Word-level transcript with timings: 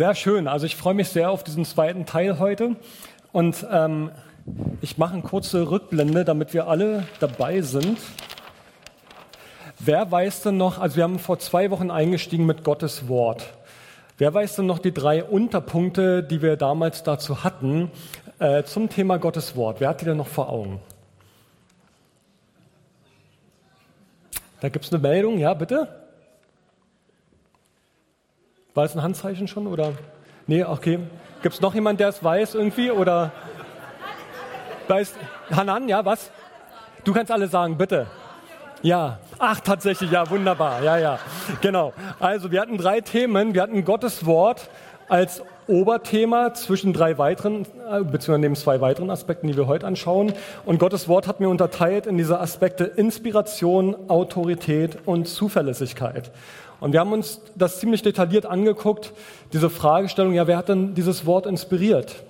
Sehr 0.00 0.14
schön. 0.14 0.48
Also 0.48 0.64
ich 0.64 0.76
freue 0.76 0.94
mich 0.94 1.10
sehr 1.10 1.30
auf 1.30 1.44
diesen 1.44 1.66
zweiten 1.66 2.06
Teil 2.06 2.38
heute. 2.38 2.74
Und 3.32 3.66
ähm, 3.70 4.10
ich 4.80 4.96
mache 4.96 5.12
eine 5.12 5.20
kurze 5.20 5.70
Rückblende, 5.70 6.24
damit 6.24 6.54
wir 6.54 6.68
alle 6.68 7.06
dabei 7.18 7.60
sind. 7.60 7.98
Wer 9.78 10.10
weiß 10.10 10.40
denn 10.40 10.56
noch, 10.56 10.78
also 10.78 10.96
wir 10.96 11.04
haben 11.04 11.18
vor 11.18 11.38
zwei 11.38 11.70
Wochen 11.70 11.90
eingestiegen 11.90 12.46
mit 12.46 12.64
Gottes 12.64 13.08
Wort. 13.08 13.44
Wer 14.16 14.32
weiß 14.32 14.56
denn 14.56 14.64
noch 14.64 14.78
die 14.78 14.94
drei 14.94 15.22
Unterpunkte, 15.22 16.22
die 16.22 16.40
wir 16.40 16.56
damals 16.56 17.02
dazu 17.02 17.44
hatten, 17.44 17.90
äh, 18.38 18.62
zum 18.62 18.88
Thema 18.88 19.18
Gottes 19.18 19.54
Wort? 19.54 19.80
Wer 19.80 19.90
hat 19.90 20.00
die 20.00 20.06
denn 20.06 20.16
noch 20.16 20.28
vor 20.28 20.48
Augen? 20.48 20.80
Da 24.62 24.70
gibt 24.70 24.86
es 24.86 24.92
eine 24.94 25.02
Meldung, 25.02 25.36
ja, 25.36 25.52
bitte? 25.52 25.99
War 28.74 28.84
es 28.84 28.94
ein 28.94 29.02
Handzeichen 29.02 29.48
schon 29.48 29.66
oder? 29.66 29.92
Nee, 30.46 30.64
okay. 30.64 31.00
Gibt 31.42 31.54
es 31.54 31.60
noch 31.60 31.74
jemanden, 31.74 31.98
der 31.98 32.08
es 32.08 32.22
weiß 32.22 32.54
irgendwie 32.54 32.90
oder? 32.90 33.32
Weiß, 34.86 35.14
Hanan, 35.50 35.88
ja, 35.88 36.04
was? 36.04 36.30
Du 37.04 37.12
kannst 37.12 37.32
alle 37.32 37.48
sagen, 37.48 37.76
bitte. 37.76 38.06
Ja, 38.82 39.18
ach 39.38 39.60
tatsächlich, 39.60 40.10
ja, 40.10 40.28
wunderbar, 40.30 40.82
ja, 40.82 40.96
ja, 40.96 41.18
genau. 41.60 41.92
Also 42.18 42.50
wir 42.50 42.60
hatten 42.60 42.78
drei 42.78 43.00
Themen. 43.00 43.54
Wir 43.54 43.62
hatten 43.62 43.84
Gottes 43.84 44.24
Wort 44.24 44.70
als 45.08 45.42
Oberthema 45.66 46.54
zwischen 46.54 46.92
drei 46.92 47.18
weiteren, 47.18 47.62
äh, 47.90 48.02
beziehungsweise 48.02 48.38
neben 48.38 48.56
zwei 48.56 48.80
weiteren 48.80 49.10
Aspekten, 49.10 49.48
die 49.48 49.56
wir 49.56 49.66
heute 49.66 49.86
anschauen. 49.86 50.32
Und 50.64 50.78
Gottes 50.78 51.08
Wort 51.08 51.26
hat 51.26 51.40
mir 51.40 51.48
unterteilt 51.48 52.06
in 52.06 52.16
diese 52.16 52.40
Aspekte 52.40 52.84
Inspiration, 52.84 53.96
Autorität 54.08 54.98
und 55.06 55.26
Zuverlässigkeit. 55.26 56.30
Und 56.80 56.92
wir 56.92 57.00
haben 57.00 57.12
uns 57.12 57.40
das 57.54 57.78
ziemlich 57.78 58.02
detailliert 58.02 58.46
angeguckt, 58.46 59.12
diese 59.52 59.70
Fragestellung, 59.70 60.32
ja, 60.32 60.46
wer 60.46 60.56
hat 60.56 60.68
denn 60.68 60.94
dieses 60.94 61.26
Wort 61.26 61.46
inspiriert? 61.46 62.24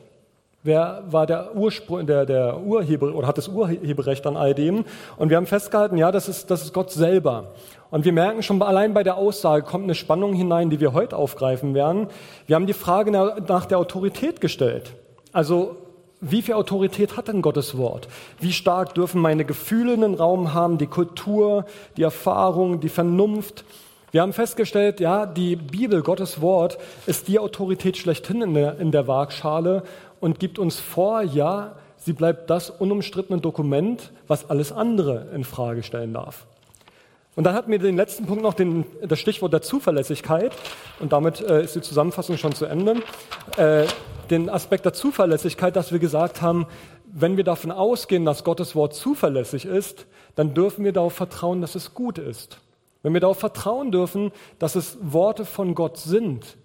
Wer 0.62 1.04
war 1.08 1.26
der 1.26 1.56
Ursprung, 1.56 2.06
der, 2.06 2.26
der 2.26 2.60
Urheber 2.60 3.14
oder 3.14 3.26
hat 3.26 3.38
das 3.38 3.48
Urheberrecht 3.48 4.26
an 4.26 4.36
all 4.36 4.54
dem? 4.54 4.84
Und 5.16 5.30
wir 5.30 5.38
haben 5.38 5.46
festgehalten, 5.46 5.96
ja, 5.96 6.12
das 6.12 6.28
ist, 6.28 6.50
das 6.50 6.62
ist 6.62 6.74
Gott 6.74 6.90
selber. 6.90 7.52
Und 7.90 8.04
wir 8.04 8.12
merken 8.12 8.42
schon 8.42 8.60
allein 8.60 8.92
bei 8.92 9.02
der 9.02 9.16
Aussage 9.16 9.62
kommt 9.64 9.84
eine 9.84 9.94
Spannung 9.94 10.34
hinein, 10.34 10.68
die 10.68 10.78
wir 10.78 10.92
heute 10.92 11.16
aufgreifen 11.16 11.74
werden. 11.74 12.08
Wir 12.46 12.56
haben 12.56 12.66
die 12.66 12.74
Frage 12.74 13.10
nach 13.10 13.66
der 13.66 13.78
Autorität 13.78 14.42
gestellt. 14.42 14.92
Also, 15.32 15.76
wie 16.20 16.42
viel 16.42 16.54
Autorität 16.54 17.16
hat 17.16 17.28
denn 17.28 17.40
Gottes 17.40 17.78
Wort? 17.78 18.08
Wie 18.38 18.52
stark 18.52 18.94
dürfen 18.94 19.22
meine 19.22 19.46
Gefühle 19.46 19.94
einen 19.94 20.14
Raum 20.14 20.52
haben, 20.52 20.76
die 20.76 20.86
Kultur, 20.86 21.64
die 21.96 22.02
Erfahrung, 22.02 22.80
die 22.80 22.90
Vernunft? 22.90 23.64
Wir 24.12 24.22
haben 24.22 24.32
festgestellt, 24.32 24.98
ja, 24.98 25.24
die 25.24 25.54
Bibel, 25.54 26.02
Gottes 26.02 26.40
Wort, 26.40 26.78
ist 27.06 27.28
die 27.28 27.38
Autorität 27.38 27.96
schlechthin 27.96 28.42
in 28.42 28.54
der, 28.54 28.78
in 28.80 28.90
der 28.90 29.06
Waagschale 29.06 29.84
und 30.18 30.40
gibt 30.40 30.58
uns 30.58 30.80
vor, 30.80 31.22
ja, 31.22 31.76
sie 31.96 32.12
bleibt 32.12 32.50
das 32.50 32.70
unumstrittene 32.70 33.40
Dokument, 33.40 34.10
was 34.26 34.50
alles 34.50 34.72
andere 34.72 35.28
in 35.32 35.44
Frage 35.44 35.84
stellen 35.84 36.12
darf. 36.12 36.46
Und 37.36 37.44
dann 37.44 37.54
hatten 37.54 37.70
wir 37.70 37.78
den 37.78 37.96
letzten 37.96 38.26
Punkt 38.26 38.42
noch, 38.42 38.54
den, 38.54 38.84
das 39.00 39.20
Stichwort 39.20 39.52
der 39.52 39.62
Zuverlässigkeit, 39.62 40.52
und 40.98 41.12
damit 41.12 41.40
äh, 41.40 41.62
ist 41.62 41.76
die 41.76 41.80
Zusammenfassung 41.80 42.36
schon 42.36 42.52
zu 42.52 42.64
Ende, 42.66 42.96
äh, 43.56 43.86
den 44.28 44.48
Aspekt 44.48 44.86
der 44.86 44.92
Zuverlässigkeit, 44.92 45.76
dass 45.76 45.92
wir 45.92 46.00
gesagt 46.00 46.42
haben, 46.42 46.66
wenn 47.04 47.36
wir 47.36 47.44
davon 47.44 47.70
ausgehen, 47.70 48.24
dass 48.24 48.42
Gottes 48.42 48.74
Wort 48.74 48.94
zuverlässig 48.94 49.66
ist, 49.66 50.06
dann 50.34 50.52
dürfen 50.52 50.84
wir 50.84 50.92
darauf 50.92 51.12
vertrauen, 51.12 51.60
dass 51.60 51.76
es 51.76 51.94
gut 51.94 52.18
ist. 52.18 52.58
Wenn 53.02 53.14
wir 53.14 53.20
darauf 53.20 53.38
vertrauen 53.38 53.90
dürfen, 53.90 54.32
dass 54.58 54.74
es 54.74 54.98
Worte 55.00 55.44
von 55.44 55.74
Gott 55.74 55.96
sind 55.96 56.56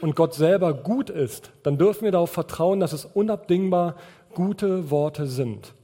und 0.00 0.16
Gott 0.16 0.34
selber 0.34 0.72
gut 0.74 1.10
ist, 1.10 1.52
dann 1.62 1.78
dürfen 1.78 2.04
wir 2.04 2.12
darauf 2.12 2.30
vertrauen, 2.30 2.80
dass 2.80 2.92
es 2.92 3.04
unabdingbar 3.04 3.96
gute 4.34 4.90
Worte 4.90 5.26
sind. 5.26 5.74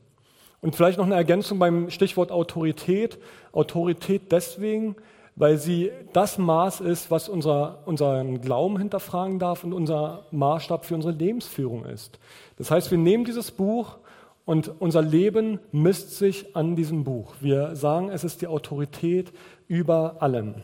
Und 0.61 0.75
vielleicht 0.75 0.99
noch 0.99 1.07
eine 1.07 1.15
Ergänzung 1.15 1.59
beim 1.59 1.91
Stichwort 1.91 2.33
Autorität. 2.33 3.19
Autorität 3.53 4.33
deswegen, 4.33 4.97
weil 5.37 5.57
sie 5.57 5.93
das 6.13 6.37
Maß 6.37 6.81
ist, 6.81 7.11
was 7.11 7.29
unser, 7.29 7.79
unseren 7.87 8.41
Glauben 8.41 8.77
hinterfragen 8.77 9.39
darf 9.39 9.63
und 9.63 9.73
unser 9.73 10.25
Maßstab 10.33 10.85
für 10.85 10.97
unsere 10.97 11.15
Lebensführung 11.15 11.85
ist. 11.85 12.19
Das 12.57 12.71
heißt, 12.71 12.91
wir 12.91 12.99
nehmen 12.99 13.25
dieses 13.25 13.53
Buch 13.53 13.99
und 14.45 14.73
unser 14.81 15.03
Leben 15.03 15.61
misst 15.71 16.17
sich 16.17 16.57
an 16.57 16.75
diesem 16.75 17.05
Buch. 17.05 17.35
Wir 17.41 17.77
sagen, 17.77 18.09
es 18.09 18.25
ist 18.25 18.43
die 18.43 18.49
Autorität 18.49 19.31
über 19.69 20.17
allem. 20.21 20.57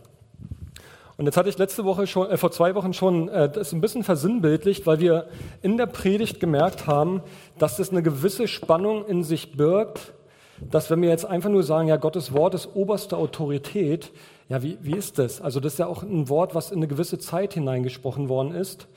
Und 1.16 1.26
jetzt 1.26 1.36
hatte 1.36 1.48
ich 1.48 1.58
letzte 1.58 1.84
Woche 1.84 2.06
schon, 2.06 2.28
äh, 2.28 2.36
vor 2.36 2.50
zwei 2.50 2.74
Wochen 2.74 2.92
schon 2.92 3.28
äh, 3.28 3.48
das 3.48 3.72
ein 3.72 3.80
bisschen 3.80 4.02
versinnbildlicht, 4.02 4.86
weil 4.86 4.98
wir 4.98 5.28
in 5.62 5.76
der 5.76 5.86
Predigt 5.86 6.40
gemerkt 6.40 6.86
haben, 6.86 7.22
dass 7.58 7.76
das 7.76 7.90
eine 7.90 8.02
gewisse 8.02 8.48
Spannung 8.48 9.06
in 9.06 9.22
sich 9.22 9.56
birgt, 9.56 10.12
dass 10.60 10.90
wenn 10.90 11.02
wir 11.02 11.08
jetzt 11.08 11.24
einfach 11.24 11.50
nur 11.50 11.62
sagen, 11.62 11.88
ja, 11.88 11.96
Gottes 11.96 12.32
Wort 12.32 12.54
ist 12.54 12.74
oberste 12.74 13.16
Autorität, 13.16 14.12
ja, 14.48 14.62
wie, 14.62 14.78
wie 14.82 14.96
ist 14.96 15.18
das? 15.18 15.40
Also 15.40 15.60
das 15.60 15.74
ist 15.74 15.78
ja 15.78 15.86
auch 15.86 16.02
ein 16.02 16.28
Wort, 16.28 16.54
was 16.54 16.70
in 16.70 16.78
eine 16.78 16.88
gewisse 16.88 17.18
Zeit 17.18 17.54
hineingesprochen 17.54 18.28
worden 18.28 18.52
ist. 18.52 18.88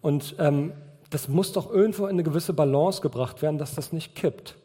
Und 0.00 0.36
ähm, 0.38 0.72
das 1.10 1.28
muss 1.28 1.52
doch 1.52 1.70
irgendwo 1.70 2.04
in 2.04 2.12
eine 2.12 2.22
gewisse 2.22 2.52
Balance 2.52 3.00
gebracht 3.00 3.42
werden, 3.42 3.58
dass 3.58 3.74
das 3.74 3.92
nicht 3.92 4.14
kippt. 4.14 4.56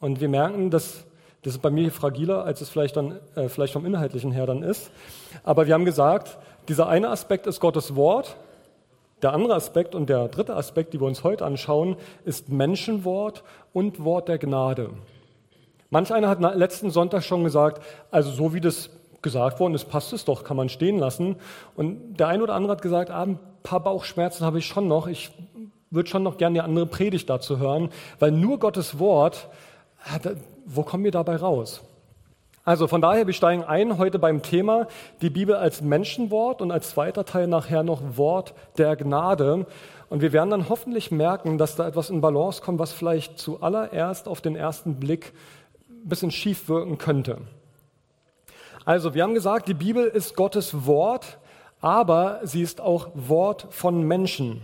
Und 0.00 0.20
wir 0.20 0.28
merken, 0.28 0.70
dass 0.70 1.04
das 1.42 1.54
ist 1.54 1.62
bei 1.62 1.70
mir 1.70 1.92
fragiler, 1.92 2.44
als 2.44 2.60
es 2.60 2.68
vielleicht, 2.68 2.96
dann, 2.96 3.18
äh, 3.34 3.48
vielleicht 3.48 3.72
vom 3.72 3.86
Inhaltlichen 3.86 4.32
her 4.32 4.46
dann 4.46 4.62
ist. 4.62 4.90
Aber 5.44 5.66
wir 5.66 5.74
haben 5.74 5.84
gesagt, 5.84 6.38
dieser 6.68 6.88
eine 6.88 7.10
Aspekt 7.10 7.46
ist 7.46 7.60
Gottes 7.60 7.94
Wort. 7.94 8.36
Der 9.22 9.32
andere 9.32 9.54
Aspekt 9.54 9.94
und 9.94 10.08
der 10.08 10.28
dritte 10.28 10.54
Aspekt, 10.54 10.92
die 10.92 11.00
wir 11.00 11.06
uns 11.06 11.24
heute 11.24 11.44
anschauen, 11.44 11.96
ist 12.24 12.50
Menschenwort 12.50 13.42
und 13.72 14.04
Wort 14.04 14.28
der 14.28 14.38
Gnade. 14.38 14.90
Manch 15.90 16.12
einer 16.12 16.28
hat 16.28 16.40
letzten 16.56 16.90
Sonntag 16.90 17.24
schon 17.24 17.44
gesagt, 17.44 17.82
also 18.10 18.30
so 18.30 18.52
wie 18.52 18.60
das 18.60 18.90
gesagt 19.22 19.58
worden 19.58 19.74
ist, 19.74 19.88
passt 19.88 20.12
es 20.12 20.24
doch, 20.24 20.44
kann 20.44 20.56
man 20.56 20.68
stehen 20.68 20.98
lassen. 20.98 21.36
Und 21.74 22.18
der 22.18 22.28
eine 22.28 22.42
oder 22.42 22.54
andere 22.54 22.72
hat 22.72 22.82
gesagt, 22.82 23.10
ah, 23.10 23.22
ein 23.22 23.38
paar 23.62 23.80
Bauchschmerzen 23.80 24.44
habe 24.44 24.58
ich 24.58 24.66
schon 24.66 24.86
noch. 24.86 25.06
Ich 25.06 25.30
würde 25.90 26.08
schon 26.08 26.22
noch 26.22 26.36
gerne 26.36 26.54
die 26.54 26.60
andere 26.60 26.86
Predigt 26.86 27.30
dazu 27.30 27.58
hören, 27.58 27.90
weil 28.18 28.30
nur 28.30 28.58
Gottes 28.58 28.98
Wort 28.98 29.48
wo 30.66 30.82
kommen 30.82 31.04
wir 31.04 31.10
dabei 31.10 31.36
raus? 31.36 31.82
Also 32.64 32.86
von 32.86 33.00
daher, 33.00 33.26
wir 33.26 33.32
steigen 33.32 33.64
ein 33.64 33.96
heute 33.96 34.18
beim 34.18 34.42
Thema 34.42 34.88
die 35.22 35.30
Bibel 35.30 35.54
als 35.54 35.80
Menschenwort 35.80 36.60
und 36.60 36.70
als 36.70 36.90
zweiter 36.90 37.24
Teil 37.24 37.46
nachher 37.46 37.82
noch 37.82 38.02
Wort 38.18 38.52
der 38.76 38.94
Gnade. 38.94 39.64
Und 40.10 40.20
wir 40.20 40.34
werden 40.34 40.50
dann 40.50 40.68
hoffentlich 40.68 41.10
merken, 41.10 41.56
dass 41.56 41.76
da 41.76 41.88
etwas 41.88 42.10
in 42.10 42.20
Balance 42.20 42.60
kommt, 42.60 42.78
was 42.78 42.92
vielleicht 42.92 43.38
zuallererst 43.38 44.28
auf 44.28 44.42
den 44.42 44.54
ersten 44.54 44.96
Blick 44.96 45.32
ein 45.88 46.08
bisschen 46.08 46.30
schief 46.30 46.68
wirken 46.68 46.98
könnte. 46.98 47.38
Also, 48.84 49.14
wir 49.14 49.22
haben 49.22 49.34
gesagt, 49.34 49.68
die 49.68 49.74
Bibel 49.74 50.06
ist 50.06 50.36
Gottes 50.36 50.86
Wort, 50.86 51.38
aber 51.80 52.40
sie 52.42 52.62
ist 52.62 52.80
auch 52.80 53.08
Wort 53.14 53.66
von 53.70 54.02
Menschen. 54.02 54.62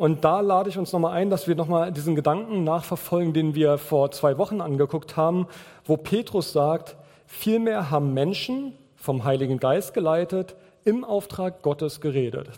Und 0.00 0.24
da 0.24 0.40
lade 0.40 0.70
ich 0.70 0.78
uns 0.78 0.94
nochmal 0.94 1.12
ein, 1.12 1.28
dass 1.28 1.46
wir 1.46 1.54
nochmal 1.54 1.92
diesen 1.92 2.16
Gedanken 2.16 2.64
nachverfolgen, 2.64 3.34
den 3.34 3.54
wir 3.54 3.76
vor 3.76 4.10
zwei 4.12 4.38
Wochen 4.38 4.62
angeguckt 4.62 5.18
haben, 5.18 5.46
wo 5.84 5.98
Petrus 5.98 6.54
sagt, 6.54 6.96
vielmehr 7.26 7.90
haben 7.90 8.14
Menschen 8.14 8.72
vom 8.96 9.24
Heiligen 9.24 9.58
Geist 9.58 9.92
geleitet, 9.92 10.56
im 10.86 11.04
Auftrag 11.04 11.60
Gottes 11.60 12.00
geredet. 12.00 12.48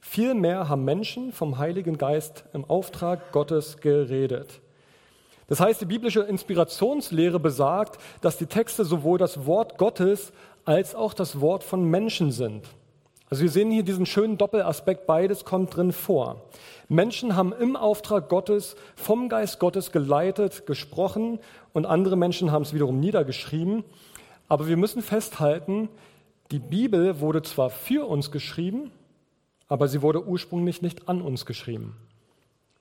Vielmehr 0.00 0.68
haben 0.68 0.84
Menschen 0.84 1.30
vom 1.30 1.58
Heiligen 1.58 1.96
Geist 1.96 2.42
im 2.52 2.64
Auftrag 2.64 3.30
Gottes 3.30 3.76
geredet. 3.76 4.60
Das 5.46 5.60
heißt, 5.60 5.80
die 5.80 5.86
biblische 5.86 6.22
Inspirationslehre 6.22 7.38
besagt, 7.38 8.00
dass 8.20 8.36
die 8.36 8.46
Texte 8.46 8.84
sowohl 8.84 9.18
das 9.18 9.46
Wort 9.46 9.78
Gottes 9.78 10.32
als 10.64 10.96
auch 10.96 11.14
das 11.14 11.40
Wort 11.40 11.62
von 11.62 11.84
Menschen 11.84 12.32
sind. 12.32 12.66
Also 13.32 13.44
wir 13.44 13.50
sehen 13.50 13.70
hier 13.70 13.82
diesen 13.82 14.04
schönen 14.04 14.36
Doppelaspekt, 14.36 15.06
beides 15.06 15.46
kommt 15.46 15.74
drin 15.74 15.92
vor. 15.92 16.50
Menschen 16.90 17.34
haben 17.34 17.54
im 17.54 17.76
Auftrag 17.76 18.28
Gottes 18.28 18.76
vom 18.94 19.30
Geist 19.30 19.58
Gottes 19.58 19.90
geleitet, 19.90 20.66
gesprochen 20.66 21.38
und 21.72 21.86
andere 21.86 22.16
Menschen 22.16 22.52
haben 22.52 22.60
es 22.60 22.74
wiederum 22.74 23.00
niedergeschrieben. 23.00 23.84
Aber 24.48 24.68
wir 24.68 24.76
müssen 24.76 25.00
festhalten, 25.00 25.88
die 26.50 26.58
Bibel 26.58 27.20
wurde 27.20 27.40
zwar 27.40 27.70
für 27.70 28.06
uns 28.06 28.30
geschrieben, 28.32 28.90
aber 29.66 29.88
sie 29.88 30.02
wurde 30.02 30.26
ursprünglich 30.26 30.82
nicht 30.82 31.08
an 31.08 31.22
uns 31.22 31.46
geschrieben. 31.46 31.96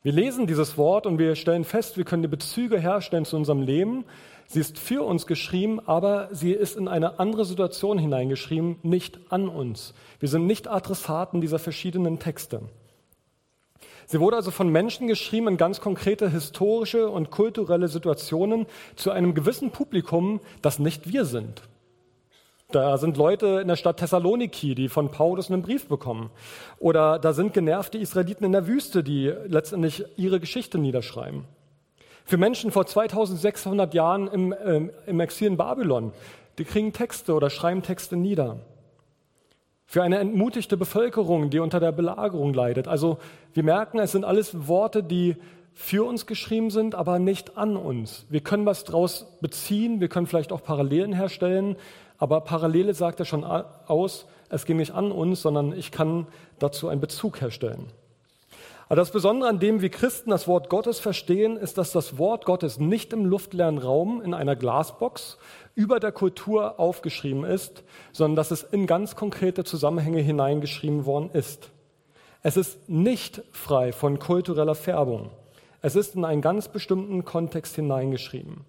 Wir 0.03 0.13
lesen 0.13 0.47
dieses 0.47 0.79
Wort 0.79 1.05
und 1.05 1.19
wir 1.19 1.35
stellen 1.35 1.63
fest, 1.63 1.95
wir 1.95 2.05
können 2.05 2.23
die 2.23 2.27
Bezüge 2.27 2.79
herstellen 2.79 3.23
zu 3.23 3.35
unserem 3.35 3.61
Leben. 3.61 4.03
Sie 4.47 4.59
ist 4.59 4.79
für 4.79 5.03
uns 5.03 5.27
geschrieben, 5.27 5.79
aber 5.79 6.29
sie 6.31 6.53
ist 6.53 6.75
in 6.75 6.87
eine 6.87 7.19
andere 7.19 7.45
Situation 7.45 7.99
hineingeschrieben, 7.99 8.77
nicht 8.81 9.19
an 9.29 9.47
uns. 9.47 9.93
Wir 10.19 10.27
sind 10.27 10.47
nicht 10.47 10.67
Adressaten 10.67 11.39
dieser 11.39 11.59
verschiedenen 11.59 12.17
Texte. 12.17 12.61
Sie 14.07 14.19
wurde 14.19 14.37
also 14.37 14.49
von 14.49 14.69
Menschen 14.69 15.07
geschrieben 15.07 15.47
in 15.47 15.57
ganz 15.57 15.81
konkrete 15.81 16.31
historische 16.31 17.07
und 17.07 17.29
kulturelle 17.29 17.87
Situationen 17.87 18.65
zu 18.95 19.11
einem 19.11 19.35
gewissen 19.35 19.69
Publikum, 19.69 20.41
das 20.63 20.79
nicht 20.79 21.13
wir 21.13 21.25
sind. 21.25 21.61
Da 22.71 22.97
sind 22.97 23.17
Leute 23.17 23.59
in 23.61 23.67
der 23.67 23.75
Stadt 23.75 23.97
Thessaloniki, 23.97 24.75
die 24.75 24.87
von 24.87 25.11
Paulus 25.11 25.51
einen 25.51 25.61
Brief 25.61 25.87
bekommen. 25.87 26.29
Oder 26.79 27.19
da 27.19 27.33
sind 27.33 27.53
genervte 27.53 27.97
Israeliten 27.97 28.45
in 28.45 28.53
der 28.53 28.67
Wüste, 28.67 29.03
die 29.03 29.33
letztendlich 29.47 30.05
ihre 30.17 30.39
Geschichte 30.39 30.77
niederschreiben. 30.77 31.43
Für 32.23 32.37
Menschen 32.37 32.71
vor 32.71 32.85
2600 32.85 33.93
Jahren 33.93 34.27
im, 34.27 34.53
äh, 34.53 34.89
im 35.05 35.19
Exil 35.19 35.47
in 35.47 35.57
Babylon, 35.57 36.13
die 36.57 36.63
kriegen 36.63 36.93
Texte 36.93 37.33
oder 37.33 37.49
schreiben 37.49 37.81
Texte 37.81 38.15
nieder. 38.15 38.59
Für 39.85 40.03
eine 40.03 40.19
entmutigte 40.19 40.77
Bevölkerung, 40.77 41.49
die 41.49 41.59
unter 41.59 41.81
der 41.81 41.91
Belagerung 41.91 42.53
leidet. 42.53 42.87
Also 42.87 43.17
wir 43.53 43.63
merken, 43.63 43.99
es 43.99 44.13
sind 44.13 44.23
alles 44.23 44.67
Worte, 44.67 45.03
die 45.03 45.35
für 45.73 46.05
uns 46.05 46.25
geschrieben 46.25 46.69
sind, 46.69 46.95
aber 46.95 47.19
nicht 47.19 47.57
an 47.57 47.75
uns. 47.75 48.25
Wir 48.29 48.41
können 48.41 48.65
was 48.65 48.83
daraus 48.83 49.25
beziehen, 49.41 49.99
wir 49.99 50.07
können 50.07 50.27
vielleicht 50.27 50.51
auch 50.51 50.63
Parallelen 50.63 51.13
herstellen, 51.13 51.75
aber 52.21 52.41
Parallele 52.41 52.93
sagt 52.93 53.17
ja 53.17 53.25
schon 53.25 53.43
aus, 53.43 54.27
es 54.49 54.65
geht 54.65 54.77
nicht 54.77 54.93
an 54.93 55.11
uns, 55.11 55.41
sondern 55.41 55.73
ich 55.73 55.91
kann 55.91 56.27
dazu 56.59 56.87
einen 56.87 57.01
Bezug 57.01 57.41
herstellen. 57.41 57.87
Aber 58.87 58.97
das 58.97 59.09
Besondere 59.09 59.49
an 59.49 59.57
dem, 59.57 59.81
wie 59.81 59.89
Christen 59.89 60.29
das 60.29 60.47
Wort 60.47 60.69
Gottes 60.69 60.99
verstehen, 60.99 61.57
ist, 61.57 61.79
dass 61.79 61.91
das 61.91 62.19
Wort 62.19 62.45
Gottes 62.45 62.77
nicht 62.77 63.11
im 63.11 63.25
luftleeren 63.25 63.79
Raum 63.79 64.21
in 64.21 64.35
einer 64.35 64.55
Glasbox 64.55 65.39
über 65.73 65.99
der 65.99 66.11
Kultur 66.11 66.79
aufgeschrieben 66.79 67.43
ist, 67.43 67.83
sondern 68.11 68.35
dass 68.35 68.51
es 68.51 68.61
in 68.61 68.85
ganz 68.85 69.15
konkrete 69.15 69.63
Zusammenhänge 69.63 70.21
hineingeschrieben 70.21 71.07
worden 71.07 71.31
ist. 71.33 71.71
Es 72.43 72.55
ist 72.55 72.87
nicht 72.87 73.41
frei 73.51 73.91
von 73.93 74.19
kultureller 74.19 74.75
Färbung. 74.75 75.31
Es 75.81 75.95
ist 75.95 76.15
in 76.15 76.23
einen 76.23 76.43
ganz 76.43 76.67
bestimmten 76.67 77.25
Kontext 77.25 77.73
hineingeschrieben. 77.77 78.63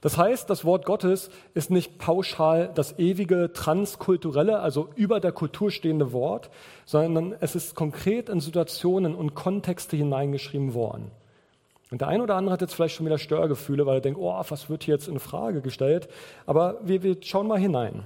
Das 0.00 0.18
heißt, 0.18 0.50
das 0.50 0.64
Wort 0.64 0.84
Gottes 0.84 1.30
ist 1.54 1.70
nicht 1.70 1.98
pauschal 1.98 2.70
das 2.74 2.98
ewige 2.98 3.52
transkulturelle, 3.52 4.58
also 4.58 4.88
über 4.96 5.20
der 5.20 5.32
Kultur 5.32 5.70
stehende 5.70 6.12
Wort, 6.12 6.50
sondern 6.84 7.34
es 7.38 7.54
ist 7.54 7.76
konkret 7.76 8.28
in 8.28 8.40
Situationen 8.40 9.14
und 9.14 9.34
Kontexte 9.34 9.96
hineingeschrieben 9.96 10.74
worden. 10.74 11.12
Und 11.92 12.00
der 12.00 12.08
eine 12.08 12.22
oder 12.22 12.34
andere 12.36 12.54
hat 12.54 12.62
jetzt 12.62 12.74
vielleicht 12.74 12.96
schon 12.96 13.06
wieder 13.06 13.18
Störgefühle, 13.18 13.86
weil 13.86 13.98
er 13.98 14.00
denkt, 14.00 14.18
oh, 14.18 14.42
was 14.48 14.68
wird 14.68 14.82
hier 14.82 14.94
jetzt 14.94 15.08
in 15.08 15.20
Frage 15.20 15.60
gestellt? 15.60 16.08
Aber 16.46 16.78
wir, 16.82 17.02
wir 17.02 17.16
schauen 17.20 17.46
mal 17.46 17.58
hinein. 17.58 18.04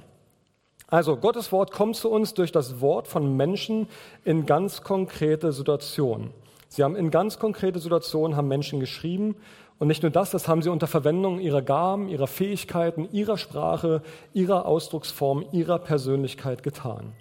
Also, 0.88 1.16
Gottes 1.16 1.50
Wort 1.50 1.72
kommt 1.72 1.96
zu 1.96 2.10
uns 2.10 2.34
durch 2.34 2.52
das 2.52 2.80
Wort 2.80 3.08
von 3.08 3.36
Menschen 3.36 3.88
in 4.24 4.44
ganz 4.44 4.82
konkrete 4.82 5.52
Situationen. 5.52 6.30
Sie 6.68 6.84
haben 6.84 6.96
in 6.96 7.10
ganz 7.10 7.38
konkrete 7.38 7.78
Situationen 7.78 8.36
haben 8.36 8.48
Menschen 8.48 8.80
geschrieben 8.80 9.36
und 9.78 9.88
nicht 9.88 10.02
nur 10.02 10.10
das, 10.10 10.30
das 10.30 10.48
haben 10.48 10.62
sie 10.62 10.70
unter 10.70 10.86
Verwendung 10.86 11.38
ihrer 11.38 11.62
Gaben, 11.62 12.08
ihrer 12.08 12.26
Fähigkeiten, 12.26 13.08
ihrer 13.12 13.36
Sprache, 13.36 14.02
ihrer 14.32 14.64
Ausdrucksform, 14.64 15.44
ihrer 15.52 15.78
Persönlichkeit 15.78 16.62
getan. 16.62 17.12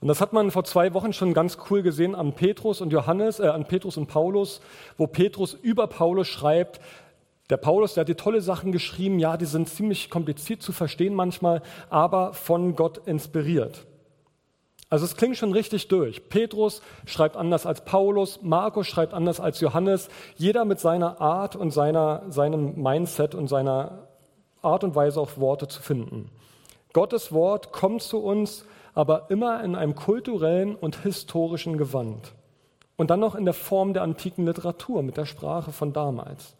Und 0.00 0.08
das 0.08 0.20
hat 0.20 0.32
man 0.32 0.50
vor 0.50 0.64
zwei 0.64 0.94
Wochen 0.94 1.12
schon 1.12 1.32
ganz 1.32 1.58
cool 1.70 1.82
gesehen 1.82 2.14
an 2.14 2.34
Petrus 2.34 2.80
und 2.80 2.92
Johannes, 2.92 3.38
äh, 3.38 3.46
an 3.46 3.66
Petrus 3.66 3.96
und 3.96 4.06
Paulus, 4.06 4.60
wo 4.96 5.06
Petrus 5.06 5.54
über 5.54 5.86
Paulus 5.86 6.28
schreibt, 6.28 6.80
der 7.50 7.56
Paulus, 7.56 7.94
der 7.94 8.02
hat 8.02 8.08
die 8.08 8.14
tolle 8.14 8.40
Sachen 8.40 8.72
geschrieben, 8.72 9.18
ja, 9.18 9.36
die 9.36 9.44
sind 9.44 9.68
ziemlich 9.68 10.10
kompliziert 10.10 10.62
zu 10.62 10.72
verstehen 10.72 11.14
manchmal, 11.14 11.62
aber 11.90 12.34
von 12.34 12.74
Gott 12.76 13.06
inspiriert. 13.06 13.86
Also 14.92 15.06
es 15.06 15.16
klingt 15.16 15.38
schon 15.38 15.54
richtig 15.54 15.88
durch. 15.88 16.28
Petrus 16.28 16.82
schreibt 17.06 17.34
anders 17.38 17.64
als 17.64 17.82
Paulus, 17.82 18.40
Markus 18.42 18.86
schreibt 18.86 19.14
anders 19.14 19.40
als 19.40 19.58
Johannes, 19.58 20.10
jeder 20.36 20.66
mit 20.66 20.80
seiner 20.80 21.18
Art 21.18 21.56
und 21.56 21.70
seiner, 21.70 22.24
seinem 22.28 22.74
Mindset 22.74 23.34
und 23.34 23.48
seiner 23.48 24.00
Art 24.60 24.84
und 24.84 24.94
Weise 24.94 25.18
auch 25.18 25.38
Worte 25.38 25.66
zu 25.66 25.80
finden. 25.80 26.30
Gottes 26.92 27.32
Wort 27.32 27.72
kommt 27.72 28.02
zu 28.02 28.18
uns, 28.18 28.66
aber 28.92 29.30
immer 29.30 29.64
in 29.64 29.76
einem 29.76 29.94
kulturellen 29.94 30.74
und 30.76 30.96
historischen 30.96 31.78
Gewand. 31.78 32.34
Und 32.96 33.08
dann 33.08 33.20
noch 33.20 33.34
in 33.34 33.46
der 33.46 33.54
Form 33.54 33.94
der 33.94 34.02
antiken 34.02 34.44
Literatur, 34.44 35.02
mit 35.02 35.16
der 35.16 35.24
Sprache 35.24 35.72
von 35.72 35.94
damals. 35.94 36.54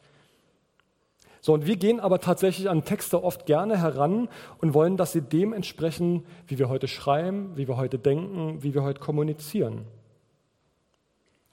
So, 1.44 1.52
und 1.52 1.66
wir 1.66 1.74
gehen 1.74 1.98
aber 1.98 2.20
tatsächlich 2.20 2.70
an 2.70 2.84
Texte 2.84 3.24
oft 3.24 3.46
gerne 3.46 3.76
heran 3.76 4.28
und 4.60 4.74
wollen, 4.74 4.96
dass 4.96 5.10
sie 5.10 5.22
dem 5.22 5.52
entsprechen, 5.52 6.24
wie 6.46 6.60
wir 6.60 6.68
heute 6.68 6.86
schreiben, 6.86 7.56
wie 7.56 7.66
wir 7.66 7.76
heute 7.76 7.98
denken, 7.98 8.62
wie 8.62 8.74
wir 8.74 8.84
heute 8.84 9.00
kommunizieren. 9.00 9.84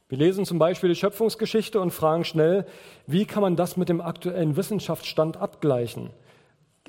Wir 0.07 0.19
lesen 0.19 0.45
zum 0.45 0.59
Beispiel 0.59 0.89
die 0.89 0.95
Schöpfungsgeschichte 0.95 1.81
und 1.81 1.89
fragen 1.89 2.23
schnell, 2.23 2.67
wie 3.07 3.25
kann 3.25 3.41
man 3.41 3.55
das 3.55 3.77
mit 3.77 3.89
dem 3.89 3.99
aktuellen 3.99 4.55
Wissenschaftsstand 4.57 5.37
abgleichen? 5.37 6.11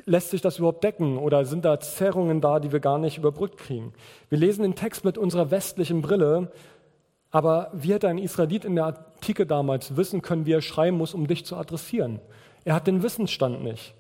Lässt 0.05 0.29
sich 0.29 0.43
das 0.43 0.59
überhaupt 0.59 0.85
decken 0.85 1.17
oder 1.17 1.47
sind 1.47 1.65
da 1.65 1.81
Zerrungen 1.81 2.43
da, 2.43 2.61
die 2.61 2.71
wir 2.71 2.81
gar 2.81 2.99
nicht 2.99 3.17
überbrückt 3.17 3.57
kriegen? 3.57 3.95
Wir 4.29 4.37
lesen 4.37 4.61
den 4.61 4.75
Text 4.75 5.07
mit 5.07 5.17
unserer 5.17 5.51
westlichen 5.51 6.03
Brille, 6.03 6.53
aber 7.31 7.71
wie 7.73 7.95
hätte 7.95 8.09
ein 8.09 8.19
Israelit 8.19 8.67
in 8.67 8.75
der 8.75 8.87
Antike 8.87 9.47
damals 9.47 9.97
wissen 9.97 10.21
können, 10.21 10.45
wie 10.45 10.53
er 10.53 10.61
schreiben 10.61 10.99
muss, 10.99 11.15
um 11.15 11.27
dich 11.27 11.47
zu 11.47 11.57
adressieren? 11.57 12.21
Er 12.65 12.75
hat 12.75 12.87
den 12.87 13.03
Wissensstand 13.03 13.63
nicht. 13.63 13.95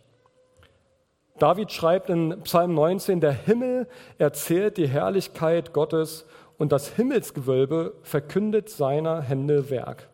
David 1.38 1.72
schreibt 1.72 2.10
in 2.10 2.42
Psalm 2.42 2.74
19, 2.74 3.20
der 3.20 3.32
Himmel 3.32 3.88
erzählt 4.18 4.76
die 4.76 4.88
Herrlichkeit 4.88 5.72
Gottes 5.72 6.26
und 6.58 6.70
das 6.70 6.88
Himmelsgewölbe 6.88 7.94
verkündet 8.02 8.68
seiner 8.68 9.22
Hände 9.22 9.70
Werk. 9.70 10.08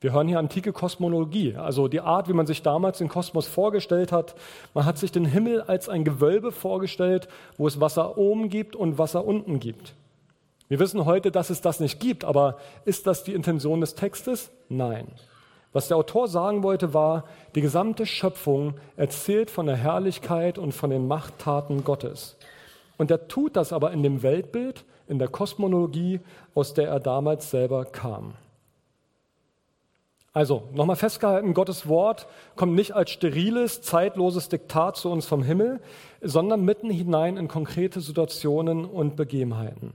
Wir 0.00 0.12
hören 0.12 0.28
hier 0.28 0.38
antike 0.38 0.72
Kosmologie, 0.72 1.56
also 1.56 1.86
die 1.88 2.00
Art, 2.00 2.28
wie 2.28 2.32
man 2.32 2.46
sich 2.46 2.62
damals 2.62 2.98
den 2.98 3.08
Kosmos 3.08 3.46
vorgestellt 3.46 4.12
hat. 4.12 4.34
Man 4.74 4.84
hat 4.84 4.98
sich 4.98 5.12
den 5.12 5.24
Himmel 5.24 5.62
als 5.62 5.88
ein 5.88 6.04
Gewölbe 6.04 6.52
vorgestellt, 6.52 7.28
wo 7.56 7.66
es 7.66 7.80
Wasser 7.80 8.18
oben 8.18 8.48
gibt 8.48 8.76
und 8.76 8.98
Wasser 8.98 9.24
unten 9.24 9.60
gibt. 9.60 9.94
Wir 10.68 10.78
wissen 10.78 11.04
heute, 11.04 11.30
dass 11.30 11.50
es 11.50 11.60
das 11.60 11.80
nicht 11.80 12.00
gibt, 12.00 12.24
aber 12.24 12.58
ist 12.84 13.06
das 13.06 13.24
die 13.24 13.34
Intention 13.34 13.80
des 13.80 13.94
Textes? 13.94 14.50
Nein. 14.68 15.08
Was 15.72 15.88
der 15.88 15.96
Autor 15.96 16.28
sagen 16.28 16.62
wollte, 16.62 16.92
war, 16.92 17.24
die 17.54 17.62
gesamte 17.62 18.04
Schöpfung 18.04 18.74
erzählt 18.96 19.50
von 19.50 19.66
der 19.66 19.76
Herrlichkeit 19.76 20.58
und 20.58 20.72
von 20.72 20.90
den 20.90 21.08
Machttaten 21.08 21.82
Gottes. 21.82 22.36
Und 22.98 23.10
er 23.10 23.26
tut 23.26 23.56
das 23.56 23.72
aber 23.72 23.90
in 23.92 24.02
dem 24.02 24.22
Weltbild, 24.22 24.84
in 25.08 25.18
der 25.18 25.28
Kosmologie, 25.28 26.20
aus 26.54 26.74
der 26.74 26.88
er 26.88 27.00
damals 27.00 27.50
selber 27.50 27.84
kam. 27.86 28.34
Also, 30.34 30.62
nochmal 30.72 30.96
festgehalten, 30.96 31.52
Gottes 31.52 31.88
Wort 31.88 32.26
kommt 32.56 32.74
nicht 32.74 32.92
als 32.92 33.10
steriles, 33.10 33.82
zeitloses 33.82 34.48
Diktat 34.48 34.96
zu 34.96 35.10
uns 35.10 35.26
vom 35.26 35.42
Himmel, 35.42 35.80
sondern 36.22 36.64
mitten 36.64 36.88
hinein 36.88 37.36
in 37.36 37.48
konkrete 37.48 38.00
Situationen 38.00 38.86
und 38.86 39.14
Begebenheiten. 39.16 39.92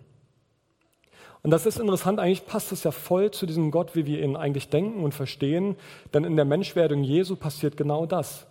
Und 1.47 1.51
das 1.51 1.65
ist 1.65 1.79
interessant, 1.79 2.19
eigentlich 2.19 2.45
passt 2.45 2.73
es 2.73 2.83
ja 2.83 2.91
voll 2.91 3.31
zu 3.31 3.45
diesem 3.45 3.71
Gott, 3.71 3.95
wie 3.95 4.05
wir 4.05 4.21
ihn 4.21 4.35
eigentlich 4.35 4.67
denken 4.67 5.01
und 5.01 5.13
verstehen, 5.13 5.77
denn 6.13 6.25
in 6.25 6.35
der 6.35 6.43
Menschwerdung 6.43 7.05
Jesu 7.05 7.37
passiert 7.37 7.77
genau 7.77 8.05
das. 8.05 8.45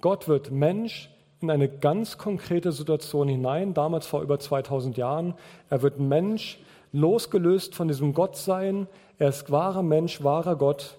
Gott 0.00 0.26
wird 0.26 0.50
Mensch 0.50 1.10
in 1.40 1.48
eine 1.48 1.68
ganz 1.68 2.18
konkrete 2.18 2.72
Situation 2.72 3.28
hinein, 3.28 3.72
damals 3.72 4.08
vor 4.08 4.22
über 4.22 4.40
2000 4.40 4.96
Jahren. 4.96 5.34
Er 5.68 5.82
wird 5.82 6.00
Mensch, 6.00 6.58
losgelöst 6.90 7.76
von 7.76 7.86
diesem 7.86 8.14
Gottsein. 8.14 8.88
Er 9.20 9.28
ist 9.28 9.52
wahrer 9.52 9.84
Mensch, 9.84 10.24
wahrer 10.24 10.56
Gott. 10.56 10.96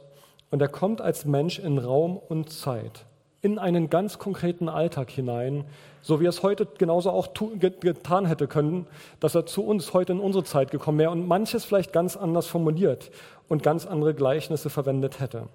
Und 0.51 0.61
er 0.61 0.69
kommt 0.69 1.01
als 1.01 1.25
Mensch 1.25 1.59
in 1.59 1.79
Raum 1.79 2.15
und 2.15 2.49
Zeit, 2.49 3.03
in 3.41 3.57
einen 3.57 3.89
ganz 3.89 4.19
konkreten 4.19 4.69
Alltag 4.69 5.09
hinein, 5.09 5.65
so 6.01 6.19
wie 6.19 6.25
er 6.25 6.29
es 6.29 6.43
heute 6.43 6.67
genauso 6.77 7.11
auch 7.11 7.29
getan 7.33 8.25
hätte 8.25 8.47
können, 8.47 8.87
dass 9.19 9.35
er 9.35 9.45
zu 9.45 9.65
uns 9.65 9.93
heute 9.93 10.13
in 10.13 10.19
unsere 10.19 10.43
Zeit 10.43 10.71
gekommen 10.71 10.99
wäre 10.99 11.11
und 11.11 11.27
manches 11.27 11.65
vielleicht 11.65 11.93
ganz 11.93 12.15
anders 12.15 12.47
formuliert 12.47 13.11
und 13.47 13.63
ganz 13.63 13.85
andere 13.85 14.13
Gleichnisse 14.13 14.69
verwendet 14.69 15.19
hätte. 15.19 15.47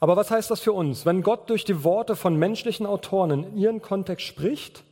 Aber 0.00 0.16
was 0.16 0.30
heißt 0.30 0.50
das 0.50 0.60
für 0.60 0.72
uns? 0.72 1.06
Wenn 1.06 1.22
Gott 1.22 1.48
durch 1.48 1.64
die 1.64 1.84
Worte 1.84 2.16
von 2.16 2.36
menschlichen 2.36 2.86
Autoren 2.86 3.30
in 3.30 3.56
ihren 3.56 3.80
Kontext 3.80 4.26
spricht, 4.26 4.82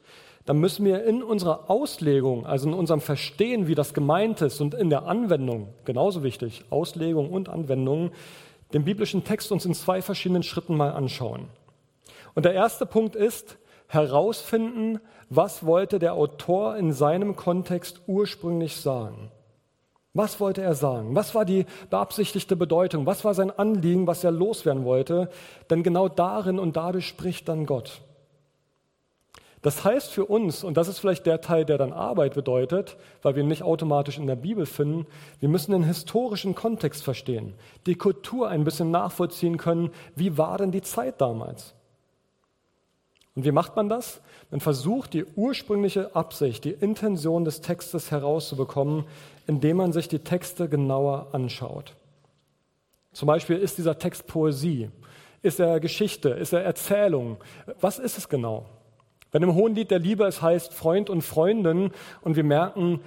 dann 0.47 0.59
müssen 0.59 0.85
wir 0.85 1.05
in 1.05 1.23
unserer 1.23 1.69
Auslegung, 1.69 2.47
also 2.47 2.69
in 2.69 2.75
unserem 2.75 3.01
Verstehen, 3.01 3.67
wie 3.67 3.75
das 3.75 3.93
gemeint 3.93 4.41
ist 4.41 4.61
und 4.61 4.75
in 4.75 4.89
der 4.89 5.07
Anwendung, 5.07 5.69
genauso 5.85 6.23
wichtig, 6.23 6.65
Auslegung 6.71 7.31
und 7.31 7.49
Anwendung, 7.49 8.13
den 8.73 8.85
biblischen 8.85 9.25
Text 9.25 9.53
uns 9.53 9.65
in 9.65 9.75
zwei 9.75 10.03
verschiedenen 10.03 10.43
Schritten 10.43 10.77
mal 10.77 10.93
anschauen. 10.93 11.49
Und 12.35 12.45
der 12.45 12.55
erste 12.55 12.87
Punkt 12.87 13.17
ist, 13.17 13.59
herausfinden, 13.89 15.01
was 15.29 15.67
wollte 15.67 15.99
der 15.99 16.15
Autor 16.15 16.77
in 16.77 16.93
seinem 16.93 17.37
Kontext 17.37 18.01
ursprünglich 18.07 18.77
sagen. 18.77 19.31
Was 20.15 20.41
wollte 20.41 20.63
er 20.63 20.75
sagen? 20.75 21.15
Was 21.15 21.35
war 21.35 21.45
die 21.45 21.67
beabsichtigte 21.89 22.57
Bedeutung? 22.57 23.07
Was 23.07 23.25
war 23.25 23.35
sein 23.35 23.51
Anliegen, 23.51 24.07
was 24.07 24.25
er 24.25 24.33
loswerden 24.33 24.85
wollte? 24.85 25.31
Denn 25.71 25.83
genau 25.83 26.09
darin 26.09 26.59
und 26.59 26.77
dadurch 26.77 27.07
spricht 27.07 27.49
dann 27.49 27.67
Gott. 27.67 28.01
Das 29.63 29.85
heißt 29.85 30.11
für 30.11 30.25
uns, 30.25 30.65
und 30.65 30.79
das 30.79 30.89
ist 30.89 31.01
vielleicht 31.01 31.27
der 31.27 31.43
Teil, 31.43 31.67
der 31.67 31.77
dann 31.77 31.93
Arbeit 31.93 32.35
bedeutet, 32.35 32.97
weil 33.21 33.35
wir 33.35 33.43
ihn 33.43 33.49
nicht 33.49 33.63
automatisch 33.63 34.17
in 34.17 34.27
der 34.27 34.37
Bibel 34.37 34.65
finden, 34.65 35.07
wir 35.39 35.51
müssen 35.51 35.73
den 35.73 35.85
historischen 35.85 36.55
Kontext 36.55 37.03
verstehen, 37.03 37.55
die 37.85 37.95
Kultur 37.95 38.49
ein 38.49 38.65
bisschen 38.65 38.91
nachvollziehen 38.91 39.59
können, 39.59 39.91
wie 40.17 40.39
war 40.39 40.57
denn 40.57 40.71
die 40.71 40.81
Zeit 40.81 41.21
damals? 41.21 41.75
Und 43.35 43.45
wie 43.45 43.53
macht 43.53 43.77
man 43.77 43.89
das? 43.89 44.23
Man 44.51 44.61
versucht, 44.61 45.13
die 45.13 45.25
ursprüngliche 45.37 46.17
Absicht, 46.17 46.65
die 46.65 46.73
Intention 46.73 47.45
des 47.45 47.61
Textes 47.61 48.11
herauszubekommen, 48.11 49.05
indem 49.47 49.77
man 49.77 49.93
sich 49.93 50.09
die 50.09 50.19
Texte 50.21 50.69
genauer 50.69 51.29
anschaut. 51.33 51.95
Zum 53.13 53.27
Beispiel 53.27 53.57
ist 53.57 53.79
dieser 53.79 53.99
Text 53.99 54.27
Poesie, 54.27 54.91
ist 55.43 55.61
er 55.61 55.81
Geschichte, 55.81 56.31
ist 56.31 56.53
er 56.53 56.63
Erzählung? 56.63 57.37
Was 57.81 57.99
ist 57.99 58.19
es 58.19 58.29
genau? 58.29 58.67
Wenn 59.33 59.45
im 59.45 59.55
Hohen 59.55 59.77
Lied 59.77 59.93
der 59.93 60.01
Liebe 60.01 60.25
es 60.25 60.43
heißt 60.43 60.75
Freund 60.75 61.09
und 61.09 61.23
Freundin 61.23 61.93
und 62.23 62.35
wir 62.35 62.43
merken, 62.43 63.01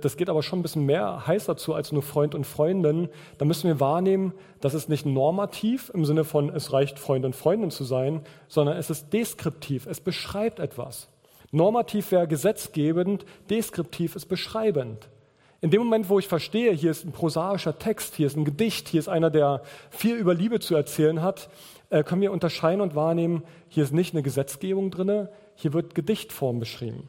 das 0.00 0.16
geht 0.16 0.28
aber 0.28 0.42
schon 0.42 0.58
ein 0.58 0.62
bisschen 0.62 0.86
mehr 0.86 1.26
heiß 1.26 1.46
dazu 1.46 1.72
als 1.72 1.92
nur 1.92 2.02
Freund 2.02 2.34
und 2.34 2.44
Freundin, 2.44 3.08
dann 3.38 3.48
müssen 3.48 3.68
wir 3.68 3.78
wahrnehmen, 3.78 4.32
dass 4.60 4.74
es 4.74 4.88
nicht 4.88 5.06
normativ 5.06 5.90
im 5.94 6.04
Sinne 6.04 6.24
von 6.24 6.48
es 6.48 6.72
reicht 6.72 6.98
Freund 6.98 7.24
und 7.24 7.36
Freundin 7.36 7.70
zu 7.70 7.84
sein, 7.84 8.22
sondern 8.48 8.76
es 8.76 8.90
ist 8.90 9.12
deskriptiv, 9.12 9.86
es 9.86 10.00
beschreibt 10.00 10.58
etwas. 10.58 11.08
Normativ 11.52 12.10
wäre 12.10 12.26
gesetzgebend, 12.26 13.24
deskriptiv 13.48 14.16
ist 14.16 14.26
beschreibend. 14.26 15.08
In 15.60 15.70
dem 15.70 15.80
Moment, 15.82 16.08
wo 16.08 16.18
ich 16.18 16.28
verstehe, 16.28 16.72
hier 16.72 16.90
ist 16.90 17.04
ein 17.04 17.12
prosaischer 17.12 17.78
Text, 17.78 18.16
hier 18.16 18.26
ist 18.26 18.36
ein 18.36 18.44
Gedicht, 18.44 18.88
hier 18.88 19.00
ist 19.00 19.08
einer, 19.08 19.30
der 19.30 19.62
viel 19.90 20.16
über 20.16 20.34
Liebe 20.34 20.60
zu 20.60 20.74
erzählen 20.74 21.22
hat, 21.22 21.48
äh, 21.90 22.04
können 22.04 22.20
wir 22.20 22.32
unterscheiden 22.32 22.80
und 22.80 22.94
wahrnehmen, 22.94 23.42
hier 23.68 23.82
ist 23.82 23.92
nicht 23.92 24.14
eine 24.14 24.22
Gesetzgebung 24.22 24.90
drin, 24.90 25.28
hier 25.60 25.72
wird 25.72 25.96
Gedichtform 25.96 26.60
beschrieben. 26.60 27.08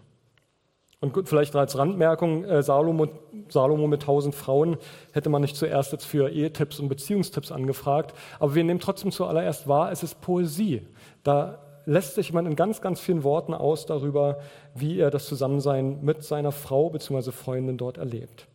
Und 1.01 1.13
gut, 1.13 1.29
vielleicht 1.29 1.55
als 1.55 1.77
Randmerkung, 1.77 2.43
äh, 2.43 2.63
Salomo, 2.63 3.07
Salomo 3.47 3.87
mit 3.87 4.01
tausend 4.01 4.33
Frauen 4.33 4.77
hätte 5.13 5.29
man 5.29 5.41
nicht 5.41 5.55
zuerst 5.55 5.91
jetzt 5.91 6.05
für 6.05 6.29
Ehetipps 6.29 6.79
und 6.79 6.89
Beziehungstipps 6.89 7.51
angefragt, 7.51 8.13
aber 8.39 8.55
wir 8.55 8.63
nehmen 8.63 8.79
trotzdem 8.79 9.11
zuallererst 9.11 9.67
wahr, 9.67 9.91
es 9.91 10.03
ist 10.03 10.19
Poesie. 10.19 10.81
Da 11.23 11.59
lässt 11.85 12.15
sich 12.15 12.33
man 12.33 12.47
in 12.47 12.55
ganz, 12.55 12.81
ganz 12.81 12.99
vielen 12.99 13.23
Worten 13.23 13.53
aus 13.53 13.85
darüber, 13.85 14.39
wie 14.75 14.99
er 14.99 15.11
das 15.11 15.27
Zusammensein 15.27 15.99
mit 16.01 16.23
seiner 16.23 16.51
Frau 16.51 16.89
bzw. 16.89 17.31
Freundin 17.31 17.77
dort 17.77 17.97
erlebt. 17.97 18.47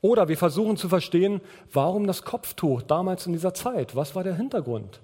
Oder 0.00 0.28
wir 0.28 0.38
versuchen 0.38 0.78
zu 0.78 0.88
verstehen, 0.88 1.42
warum 1.72 2.06
das 2.06 2.22
Kopftuch 2.22 2.82
damals 2.82 3.26
in 3.26 3.34
dieser 3.34 3.54
Zeit? 3.54 3.94
Was 3.94 4.16
war 4.16 4.24
der 4.24 4.34
Hintergrund? 4.34 5.00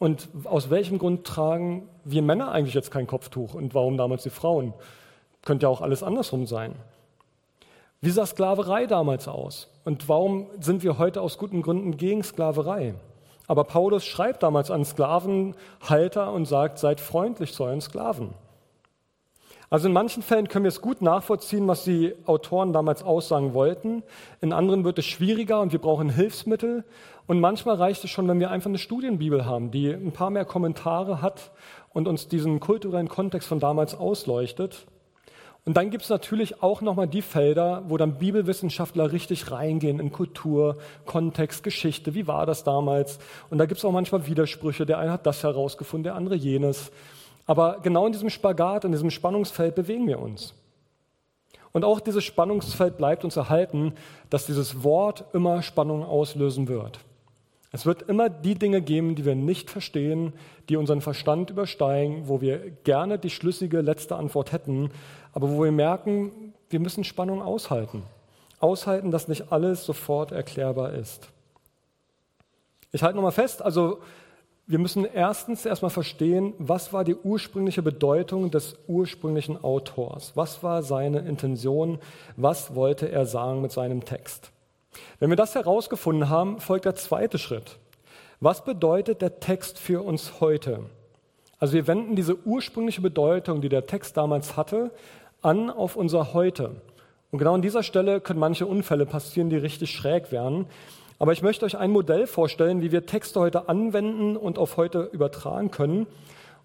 Und 0.00 0.30
aus 0.44 0.70
welchem 0.70 0.98
Grund 0.98 1.26
tragen 1.26 1.86
wir 2.04 2.22
Männer 2.22 2.50
eigentlich 2.52 2.72
jetzt 2.72 2.90
kein 2.90 3.06
Kopftuch 3.06 3.52
und 3.52 3.74
warum 3.74 3.98
damals 3.98 4.22
die 4.22 4.30
Frauen? 4.30 4.72
Könnte 5.42 5.66
ja 5.66 5.68
auch 5.68 5.82
alles 5.82 6.02
andersrum 6.02 6.46
sein. 6.46 6.74
Wie 8.00 8.08
sah 8.08 8.24
Sklaverei 8.24 8.86
damals 8.86 9.28
aus? 9.28 9.68
Und 9.84 10.08
warum 10.08 10.46
sind 10.58 10.82
wir 10.82 10.96
heute 10.96 11.20
aus 11.20 11.36
guten 11.36 11.60
Gründen 11.60 11.98
gegen 11.98 12.22
Sklaverei? 12.22 12.94
Aber 13.46 13.64
Paulus 13.64 14.06
schreibt 14.06 14.42
damals 14.42 14.70
an 14.70 14.86
Sklavenhalter 14.86 16.32
und 16.32 16.46
sagt, 16.46 16.78
seid 16.78 16.98
freundlich 16.98 17.52
zu 17.52 17.64
euren 17.64 17.82
Sklaven. 17.82 18.30
Also 19.68 19.86
in 19.86 19.92
manchen 19.92 20.24
Fällen 20.24 20.48
können 20.48 20.64
wir 20.64 20.70
es 20.70 20.80
gut 20.80 21.00
nachvollziehen, 21.00 21.68
was 21.68 21.84
die 21.84 22.14
Autoren 22.26 22.72
damals 22.72 23.04
aussagen 23.04 23.54
wollten. 23.54 24.02
In 24.40 24.52
anderen 24.52 24.82
wird 24.82 24.98
es 24.98 25.04
schwieriger 25.04 25.60
und 25.60 25.70
wir 25.70 25.78
brauchen 25.78 26.10
Hilfsmittel. 26.10 26.84
Und 27.30 27.38
manchmal 27.38 27.76
reicht 27.76 28.02
es 28.02 28.10
schon, 28.10 28.26
wenn 28.26 28.40
wir 28.40 28.50
einfach 28.50 28.70
eine 28.70 28.78
Studienbibel 28.78 29.46
haben, 29.46 29.70
die 29.70 29.88
ein 29.88 30.10
paar 30.10 30.30
mehr 30.30 30.44
Kommentare 30.44 31.22
hat 31.22 31.52
und 31.90 32.08
uns 32.08 32.26
diesen 32.26 32.58
kulturellen 32.58 33.08
Kontext 33.08 33.46
von 33.46 33.60
damals 33.60 33.94
ausleuchtet. 33.94 34.88
Und 35.64 35.76
dann 35.76 35.90
gibt 35.90 36.02
es 36.02 36.10
natürlich 36.10 36.60
auch 36.60 36.80
nochmal 36.80 37.06
die 37.06 37.22
Felder, 37.22 37.84
wo 37.86 37.96
dann 37.96 38.18
Bibelwissenschaftler 38.18 39.12
richtig 39.12 39.52
reingehen 39.52 40.00
in 40.00 40.10
Kultur, 40.10 40.78
Kontext, 41.06 41.62
Geschichte. 41.62 42.14
Wie 42.14 42.26
war 42.26 42.46
das 42.46 42.64
damals? 42.64 43.20
Und 43.48 43.58
da 43.58 43.66
gibt 43.66 43.78
es 43.78 43.84
auch 43.84 43.92
manchmal 43.92 44.26
Widersprüche. 44.26 44.84
Der 44.84 44.98
eine 44.98 45.12
hat 45.12 45.24
das 45.24 45.44
herausgefunden, 45.44 46.02
der 46.02 46.16
andere 46.16 46.34
jenes. 46.34 46.90
Aber 47.46 47.78
genau 47.80 48.06
in 48.06 48.12
diesem 48.12 48.30
Spagat, 48.30 48.84
in 48.84 48.90
diesem 48.90 49.10
Spannungsfeld 49.10 49.76
bewegen 49.76 50.08
wir 50.08 50.18
uns. 50.18 50.52
Und 51.70 51.84
auch 51.84 52.00
dieses 52.00 52.24
Spannungsfeld 52.24 52.96
bleibt 52.96 53.22
uns 53.22 53.36
erhalten, 53.36 53.92
dass 54.30 54.46
dieses 54.46 54.82
Wort 54.82 55.26
immer 55.32 55.62
Spannung 55.62 56.02
auslösen 56.02 56.66
wird. 56.66 56.98
Es 57.72 57.86
wird 57.86 58.02
immer 58.02 58.28
die 58.28 58.56
Dinge 58.56 58.82
geben, 58.82 59.14
die 59.14 59.24
wir 59.24 59.36
nicht 59.36 59.70
verstehen, 59.70 60.32
die 60.68 60.76
unseren 60.76 61.00
Verstand 61.00 61.50
übersteigen, 61.50 62.26
wo 62.26 62.40
wir 62.40 62.70
gerne 62.84 63.18
die 63.18 63.30
schlüssige 63.30 63.80
letzte 63.80 64.16
Antwort 64.16 64.52
hätten, 64.52 64.90
aber 65.32 65.50
wo 65.50 65.62
wir 65.62 65.72
merken, 65.72 66.52
wir 66.68 66.80
müssen 66.80 67.04
Spannung 67.04 67.42
aushalten. 67.42 68.02
Aushalten, 68.58 69.10
dass 69.10 69.28
nicht 69.28 69.52
alles 69.52 69.84
sofort 69.84 70.32
erklärbar 70.32 70.92
ist. 70.94 71.28
Ich 72.92 73.02
halte 73.02 73.16
nochmal 73.16 73.32
fest, 73.32 73.62
also 73.62 73.98
wir 74.66 74.78
müssen 74.78 75.04
erstens 75.04 75.64
erstmal 75.64 75.90
verstehen, 75.90 76.54
was 76.58 76.92
war 76.92 77.04
die 77.04 77.16
ursprüngliche 77.16 77.82
Bedeutung 77.82 78.50
des 78.50 78.76
ursprünglichen 78.88 79.62
Autors? 79.62 80.32
Was 80.36 80.62
war 80.62 80.82
seine 80.82 81.20
Intention? 81.20 81.98
Was 82.36 82.74
wollte 82.74 83.10
er 83.10 83.26
sagen 83.26 83.62
mit 83.62 83.72
seinem 83.72 84.04
Text? 84.04 84.50
Wenn 85.18 85.30
wir 85.30 85.36
das 85.36 85.54
herausgefunden 85.54 86.28
haben, 86.28 86.60
folgt 86.60 86.84
der 86.84 86.94
zweite 86.94 87.38
Schritt. 87.38 87.78
Was 88.40 88.64
bedeutet 88.64 89.22
der 89.22 89.40
Text 89.40 89.78
für 89.78 90.02
uns 90.02 90.40
heute? 90.40 90.80
Also 91.58 91.74
wir 91.74 91.86
wenden 91.86 92.16
diese 92.16 92.38
ursprüngliche 92.46 93.02
Bedeutung, 93.02 93.60
die 93.60 93.68
der 93.68 93.86
Text 93.86 94.16
damals 94.16 94.56
hatte, 94.56 94.90
an 95.42 95.70
auf 95.70 95.96
unser 95.96 96.32
Heute. 96.32 96.80
Und 97.30 97.38
genau 97.38 97.54
an 97.54 97.62
dieser 97.62 97.82
Stelle 97.82 98.20
können 98.20 98.40
manche 98.40 98.66
Unfälle 98.66 99.06
passieren, 99.06 99.50
die 99.50 99.56
richtig 99.56 99.90
schräg 99.90 100.32
werden. 100.32 100.66
Aber 101.18 101.32
ich 101.32 101.42
möchte 101.42 101.66
euch 101.66 101.76
ein 101.76 101.90
Modell 101.90 102.26
vorstellen, 102.26 102.80
wie 102.80 102.92
wir 102.92 103.04
Texte 103.04 103.40
heute 103.40 103.68
anwenden 103.68 104.36
und 104.38 104.58
auf 104.58 104.78
heute 104.78 105.02
übertragen 105.12 105.70
können. 105.70 106.06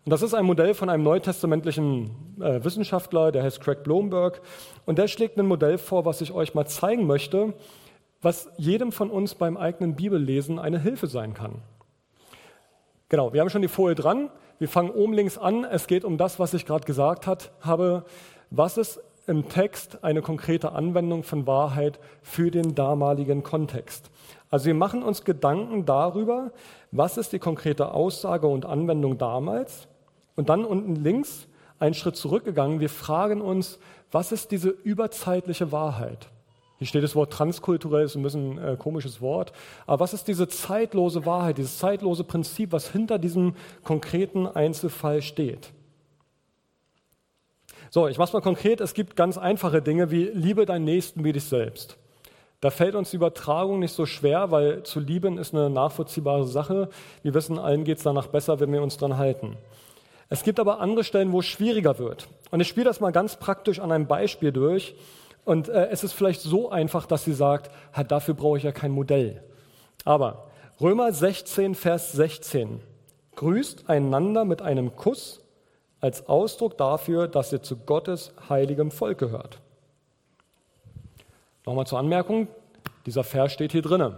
Und 0.05 0.11
das 0.11 0.21
ist 0.21 0.33
ein 0.33 0.45
Modell 0.45 0.73
von 0.73 0.87
einem 0.89 1.03
neutestamentlichen 1.03 2.11
äh, 2.39 2.63
Wissenschaftler, 2.63 3.31
der 3.31 3.43
heißt 3.43 3.59
Craig 3.59 3.83
Blomberg. 3.83 4.41
Und 4.85 4.97
der 4.97 5.09
schlägt 5.09 5.37
ein 5.37 5.45
Modell 5.45 5.77
vor, 5.77 6.05
was 6.05 6.21
ich 6.21 6.31
euch 6.31 6.53
mal 6.53 6.65
zeigen 6.65 7.05
möchte, 7.05 7.53
was 8.25 8.49
jedem 8.57 8.91
von 8.91 9.11
uns 9.11 9.35
beim 9.35 9.55
eigenen 9.55 9.95
Bibellesen 9.95 10.57
eine 10.57 10.79
Hilfe 10.79 11.05
sein 11.05 11.35
kann. 11.35 11.61
Genau, 13.07 13.33
wir 13.33 13.39
haben 13.39 13.51
schon 13.51 13.61
die 13.61 13.67
Folie 13.67 13.93
dran. 13.93 14.31
Wir 14.57 14.67
fangen 14.67 14.89
oben 14.89 15.13
links 15.13 15.37
an. 15.37 15.63
Es 15.63 15.85
geht 15.85 16.03
um 16.03 16.17
das, 16.17 16.39
was 16.39 16.55
ich 16.55 16.65
gerade 16.65 16.85
gesagt 16.85 17.27
hat, 17.27 17.51
habe. 17.61 18.03
Was 18.49 18.77
ist 18.77 18.99
im 19.27 19.47
Text 19.47 20.03
eine 20.03 20.23
konkrete 20.23 20.71
Anwendung 20.71 21.21
von 21.21 21.45
Wahrheit 21.45 21.99
für 22.23 22.49
den 22.49 22.73
damaligen 22.73 23.43
Kontext? 23.43 24.09
Also 24.49 24.65
wir 24.65 24.73
machen 24.73 25.03
uns 25.03 25.23
Gedanken 25.23 25.85
darüber, 25.85 26.51
was 26.91 27.17
ist 27.17 27.31
die 27.31 27.39
konkrete 27.39 27.93
Aussage 27.93 28.47
und 28.47 28.65
Anwendung 28.65 29.19
damals. 29.19 29.87
Und 30.35 30.49
dann 30.49 30.65
unten 30.65 30.95
links 30.95 31.47
einen 31.77 31.93
Schritt 31.93 32.15
zurückgegangen. 32.15 32.79
Wir 32.79 32.89
fragen 32.89 33.41
uns, 33.41 33.77
was 34.11 34.31
ist 34.31 34.49
diese 34.49 34.69
überzeitliche 34.69 35.71
Wahrheit? 35.71 36.29
Hier 36.77 36.87
steht 36.87 37.03
das 37.03 37.15
Wort 37.15 37.31
transkulturell, 37.31 38.05
ist 38.05 38.15
ein 38.15 38.23
bisschen 38.23 38.57
äh, 38.57 38.75
komisches 38.77 39.21
Wort. 39.21 39.53
Aber 39.85 40.01
was 40.01 40.13
ist 40.13 40.27
diese 40.27 40.47
zeitlose 40.47 41.25
Wahrheit, 41.25 41.57
dieses 41.57 41.77
zeitlose 41.77 42.23
Prinzip, 42.23 42.73
was 42.73 42.91
hinter 42.91 43.17
diesem 43.17 43.55
konkreten 43.83 44.45
Einzelfall 44.45 45.21
steht? 45.21 45.71
So, 47.89 48.09
ich 48.09 48.17
mache 48.17 48.27
es 48.27 48.33
mal 48.33 48.41
konkret. 48.41 48.81
Es 48.81 48.93
gibt 48.93 49.15
ganz 49.15 49.37
einfache 49.37 49.81
Dinge 49.81 50.11
wie 50.11 50.25
liebe 50.25 50.65
deinen 50.65 50.83
Nächsten 50.83 51.23
wie 51.23 51.31
dich 51.31 51.45
selbst. 51.45 51.97
Da 52.59 52.69
fällt 52.71 52.95
uns 52.95 53.11
die 53.11 53.17
Übertragung 53.17 53.79
nicht 53.79 53.93
so 53.93 54.05
schwer, 54.05 54.51
weil 54.51 54.83
zu 54.83 54.99
lieben 54.99 55.37
ist 55.37 55.53
eine 55.53 55.69
nachvollziehbare 55.69 56.45
Sache. 56.45 56.89
Wir 57.21 57.33
wissen, 57.33 57.59
allen 57.59 57.83
geht 57.83 57.99
es 57.99 58.03
danach 58.03 58.27
besser, 58.27 58.59
wenn 58.59 58.73
wir 58.73 58.81
uns 58.81 58.97
dran 58.97 59.17
halten. 59.17 59.55
Es 60.27 60.43
gibt 60.43 60.59
aber 60.59 60.79
andere 60.79 61.03
Stellen, 61.03 61.31
wo 61.31 61.39
es 61.39 61.45
schwieriger 61.45 61.99
wird. 61.99 62.27
Und 62.51 62.59
ich 62.59 62.67
spiele 62.67 62.85
das 62.85 62.99
mal 62.99 63.11
ganz 63.11 63.37
praktisch 63.37 63.79
an 63.79 63.91
einem 63.91 64.07
Beispiel 64.07 64.51
durch. 64.51 64.95
Und 65.45 65.69
äh, 65.69 65.87
es 65.89 66.03
ist 66.03 66.13
vielleicht 66.13 66.41
so 66.41 66.69
einfach, 66.69 67.05
dass 67.05 67.23
sie 67.23 67.33
sagt, 67.33 67.71
dafür 68.07 68.33
brauche 68.33 68.57
ich 68.57 68.63
ja 68.63 68.71
kein 68.71 68.91
Modell. 68.91 69.43
Aber 70.03 70.47
Römer 70.81 71.13
16, 71.13 71.75
Vers 71.75 72.11
16. 72.11 72.81
Grüßt 73.35 73.89
einander 73.89 74.43
mit 74.43 74.61
einem 74.61 74.95
Kuss 74.95 75.41
als 76.01 76.27
Ausdruck 76.27 76.77
dafür, 76.77 77.27
dass 77.27 77.53
ihr 77.53 77.61
zu 77.61 77.77
Gottes 77.77 78.33
heiligem 78.49 78.91
Volk 78.91 79.17
gehört. 79.19 79.59
Nochmal 81.65 81.87
zur 81.87 81.99
Anmerkung, 81.99 82.47
dieser 83.05 83.23
Vers 83.23 83.53
steht 83.53 83.71
hier 83.71 83.81
drinnen. 83.81 84.15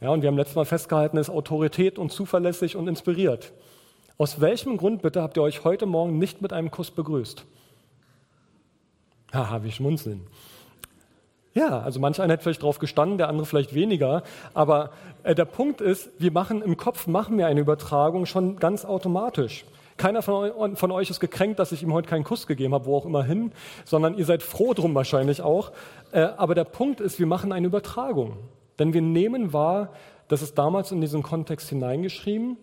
Ja, 0.00 0.10
und 0.10 0.22
wir 0.22 0.28
haben 0.28 0.36
letztes 0.36 0.56
Mal 0.56 0.64
festgehalten, 0.64 1.16
ist 1.16 1.30
Autorität 1.30 1.98
und 1.98 2.12
zuverlässig 2.12 2.76
und 2.76 2.86
inspiriert. 2.86 3.52
Aus 4.16 4.40
welchem 4.40 4.76
Grund 4.76 5.02
bitte 5.02 5.22
habt 5.22 5.36
ihr 5.36 5.42
euch 5.42 5.64
heute 5.64 5.86
Morgen 5.86 6.18
nicht 6.18 6.42
mit 6.42 6.52
einem 6.52 6.70
Kuss 6.70 6.90
begrüßt? 6.90 7.44
Haha, 9.32 9.62
wie 9.62 9.70
schmunzeln. 9.70 10.26
Ja, 11.54 11.80
also 11.80 11.98
manch 11.98 12.20
einer 12.20 12.34
hätte 12.34 12.44
vielleicht 12.44 12.62
drauf 12.62 12.78
gestanden, 12.78 13.18
der 13.18 13.28
andere 13.28 13.46
vielleicht 13.46 13.74
weniger. 13.74 14.22
Aber 14.54 14.90
äh, 15.22 15.34
der 15.34 15.44
Punkt 15.44 15.80
ist, 15.80 16.10
wir 16.18 16.30
machen 16.30 16.62
im 16.62 16.76
Kopf 16.76 17.06
machen 17.06 17.36
wir 17.36 17.46
eine 17.46 17.60
Übertragung 17.60 18.26
schon 18.26 18.58
ganz 18.58 18.84
automatisch. 18.84 19.64
Keiner 19.96 20.22
von, 20.22 20.76
von 20.76 20.92
euch 20.92 21.10
ist 21.10 21.18
gekränkt, 21.18 21.58
dass 21.58 21.72
ich 21.72 21.82
ihm 21.82 21.92
heute 21.92 22.08
keinen 22.08 22.22
Kuss 22.22 22.46
gegeben 22.46 22.72
habe, 22.74 22.86
wo 22.86 22.96
auch 22.96 23.06
immer 23.06 23.24
hin, 23.24 23.50
sondern 23.84 24.16
ihr 24.16 24.24
seid 24.24 24.44
froh 24.44 24.72
drum 24.72 24.94
wahrscheinlich 24.94 25.42
auch. 25.42 25.72
Äh, 26.12 26.20
aber 26.36 26.54
der 26.54 26.64
Punkt 26.64 27.00
ist, 27.00 27.18
wir 27.18 27.26
machen 27.26 27.52
eine 27.52 27.66
Übertragung. 27.66 28.36
Denn 28.78 28.94
wir 28.94 29.02
nehmen 29.02 29.52
wahr, 29.52 29.90
dass 30.28 30.42
es 30.42 30.54
damals 30.54 30.92
in 30.92 31.00
diesen 31.00 31.22
Kontext 31.22 31.68
hineingeschrieben, 31.70 32.56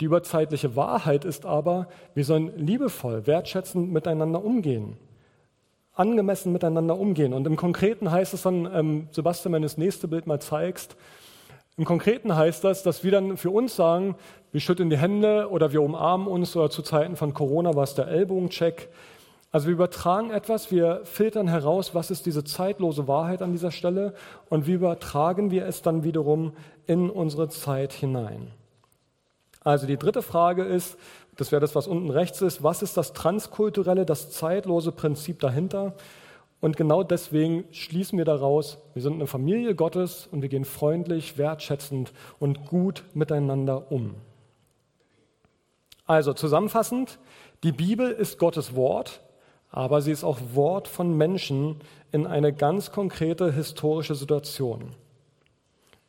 Die 0.00 0.04
überzeitliche 0.04 0.76
Wahrheit 0.76 1.24
ist 1.24 1.44
aber, 1.44 1.88
wir 2.14 2.24
sollen 2.24 2.52
liebevoll, 2.56 3.26
wertschätzend 3.26 3.92
miteinander 3.92 4.44
umgehen, 4.44 4.96
angemessen 5.98 6.52
miteinander 6.52 6.98
umgehen. 6.98 7.32
Und 7.32 7.46
im 7.46 7.56
Konkreten 7.56 8.10
heißt 8.10 8.32
es 8.34 8.42
dann, 8.42 8.68
ähm, 8.72 9.08
Sebastian, 9.10 9.52
wenn 9.52 9.62
du 9.62 9.66
das 9.66 9.78
nächste 9.78 10.08
Bild 10.08 10.26
mal 10.26 10.40
zeigst, 10.40 10.96
im 11.76 11.84
Konkreten 11.84 12.34
heißt 12.34 12.64
das, 12.64 12.82
dass 12.82 13.04
wir 13.04 13.12
dann 13.12 13.36
für 13.36 13.50
uns 13.50 13.76
sagen, 13.76 14.16
wir 14.50 14.60
schütteln 14.60 14.90
die 14.90 14.98
Hände 14.98 15.48
oder 15.50 15.72
wir 15.72 15.82
umarmen 15.82 16.26
uns 16.26 16.56
oder 16.56 16.70
zu 16.70 16.82
Zeiten 16.82 17.14
von 17.14 17.34
Corona 17.34 17.74
war 17.74 17.84
es 17.84 17.94
der 17.94 18.08
Ellbogencheck. 18.08 18.88
Also 19.52 19.68
wir 19.68 19.74
übertragen 19.74 20.30
etwas, 20.30 20.70
wir 20.70 21.02
filtern 21.04 21.48
heraus, 21.48 21.94
was 21.94 22.10
ist 22.10 22.26
diese 22.26 22.44
zeitlose 22.44 23.06
Wahrheit 23.06 23.42
an 23.42 23.52
dieser 23.52 23.70
Stelle 23.70 24.14
und 24.48 24.66
wie 24.66 24.72
übertragen 24.72 25.50
wir 25.50 25.66
es 25.66 25.80
dann 25.80 26.02
wiederum 26.02 26.52
in 26.86 27.10
unsere 27.10 27.48
Zeit 27.48 27.92
hinein. 27.92 28.50
Also 29.62 29.86
die 29.86 29.96
dritte 29.96 30.22
Frage 30.22 30.64
ist, 30.64 30.98
das 31.38 31.52
wäre 31.52 31.60
das, 31.60 31.76
was 31.76 31.86
unten 31.86 32.10
rechts 32.10 32.42
ist, 32.42 32.64
was 32.64 32.82
ist 32.82 32.96
das 32.96 33.12
transkulturelle, 33.12 34.04
das 34.04 34.32
zeitlose 34.32 34.90
Prinzip 34.90 35.38
dahinter? 35.38 35.94
Und 36.60 36.76
genau 36.76 37.04
deswegen 37.04 37.64
schließen 37.70 38.18
wir 38.18 38.24
daraus, 38.24 38.78
wir 38.92 39.02
sind 39.02 39.14
eine 39.14 39.28
Familie 39.28 39.76
Gottes 39.76 40.28
und 40.32 40.42
wir 40.42 40.48
gehen 40.48 40.64
freundlich, 40.64 41.38
wertschätzend 41.38 42.12
und 42.40 42.66
gut 42.66 43.04
miteinander 43.14 43.92
um. 43.92 44.16
Also 46.06 46.32
zusammenfassend, 46.32 47.20
die 47.62 47.70
Bibel 47.72 48.10
ist 48.10 48.40
Gottes 48.40 48.74
Wort, 48.74 49.20
aber 49.70 50.02
sie 50.02 50.10
ist 50.10 50.24
auch 50.24 50.40
Wort 50.54 50.88
von 50.88 51.16
Menschen 51.16 51.76
in 52.10 52.26
eine 52.26 52.52
ganz 52.52 52.90
konkrete 52.90 53.52
historische 53.52 54.16
Situation. 54.16 54.92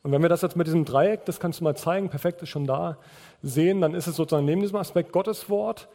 Und 0.02 0.12
wenn 0.12 0.22
wir 0.22 0.30
das 0.30 0.42
jetzt 0.42 0.56
mit 0.56 0.68
diesem 0.68 0.86
Dreieck, 0.86 1.26
das 1.26 1.40
kannst 1.40 1.60
du 1.60 1.64
mal 1.64 1.76
zeigen, 1.76 2.10
perfekt 2.10 2.42
ist 2.42 2.50
schon 2.50 2.66
da, 2.66 2.98
sehen, 3.42 3.82
dann 3.82 3.94
ist 3.94 4.08
es 4.08 4.16
sozusagen 4.16 4.46
neben 4.46 4.62
diesem 4.62 4.78
Aspekt 4.78 5.12
Gottes 5.12 5.50
Wort. 5.50 5.90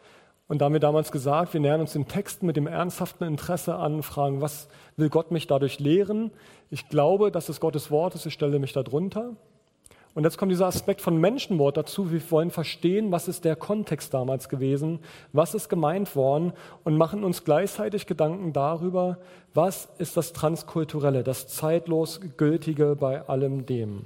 Und 0.47 0.59
da 0.59 0.65
haben 0.65 0.73
wir 0.73 0.79
damals 0.79 1.11
gesagt, 1.11 1.53
wir 1.53 1.61
nähern 1.61 1.81
uns 1.81 1.93
den 1.93 2.07
Texten 2.07 2.45
mit 2.45 2.55
dem 2.55 2.67
ernsthaften 2.67 3.23
Interesse 3.23 3.75
an, 3.75 4.03
fragen, 4.03 4.41
was 4.41 4.67
will 4.95 5.09
Gott 5.09 5.31
mich 5.31 5.47
dadurch 5.47 5.79
lehren? 5.79 6.31
Ich 6.69 6.87
glaube, 6.87 7.31
dass 7.31 7.49
es 7.49 7.59
Gottes 7.59 7.89
Wort 7.89 8.13
ist, 8.13 8.27
ich 8.27 8.33
stelle 8.33 8.59
mich 8.59 8.73
darunter. 8.73 9.35
Und 10.15 10.23
jetzt 10.23 10.37
kommt 10.37 10.49
dieser 10.49 10.67
Aspekt 10.67 11.01
von 11.01 11.17
Menschenwort 11.17 11.75
dazu. 11.75 12.09
Wir 12.09 12.21
wollen 12.31 12.49
verstehen, 12.49 13.11
was 13.11 13.27
ist 13.27 13.43
der 13.43 13.57
Kontext 13.57 14.13
damals 14.13 14.47
gewesen, 14.47 14.99
was 15.33 15.53
ist 15.53 15.67
gemeint 15.67 16.15
worden 16.15 16.53
und 16.85 16.95
machen 16.95 17.25
uns 17.25 17.43
gleichzeitig 17.43 18.07
Gedanken 18.07 18.53
darüber, 18.53 19.17
was 19.53 19.89
ist 19.97 20.15
das 20.15 20.31
Transkulturelle, 20.31 21.23
das 21.23 21.49
zeitlos 21.49 22.21
Gültige 22.37 22.95
bei 22.95 23.27
allem 23.27 23.65
dem. 23.65 24.05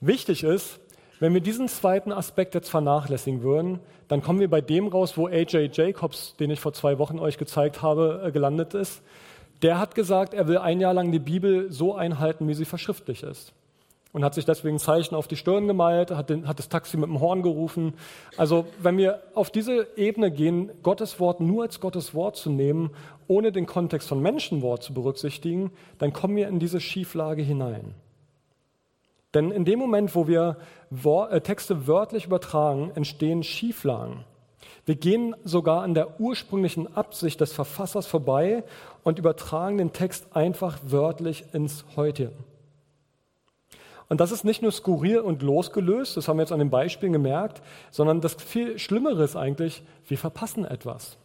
Wichtig 0.00 0.42
ist, 0.42 0.80
wenn 1.20 1.32
wir 1.32 1.40
diesen 1.40 1.68
zweiten 1.68 2.10
Aspekt 2.10 2.56
jetzt 2.56 2.70
vernachlässigen 2.70 3.42
würden, 3.42 3.78
dann 4.08 4.20
kommen 4.20 4.40
wir 4.40 4.50
bei 4.50 4.62
dem 4.62 4.88
raus, 4.88 5.16
wo 5.16 5.28
AJ 5.28 5.70
Jacobs, 5.72 6.34
den 6.40 6.50
ich 6.50 6.58
vor 6.58 6.72
zwei 6.72 6.98
Wochen 6.98 7.20
euch 7.20 7.38
gezeigt 7.38 7.82
habe, 7.82 8.22
äh, 8.24 8.32
gelandet 8.32 8.74
ist. 8.74 9.00
Der 9.62 9.78
hat 9.78 9.94
gesagt, 9.94 10.34
er 10.34 10.48
will 10.48 10.58
ein 10.58 10.80
Jahr 10.80 10.94
lang 10.94 11.12
die 11.12 11.20
Bibel 11.20 11.70
so 11.70 11.94
einhalten, 11.94 12.48
wie 12.48 12.54
sie 12.54 12.64
verschriftlich 12.64 13.22
ist 13.22 13.52
und 14.12 14.24
hat 14.24 14.34
sich 14.34 14.44
deswegen 14.44 14.76
ein 14.76 14.80
Zeichen 14.80 15.14
auf 15.14 15.28
die 15.28 15.36
Stirn 15.36 15.66
gemalt, 15.66 16.10
hat, 16.10 16.30
den, 16.30 16.48
hat 16.48 16.58
das 16.58 16.68
Taxi 16.68 16.96
mit 16.96 17.08
dem 17.08 17.20
Horn 17.20 17.42
gerufen. 17.42 17.94
Also 18.36 18.66
wenn 18.82 18.96
wir 18.98 19.22
auf 19.34 19.50
diese 19.50 19.86
Ebene 19.96 20.30
gehen, 20.30 20.70
Gottes 20.82 21.20
Wort 21.20 21.40
nur 21.40 21.62
als 21.62 21.80
Gottes 21.80 22.14
Wort 22.14 22.36
zu 22.36 22.50
nehmen, 22.50 22.90
ohne 23.28 23.52
den 23.52 23.66
Kontext 23.66 24.08
von 24.08 24.20
Menschenwort 24.20 24.82
zu 24.82 24.92
berücksichtigen, 24.92 25.70
dann 25.98 26.12
kommen 26.12 26.36
wir 26.36 26.48
in 26.48 26.58
diese 26.58 26.80
Schieflage 26.80 27.42
hinein. 27.42 27.94
Denn 29.34 29.52
in 29.52 29.64
dem 29.64 29.78
Moment, 29.78 30.14
wo 30.16 30.26
wir 30.26 30.56
äh, 30.90 31.40
Texte 31.40 31.86
wörtlich 31.86 32.26
übertragen, 32.26 32.90
entstehen 32.96 33.44
Schieflagen. 33.44 34.24
Wir 34.86 34.96
gehen 34.96 35.36
sogar 35.44 35.82
an 35.82 35.94
der 35.94 36.20
ursprünglichen 36.20 36.96
Absicht 36.96 37.40
des 37.40 37.52
Verfassers 37.52 38.08
vorbei 38.08 38.64
und 39.04 39.20
übertragen 39.20 39.78
den 39.78 39.92
Text 39.92 40.34
einfach 40.34 40.78
wörtlich 40.82 41.44
ins 41.52 41.84
Heute. 41.94 42.32
Und 44.10 44.20
das 44.20 44.32
ist 44.32 44.44
nicht 44.44 44.60
nur 44.60 44.72
skurril 44.72 45.20
und 45.20 45.40
losgelöst, 45.40 46.16
das 46.16 46.26
haben 46.26 46.36
wir 46.36 46.42
jetzt 46.42 46.52
an 46.52 46.58
den 46.58 46.68
Beispielen 46.68 47.12
gemerkt, 47.12 47.62
sondern 47.92 48.20
das 48.20 48.34
viel 48.34 48.76
Schlimmere 48.78 49.22
ist 49.22 49.36
eigentlich, 49.36 49.84
wir 50.08 50.18
verpassen 50.18 50.64
etwas. 50.64 51.16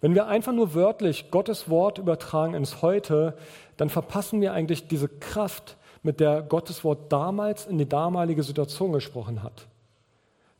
Wenn 0.00 0.14
wir 0.14 0.26
einfach 0.26 0.52
nur 0.52 0.74
wörtlich 0.74 1.30
Gottes 1.30 1.70
Wort 1.70 1.98
übertragen 1.98 2.54
ins 2.54 2.82
Heute, 2.82 3.36
dann 3.76 3.90
verpassen 3.90 4.40
wir 4.40 4.52
eigentlich 4.52 4.88
diese 4.88 5.08
Kraft, 5.08 5.76
mit 6.02 6.20
der 6.20 6.42
Gottes 6.42 6.84
Wort 6.84 7.12
damals 7.12 7.66
in 7.66 7.78
die 7.78 7.88
damalige 7.88 8.42
Situation 8.42 8.92
gesprochen 8.92 9.42
hat. 9.42 9.66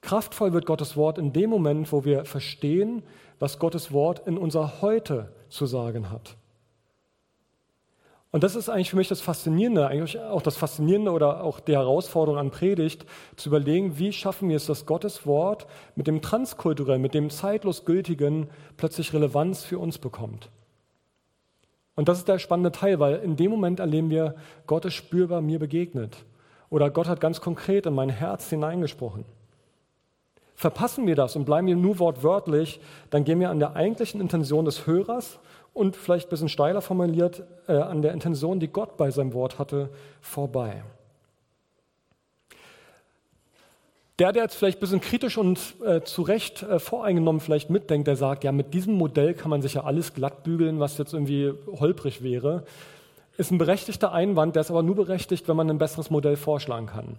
Kraftvoll 0.00 0.52
wird 0.52 0.66
Gottes 0.66 0.96
Wort 0.96 1.18
in 1.18 1.33
dem 1.33 1.50
Moment, 1.50 1.92
wo 1.92 2.04
wir 2.04 2.24
verstehen, 2.24 3.02
was 3.38 3.59
Gottes 3.59 3.92
Wort 3.92 4.26
in 4.26 4.38
unser 4.38 4.81
Heute 4.83 5.33
zu 5.48 5.66
sagen 5.66 6.11
hat. 6.11 6.38
Und 8.30 8.44
das 8.44 8.56
ist 8.56 8.68
eigentlich 8.68 8.90
für 8.90 8.96
mich 8.96 9.08
das 9.08 9.22
Faszinierende, 9.22 9.86
eigentlich 9.86 10.20
auch 10.20 10.42
das 10.42 10.58
Faszinierende 10.58 11.12
oder 11.12 11.42
auch 11.42 11.60
die 11.60 11.72
Herausforderung 11.72 12.38
an 12.38 12.50
Predigt, 12.50 13.06
zu 13.36 13.48
überlegen, 13.48 13.98
wie 13.98 14.12
schaffen 14.12 14.50
wir 14.50 14.56
es, 14.56 14.66
dass 14.66 14.84
Gottes 14.84 15.24
Wort 15.24 15.66
mit 15.94 16.06
dem 16.06 16.20
Transkulturellen, 16.20 17.00
mit 17.00 17.14
dem 17.14 17.30
zeitlos 17.30 17.86
Gültigen 17.86 18.48
plötzlich 18.76 19.14
Relevanz 19.14 19.64
für 19.64 19.78
uns 19.78 19.96
bekommt. 19.96 20.50
Und 21.94 22.08
das 22.08 22.18
ist 22.18 22.28
der 22.28 22.38
spannende 22.38 22.70
Teil, 22.70 23.00
weil 23.00 23.16
in 23.16 23.36
dem 23.36 23.50
Moment 23.50 23.80
erleben 23.80 24.10
wir, 24.10 24.36
Gott 24.66 24.84
ist 24.84 24.94
spürbar 24.94 25.40
mir 25.40 25.58
begegnet. 25.58 26.16
Oder 26.70 26.90
Gott 26.90 27.08
hat 27.08 27.20
ganz 27.20 27.40
konkret 27.40 27.86
in 27.86 27.94
mein 27.94 28.10
Herz 28.10 28.50
hineingesprochen. 28.50 29.24
Verpassen 30.54 31.06
wir 31.06 31.16
das 31.16 31.34
und 31.34 31.44
bleiben 31.44 31.66
wir 31.66 31.76
nur 31.76 31.98
wortwörtlich, 31.98 32.80
dann 33.10 33.24
gehen 33.24 33.40
wir 33.40 33.48
an 33.48 33.58
der 33.58 33.74
eigentlichen 33.74 34.20
Intention 34.20 34.64
des 34.64 34.86
Hörers 34.86 35.38
und 35.74 35.96
vielleicht 35.96 36.26
ein 36.26 36.31
bisschen 36.31 36.48
steiler 36.48 36.81
formuliert, 36.81 37.42
äh, 37.68 37.72
an 37.72 38.02
der 38.02 38.12
Intention, 38.12 38.61
die 38.61 38.68
Gott 38.68 38.96
bei 38.96 39.11
seinem 39.11 39.33
Wort 39.33 39.59
hatte, 39.59 39.90
vorbei. 40.20 40.83
Der, 44.18 44.33
der 44.33 44.42
jetzt 44.42 44.57
vielleicht 44.57 44.78
ein 44.78 44.81
bisschen 44.81 45.00
kritisch 45.00 45.38
und 45.38 45.76
äh, 45.85 46.00
zu 46.02 46.22
Recht 46.22 46.64
äh, 46.64 46.81
voreingenommen 46.81 47.40
vielleicht 47.40 47.70
mitdenkt, 47.70 48.09
der 48.09 48.16
sagt, 48.16 48.42
ja, 48.42 48.50
mit 48.50 48.74
diesem 48.74 48.94
Modell 48.94 49.33
kann 49.33 49.50
man 49.50 49.62
sich 49.62 49.74
ja 49.74 49.85
alles 49.85 50.12
glattbügeln, 50.12 50.81
was 50.81 50.98
jetzt 50.98 51.12
irgendwie 51.12 51.52
holprig 51.78 52.22
wäre, 52.22 52.64
ist 53.37 53.52
ein 53.52 53.59
berechtigter 53.59 54.12
Einwand, 54.12 54.57
der 54.57 54.62
ist 54.62 54.70
aber 54.70 54.83
nur 54.83 54.96
berechtigt, 54.96 55.46
wenn 55.46 55.54
man 55.54 55.70
ein 55.70 55.78
besseres 55.78 56.11
Modell 56.11 56.37
vorschlagen 56.37 56.87
kann. 56.87 57.18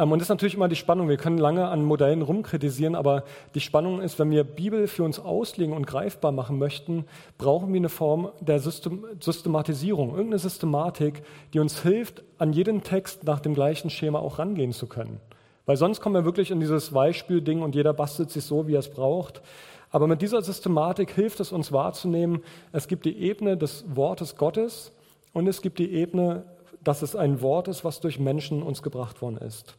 Ähm, 0.00 0.12
und 0.12 0.18
das 0.18 0.26
ist 0.26 0.30
natürlich 0.30 0.54
immer 0.54 0.68
die 0.68 0.76
Spannung. 0.76 1.08
Wir 1.08 1.18
können 1.18 1.38
lange 1.38 1.68
an 1.68 1.84
Modellen 1.84 2.22
rumkritisieren, 2.22 2.94
aber 2.94 3.24
die 3.54 3.60
Spannung 3.60 4.00
ist, 4.00 4.18
wenn 4.18 4.30
wir 4.30 4.44
Bibel 4.44 4.88
für 4.88 5.04
uns 5.04 5.20
auslegen 5.20 5.74
und 5.74 5.86
greifbar 5.86 6.32
machen 6.32 6.58
möchten, 6.58 7.04
brauchen 7.36 7.72
wir 7.72 7.78
eine 7.78 7.90
Form 7.90 8.30
der 8.40 8.58
Systematisierung, 8.60 10.10
irgendeine 10.10 10.38
Systematik, 10.38 11.22
die 11.52 11.60
uns 11.60 11.82
hilft, 11.82 12.22
an 12.38 12.52
jeden 12.52 12.82
Text 12.82 13.24
nach 13.24 13.40
dem 13.40 13.54
gleichen 13.54 13.90
Schema 13.90 14.18
auch 14.18 14.38
rangehen 14.38 14.72
zu 14.72 14.86
können. 14.86 15.20
Weil 15.66 15.76
sonst 15.76 16.00
kommen 16.00 16.14
wir 16.14 16.24
wirklich 16.24 16.50
in 16.50 16.60
dieses 16.60 16.90
Beispielding 16.90 17.60
und 17.60 17.74
jeder 17.74 17.92
bastelt 17.92 18.30
sich 18.30 18.44
so, 18.44 18.66
wie 18.66 18.74
er 18.74 18.80
es 18.80 18.90
braucht. 18.90 19.42
Aber 19.90 20.06
mit 20.06 20.22
dieser 20.22 20.40
Systematik 20.40 21.10
hilft 21.10 21.40
es 21.40 21.52
uns 21.52 21.72
wahrzunehmen, 21.72 22.42
es 22.72 22.88
gibt 22.88 23.04
die 23.04 23.18
Ebene 23.18 23.56
des 23.56 23.84
Wortes 23.94 24.36
Gottes 24.36 24.92
und 25.32 25.46
es 25.46 25.60
gibt 25.60 25.78
die 25.78 25.92
Ebene, 25.92 26.44
dass 26.82 27.02
es 27.02 27.14
ein 27.14 27.42
Wort 27.42 27.68
ist, 27.68 27.84
was 27.84 28.00
durch 28.00 28.18
Menschen 28.18 28.62
uns 28.62 28.82
gebracht 28.82 29.20
worden 29.20 29.36
ist. 29.36 29.76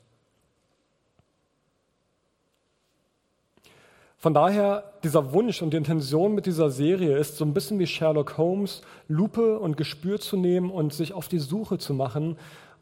Von 4.22 4.36
daher, 4.36 4.84
dieser 5.04 5.34
Wunsch 5.34 5.64
und 5.64 5.74
die 5.74 5.78
Intention 5.78 6.36
mit 6.36 6.46
dieser 6.46 6.70
Serie 6.70 7.18
ist, 7.18 7.38
so 7.38 7.44
ein 7.44 7.56
bisschen 7.56 7.80
wie 7.80 7.88
Sherlock 7.88 8.38
Holmes, 8.38 8.84
Lupe 9.08 9.58
und 9.58 9.78
Gespür 9.78 10.20
zu 10.20 10.38
nehmen 10.38 10.70
und 10.70 10.94
sich 10.94 11.14
auf 11.14 11.28
die 11.28 11.40
Suche 11.40 11.80
zu 11.80 11.96
machen 11.96 12.38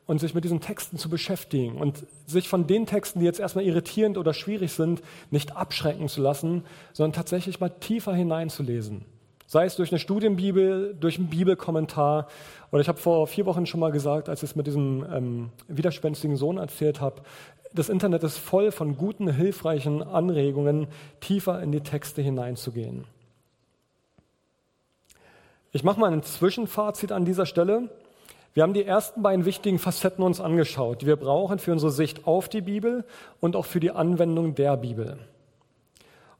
und 0.05 0.19
sich 0.19 0.33
mit 0.33 0.43
diesen 0.43 0.59
Texten 0.59 0.97
zu 0.97 1.09
beschäftigen 1.09 1.77
und 1.77 2.05
sich 2.27 2.49
von 2.49 2.67
den 2.67 2.85
Texten, 2.85 3.19
die 3.19 3.25
jetzt 3.25 3.39
erstmal 3.39 3.63
irritierend 3.63 4.17
oder 4.17 4.33
schwierig 4.33 4.73
sind, 4.73 5.01
nicht 5.31 5.55
abschrecken 5.55 6.09
zu 6.09 6.21
lassen, 6.21 6.65
sondern 6.91 7.13
tatsächlich 7.13 7.61
mal 7.61 7.69
tiefer 7.69 8.13
hineinzulesen. 8.13 9.05
Sei 9.47 9.63
es 9.63 9.77
durch 9.77 9.91
eine 9.91 9.99
Studienbibel, 9.99 10.93
durch 10.99 11.17
einen 11.17 11.29
Bibelkommentar. 11.29 12.27
Oder 12.71 12.81
ich 12.81 12.87
habe 12.87 12.99
vor 12.99 13.25
vier 13.25 13.47
Wochen 13.47 13.65
schon 13.65 13.79
mal 13.79 13.91
gesagt, 13.91 14.29
als 14.29 14.43
ich 14.43 14.51
es 14.51 14.55
mit 14.55 14.67
diesem 14.67 15.03
ähm, 15.11 15.49
widerspenstigen 15.67 16.35
Sohn 16.35 16.57
erzählt 16.57 17.01
habe, 17.01 17.23
das 17.73 17.89
Internet 17.89 18.23
ist 18.23 18.37
voll 18.37 18.71
von 18.71 18.97
guten, 18.97 19.31
hilfreichen 19.31 20.01
Anregungen, 20.01 20.87
tiefer 21.19 21.61
in 21.61 21.71
die 21.71 21.81
Texte 21.81 22.21
hineinzugehen. 22.21 23.05
Ich 25.71 25.83
mache 25.83 25.99
mal 25.99 26.11
ein 26.11 26.23
Zwischenfazit 26.23 27.11
an 27.11 27.25
dieser 27.25 27.45
Stelle. 27.45 27.89
Wir 28.55 28.63
haben 28.63 28.73
die 28.73 28.85
ersten 28.85 29.21
beiden 29.21 29.45
wichtigen 29.45 29.77
Facetten 29.77 30.23
uns 30.23 30.41
angeschaut, 30.41 31.03
die 31.03 31.05
wir 31.05 31.15
brauchen 31.15 31.59
für 31.59 31.71
unsere 31.71 31.91
Sicht 31.91 32.25
auf 32.25 32.49
die 32.49 32.61
Bibel 32.61 33.05
und 33.39 33.55
auch 33.55 33.65
für 33.65 33.79
die 33.79 33.91
Anwendung 33.91 34.55
der 34.55 34.75
Bibel. 34.77 35.19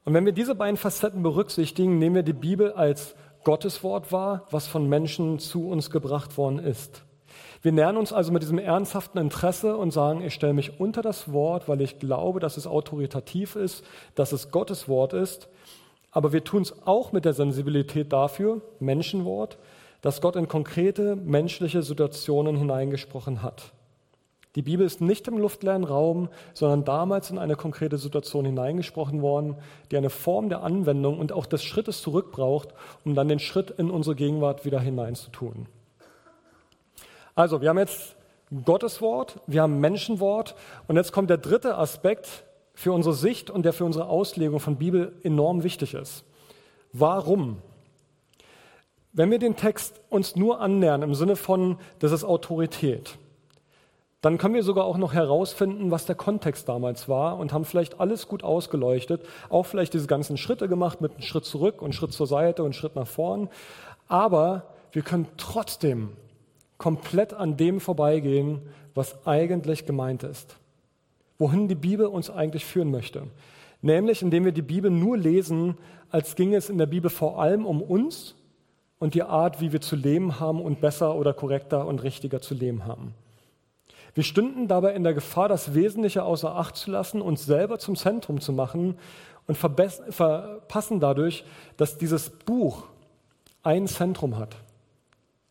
Und 0.04 0.14
wenn 0.14 0.24
wir 0.24 0.32
diese 0.32 0.56
beiden 0.56 0.76
Facetten 0.76 1.22
berücksichtigen, 1.22 1.98
nehmen 1.98 2.16
wir 2.16 2.22
die 2.24 2.32
Bibel 2.32 2.72
als 2.72 3.14
Gottes 3.44 3.84
Wort 3.84 4.10
wahr, 4.10 4.46
was 4.50 4.66
von 4.66 4.88
Menschen 4.88 5.38
zu 5.38 5.68
uns 5.68 5.90
gebracht 5.90 6.36
worden 6.36 6.58
ist. 6.58 7.04
Wir 7.62 7.72
nähern 7.72 7.98
uns 7.98 8.12
also 8.12 8.32
mit 8.32 8.42
diesem 8.42 8.58
ernsthaften 8.58 9.18
Interesse 9.18 9.76
und 9.76 9.90
sagen, 9.90 10.22
ich 10.22 10.32
stelle 10.32 10.54
mich 10.54 10.80
unter 10.80 11.02
das 11.02 11.30
Wort, 11.30 11.68
weil 11.68 11.82
ich 11.82 11.98
glaube, 11.98 12.40
dass 12.40 12.56
es 12.56 12.66
autoritativ 12.66 13.54
ist, 13.54 13.84
dass 14.14 14.32
es 14.32 14.50
Gottes 14.50 14.88
Wort 14.88 15.12
ist. 15.12 15.48
Aber 16.10 16.32
wir 16.32 16.42
tun 16.42 16.62
es 16.62 16.86
auch 16.86 17.12
mit 17.12 17.26
der 17.26 17.34
Sensibilität 17.34 18.12
dafür, 18.14 18.62
Menschenwort, 18.80 19.58
dass 20.00 20.22
Gott 20.22 20.36
in 20.36 20.48
konkrete 20.48 21.16
menschliche 21.16 21.82
Situationen 21.82 22.56
hineingesprochen 22.56 23.42
hat. 23.42 23.72
Die 24.56 24.62
Bibel 24.62 24.84
ist 24.84 25.02
nicht 25.02 25.28
im 25.28 25.38
luftleeren 25.38 25.84
Raum, 25.84 26.28
sondern 26.54 26.84
damals 26.84 27.30
in 27.30 27.38
eine 27.38 27.54
konkrete 27.54 27.98
Situation 27.98 28.46
hineingesprochen 28.46 29.20
worden, 29.20 29.56
die 29.90 29.98
eine 29.98 30.10
Form 30.10 30.48
der 30.48 30.62
Anwendung 30.62 31.18
und 31.18 31.30
auch 31.30 31.46
des 31.46 31.62
Schrittes 31.62 32.00
zurück 32.00 32.32
braucht, 32.32 32.70
um 33.04 33.14
dann 33.14 33.28
den 33.28 33.38
Schritt 33.38 33.70
in 33.70 33.90
unsere 33.90 34.16
Gegenwart 34.16 34.64
wieder 34.64 34.80
hineinzutun. 34.80 35.66
Also, 37.40 37.62
wir 37.62 37.70
haben 37.70 37.78
jetzt 37.78 38.16
Gottes 38.66 39.00
Wort, 39.00 39.40
wir 39.46 39.62
haben 39.62 39.80
Menschenwort 39.80 40.54
und 40.88 40.96
jetzt 40.96 41.10
kommt 41.10 41.30
der 41.30 41.38
dritte 41.38 41.78
Aspekt 41.78 42.44
für 42.74 42.92
unsere 42.92 43.14
Sicht 43.14 43.48
und 43.48 43.62
der 43.62 43.72
für 43.72 43.86
unsere 43.86 44.08
Auslegung 44.10 44.60
von 44.60 44.76
Bibel 44.76 45.18
enorm 45.22 45.62
wichtig 45.62 45.94
ist. 45.94 46.22
Warum? 46.92 47.62
Wenn 49.14 49.30
wir 49.30 49.38
den 49.38 49.56
Text 49.56 50.02
uns 50.10 50.36
nur 50.36 50.60
annähern 50.60 51.00
im 51.00 51.14
Sinne 51.14 51.34
von, 51.34 51.78
das 51.98 52.12
ist 52.12 52.24
Autorität, 52.24 53.16
dann 54.20 54.36
können 54.36 54.52
wir 54.52 54.62
sogar 54.62 54.84
auch 54.84 54.98
noch 54.98 55.14
herausfinden, 55.14 55.90
was 55.90 56.04
der 56.04 56.16
Kontext 56.16 56.68
damals 56.68 57.08
war 57.08 57.38
und 57.38 57.54
haben 57.54 57.64
vielleicht 57.64 58.00
alles 58.00 58.28
gut 58.28 58.44
ausgeleuchtet, 58.44 59.22
auch 59.48 59.64
vielleicht 59.64 59.94
diese 59.94 60.08
ganzen 60.08 60.36
Schritte 60.36 60.68
gemacht 60.68 61.00
mit 61.00 61.12
einem 61.12 61.22
Schritt 61.22 61.46
zurück 61.46 61.80
und 61.80 61.94
Schritt 61.94 62.12
zur 62.12 62.26
Seite 62.26 62.64
und 62.64 62.76
Schritt 62.76 62.96
nach 62.96 63.08
vorn. 63.08 63.48
Aber 64.08 64.64
wir 64.92 65.00
können 65.00 65.26
trotzdem 65.38 66.10
komplett 66.80 67.34
an 67.34 67.58
dem 67.58 67.78
vorbeigehen, 67.78 68.62
was 68.94 69.26
eigentlich 69.26 69.84
gemeint 69.84 70.22
ist. 70.22 70.56
Wohin 71.38 71.68
die 71.68 71.74
Bibel 71.74 72.06
uns 72.06 72.30
eigentlich 72.30 72.64
führen 72.64 72.90
möchte. 72.90 73.24
Nämlich 73.82 74.22
indem 74.22 74.46
wir 74.46 74.52
die 74.52 74.62
Bibel 74.62 74.90
nur 74.90 75.18
lesen, 75.18 75.76
als 76.10 76.36
ginge 76.36 76.56
es 76.56 76.70
in 76.70 76.78
der 76.78 76.86
Bibel 76.86 77.10
vor 77.10 77.38
allem 77.38 77.66
um 77.66 77.82
uns 77.82 78.34
und 78.98 79.12
die 79.12 79.22
Art, 79.22 79.60
wie 79.60 79.72
wir 79.72 79.82
zu 79.82 79.94
leben 79.94 80.40
haben 80.40 80.60
und 80.60 80.80
besser 80.80 81.16
oder 81.16 81.34
korrekter 81.34 81.86
und 81.86 82.02
richtiger 82.02 82.40
zu 82.40 82.54
leben 82.54 82.86
haben. 82.86 83.14
Wir 84.14 84.24
stünden 84.24 84.66
dabei 84.66 84.94
in 84.94 85.04
der 85.04 85.12
Gefahr, 85.12 85.48
das 85.48 85.74
Wesentliche 85.74 86.24
außer 86.24 86.56
Acht 86.56 86.76
zu 86.76 86.90
lassen, 86.90 87.20
uns 87.20 87.44
selber 87.44 87.78
zum 87.78 87.94
Zentrum 87.94 88.40
zu 88.40 88.54
machen 88.54 88.96
und 89.46 89.56
verpassen 89.56 90.98
dadurch, 90.98 91.44
dass 91.76 91.98
dieses 91.98 92.30
Buch 92.30 92.84
ein 93.62 93.86
Zentrum 93.86 94.38
hat. 94.38 94.56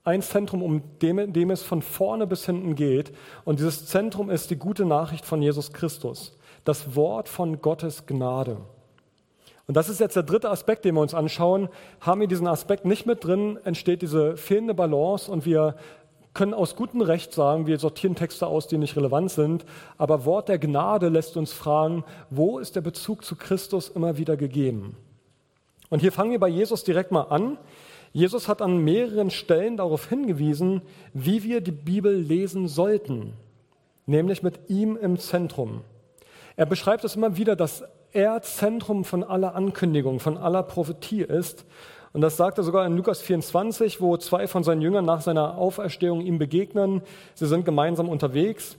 Ein 0.10 0.24
Zentrum, 0.24 0.63
um 0.63 0.82
dem, 1.04 1.34
dem 1.34 1.52
es 1.52 1.62
von 1.62 1.84
vorne 1.84 2.26
bis 2.26 2.43
hinten 2.43 2.74
geht. 2.74 3.12
Und 3.45 3.60
dieses 3.60 3.86
Zentrum 3.86 4.32
ist 4.32 4.50
die 4.50 4.56
gute 4.56 4.84
Nachricht 4.84 5.24
von 5.24 5.39
Jesus 5.39 5.72
Christus, 5.72 6.36
das 6.63 6.95
Wort 6.95 7.30
von 7.30 7.62
Gottes 7.62 8.08
Gnade. 8.08 8.58
Und 9.67 9.78
das 9.78 9.88
ist 9.88 10.00
jetzt 10.00 10.15
der 10.15 10.24
dritte 10.24 10.50
Aspekt, 10.50 10.84
den 10.84 10.95
wir 10.95 11.02
uns 11.02 11.13
anschauen. 11.13 11.69
Haben 12.02 12.22
wir 12.22 12.28
diesen 12.28 12.48
Aspekt 12.48 12.86
nicht 12.86 13.06
mit 13.06 13.24
drin, 13.24 13.60
entsteht 13.65 14.02
diese 14.02 14.36
fehlende 14.36 14.74
Balance 14.74 15.32
und 15.32 15.45
wir 15.45 15.76
können 16.34 16.56
aus 16.56 16.76
gutem 16.76 17.02
Recht 17.02 17.32
sagen, 17.32 17.67
wir 17.67 17.78
sortieren 17.78 18.15
Texte 18.15 18.48
aus, 18.48 18.65
die 18.65 18.80
nicht 18.80 18.95
relevant 18.95 19.30
sind, 19.30 19.63
aber 20.00 20.26
Wort 20.26 20.50
der 20.50 20.58
Gnade 20.58 21.10
lässt 21.10 21.38
uns 21.38 21.54
fragen, 21.54 22.04
wo 22.32 22.58
ist 22.58 22.76
der 22.76 22.82
Bezug 22.82 23.24
zu 23.24 23.36
Christus 23.36 23.89
immer 23.89 24.17
wieder 24.17 24.38
gegeben? 24.38 24.98
Und 25.91 26.00
hier 26.00 26.12
fangen 26.12 26.32
wir 26.32 26.39
bei 26.39 26.48
Jesus 26.48 26.84
direkt 26.84 27.12
mal 27.12 27.28
an. 27.30 27.60
Jesus 28.12 28.48
hat 28.48 28.62
an 28.62 28.78
mehreren 28.78 29.30
Stellen 29.30 29.78
darauf 29.78 30.10
hingewiesen, 30.10 30.82
wie 31.13 31.43
wir 31.43 31.62
die 31.62 31.72
Bibel 31.72 32.13
lesen 32.15 32.67
sollten, 32.67 33.34
nämlich 34.06 34.43
mit 34.43 34.69
ihm 34.69 34.98
im 34.98 35.17
Zentrum. 35.17 35.82
Er 36.56 36.65
beschreibt 36.65 37.04
es 37.04 37.15
immer 37.15 37.38
wieder, 37.38 37.56
dass 37.56 37.84
er 38.12 38.41
Zentrum 38.41 39.06
von 39.06 39.24
aller 39.24 39.56
Ankündigung, 39.56 40.19
von 40.19 40.38
aller 40.38 40.63
Prophetie 40.63 41.22
ist 41.22 41.65
und 42.12 42.22
das 42.22 42.38
sagt 42.38 42.58
er 42.58 42.63
sogar 42.63 42.86
in 42.86 42.95
Lukas 42.95 43.22
24, 43.22 44.02
wo 44.02 44.17
zwei 44.17 44.48
von 44.48 44.63
seinen 44.63 44.82
Jüngern 44.82 45.06
nach 45.06 45.22
seiner 45.22 45.58
Auferstehung 45.58 46.22
ihm 46.22 46.39
begegnen. 46.39 47.02
Sie 47.36 47.45
sind 47.45 47.65
gemeinsam 47.65 48.10
unterwegs 48.10 48.78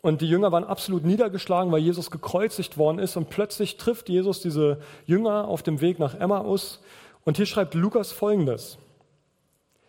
und 0.00 0.20
die 0.20 0.28
Jünger 0.28 0.50
waren 0.50 0.64
absolut 0.64 1.04
niedergeschlagen, 1.04 1.70
weil 1.70 1.80
Jesus 1.80 2.10
gekreuzigt 2.10 2.76
worden 2.78 2.98
ist. 2.98 3.16
Und 3.16 3.30
plötzlich 3.30 3.76
trifft 3.76 4.08
Jesus 4.08 4.40
diese 4.40 4.78
Jünger 5.06 5.46
auf 5.46 5.62
dem 5.62 5.80
Weg 5.80 6.00
nach 6.00 6.14
Emmaus. 6.16 6.80
Und 7.24 7.36
hier 7.36 7.46
schreibt 7.46 7.74
Lukas 7.74 8.12
Folgendes. 8.12 8.78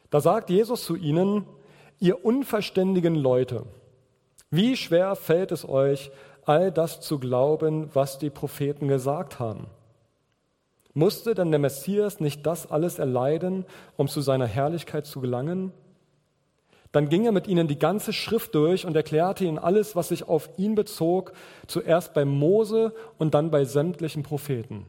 Da 0.09 0.21
sagt 0.21 0.49
Jesus 0.49 0.83
zu 0.83 0.95
ihnen, 0.95 1.45
ihr 1.99 2.23
unverständigen 2.23 3.15
Leute, 3.15 3.65
wie 4.51 4.77
schwer 4.77 5.15
fällt 5.15 5.51
es 5.51 5.67
euch, 5.67 6.11
all 6.45 6.71
das 6.71 7.01
zu 7.01 7.17
glauben, 7.17 7.89
was 7.93 8.19
die 8.19 8.29
Propheten 8.29 8.87
gesagt 8.87 9.39
haben? 9.39 9.67
Musste 10.93 11.33
denn 11.33 11.49
der 11.49 11.59
Messias 11.59 12.19
nicht 12.19 12.45
das 12.45 12.69
alles 12.69 12.99
erleiden, 12.99 13.65
um 13.97 14.07
zu 14.07 14.21
seiner 14.21 14.45
Herrlichkeit 14.45 15.07
zu 15.07 15.21
gelangen? 15.21 15.71
Dann 16.91 17.09
ging 17.09 17.25
er 17.25 17.31
mit 17.31 17.47
ihnen 17.47 17.67
die 17.67 17.79
ganze 17.79 18.13
Schrift 18.13 18.53
durch 18.53 18.85
und 18.85 18.95
erklärte 18.95 19.45
ihnen 19.45 19.57
alles, 19.57 19.95
was 19.95 20.09
sich 20.09 20.27
auf 20.27 20.49
ihn 20.57 20.75
bezog, 20.75 21.33
zuerst 21.65 22.13
bei 22.13 22.23
Mose 22.23 22.93
und 23.17 23.33
dann 23.33 23.49
bei 23.49 23.65
sämtlichen 23.65 24.21
Propheten. 24.21 24.85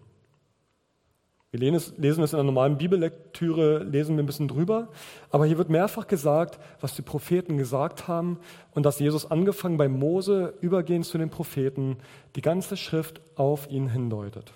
Wir 1.55 1.61
lesen 1.61 2.25
es 2.25 2.33
in 2.33 2.41
einer 2.41 2.47
normalen 2.47 2.79
Bibellektüre, 2.79 3.85
lesen 3.85 4.17
wir 4.17 4.25
ein 4.25 4.27
bisschen 4.27 4.49
drüber, 4.49 4.89
aber 5.31 5.47
hier 5.47 5.57
wird 5.57 5.71
mehrfach 5.71 6.09
gesagt, 6.09 6.59
was 6.81 6.97
die 6.97 7.03
Propheten 7.03 7.59
gesagt 7.59 8.09
haben 8.09 8.41
und 8.73 8.85
dass 8.85 8.99
Jesus 8.99 9.31
angefangen 9.31 9.77
bei 9.77 9.89
Mose, 9.89 10.55
übergehend 10.61 11.07
zu 11.07 11.17
den 11.17 11.31
Propheten, 11.31 11.99
die 12.35 12.43
ganze 12.43 12.77
Schrift 12.77 13.21
auf 13.37 13.71
ihn 13.71 13.89
hindeutet. 13.89 14.53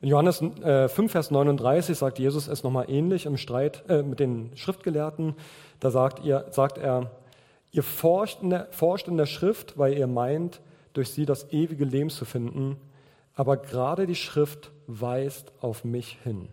In 0.00 0.08
Johannes 0.08 0.42
äh, 0.42 0.88
5, 0.88 1.12
Vers 1.12 1.30
39 1.30 1.96
sagt 1.96 2.18
Jesus 2.18 2.48
es 2.48 2.64
nochmal 2.64 2.90
ähnlich 2.90 3.24
im 3.26 3.36
Streit 3.36 3.84
äh, 3.88 4.02
mit 4.02 4.18
den 4.18 4.50
Schriftgelehrten. 4.56 5.36
Da 5.78 5.92
sagt, 5.92 6.24
ihr, 6.24 6.46
sagt 6.50 6.76
er, 6.76 7.12
ihr 7.70 7.84
forscht 7.84 8.42
in, 8.42 8.50
der, 8.50 8.66
forscht 8.72 9.06
in 9.06 9.16
der 9.16 9.26
Schrift, 9.26 9.78
weil 9.78 9.96
ihr 9.96 10.08
meint, 10.08 10.60
durch 10.92 11.10
sie 11.10 11.24
das 11.24 11.52
ewige 11.52 11.84
Leben 11.84 12.10
zu 12.10 12.24
finden. 12.24 12.78
Aber 13.40 13.56
gerade 13.56 14.06
die 14.06 14.16
Schrift 14.16 14.70
weist 14.86 15.50
auf 15.62 15.82
mich 15.82 16.18
hin. 16.24 16.48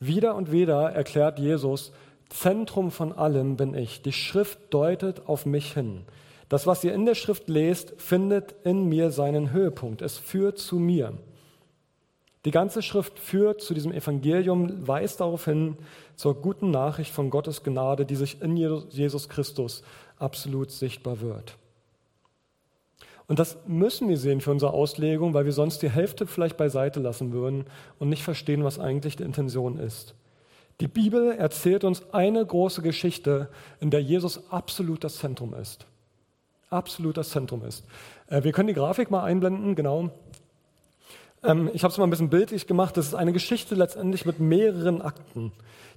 Wieder 0.00 0.34
und 0.34 0.50
wieder 0.50 0.92
erklärt 0.92 1.38
Jesus, 1.38 1.92
Zentrum 2.30 2.90
von 2.90 3.12
allem 3.12 3.56
bin 3.58 3.74
ich. 3.74 4.00
Die 4.00 4.14
Schrift 4.14 4.58
deutet 4.70 5.28
auf 5.28 5.44
mich 5.44 5.74
hin. 5.74 6.06
Das, 6.48 6.66
was 6.66 6.82
ihr 6.84 6.94
in 6.94 7.04
der 7.04 7.16
Schrift 7.16 7.50
lest, 7.50 8.00
findet 8.00 8.54
in 8.64 8.88
mir 8.88 9.10
seinen 9.10 9.52
Höhepunkt. 9.52 10.00
Es 10.00 10.16
führt 10.16 10.56
zu 10.56 10.76
mir. 10.76 11.12
Die 12.46 12.50
ganze 12.50 12.80
Schrift 12.80 13.18
führt 13.18 13.60
zu 13.60 13.74
diesem 13.74 13.92
Evangelium, 13.92 14.88
weist 14.88 15.20
darauf 15.20 15.44
hin, 15.44 15.76
zur 16.16 16.40
guten 16.40 16.70
Nachricht 16.70 17.12
von 17.12 17.28
Gottes 17.28 17.62
Gnade, 17.62 18.06
die 18.06 18.16
sich 18.16 18.40
in 18.40 18.56
Jesus 18.56 19.28
Christus 19.28 19.82
absolut 20.16 20.70
sichtbar 20.70 21.20
wird. 21.20 21.58
Und 23.26 23.38
das 23.38 23.56
müssen 23.66 24.08
wir 24.08 24.18
sehen 24.18 24.40
für 24.40 24.50
unsere 24.50 24.72
Auslegung, 24.72 25.32
weil 25.32 25.46
wir 25.46 25.52
sonst 25.52 25.80
die 25.82 25.90
Hälfte 25.90 26.26
vielleicht 26.26 26.56
beiseite 26.56 27.00
lassen 27.00 27.32
würden 27.32 27.64
und 27.98 28.08
nicht 28.08 28.22
verstehen, 28.22 28.64
was 28.64 28.78
eigentlich 28.78 29.16
die 29.16 29.22
Intention 29.22 29.78
ist. 29.78 30.14
Die 30.80 30.88
Bibel 30.88 31.32
erzählt 31.32 31.84
uns 31.84 32.12
eine 32.12 32.44
große 32.44 32.82
Geschichte, 32.82 33.48
in 33.80 33.90
der 33.90 34.02
Jesus 34.02 34.50
absolut 34.50 35.04
das 35.04 35.16
Zentrum 35.16 35.54
ist 35.54 35.86
absolut 36.74 37.16
das 37.16 37.30
Zentrum 37.30 37.64
ist. 37.64 37.84
Äh, 38.26 38.42
wir 38.42 38.52
können 38.52 38.68
die 38.68 38.74
Grafik 38.74 39.10
mal 39.10 39.24
einblenden, 39.24 39.74
genau. 39.74 40.10
Ähm, 41.44 41.70
ich 41.72 41.84
habe 41.84 41.92
es 41.92 41.98
mal 41.98 42.04
ein 42.04 42.10
bisschen 42.10 42.30
bildlich 42.30 42.66
gemacht. 42.66 42.96
Das 42.96 43.06
ist 43.06 43.14
eine 43.14 43.32
Geschichte 43.32 43.74
letztendlich 43.74 44.24
mit 44.24 44.40
mehreren 44.40 45.02
Akten. 45.02 45.52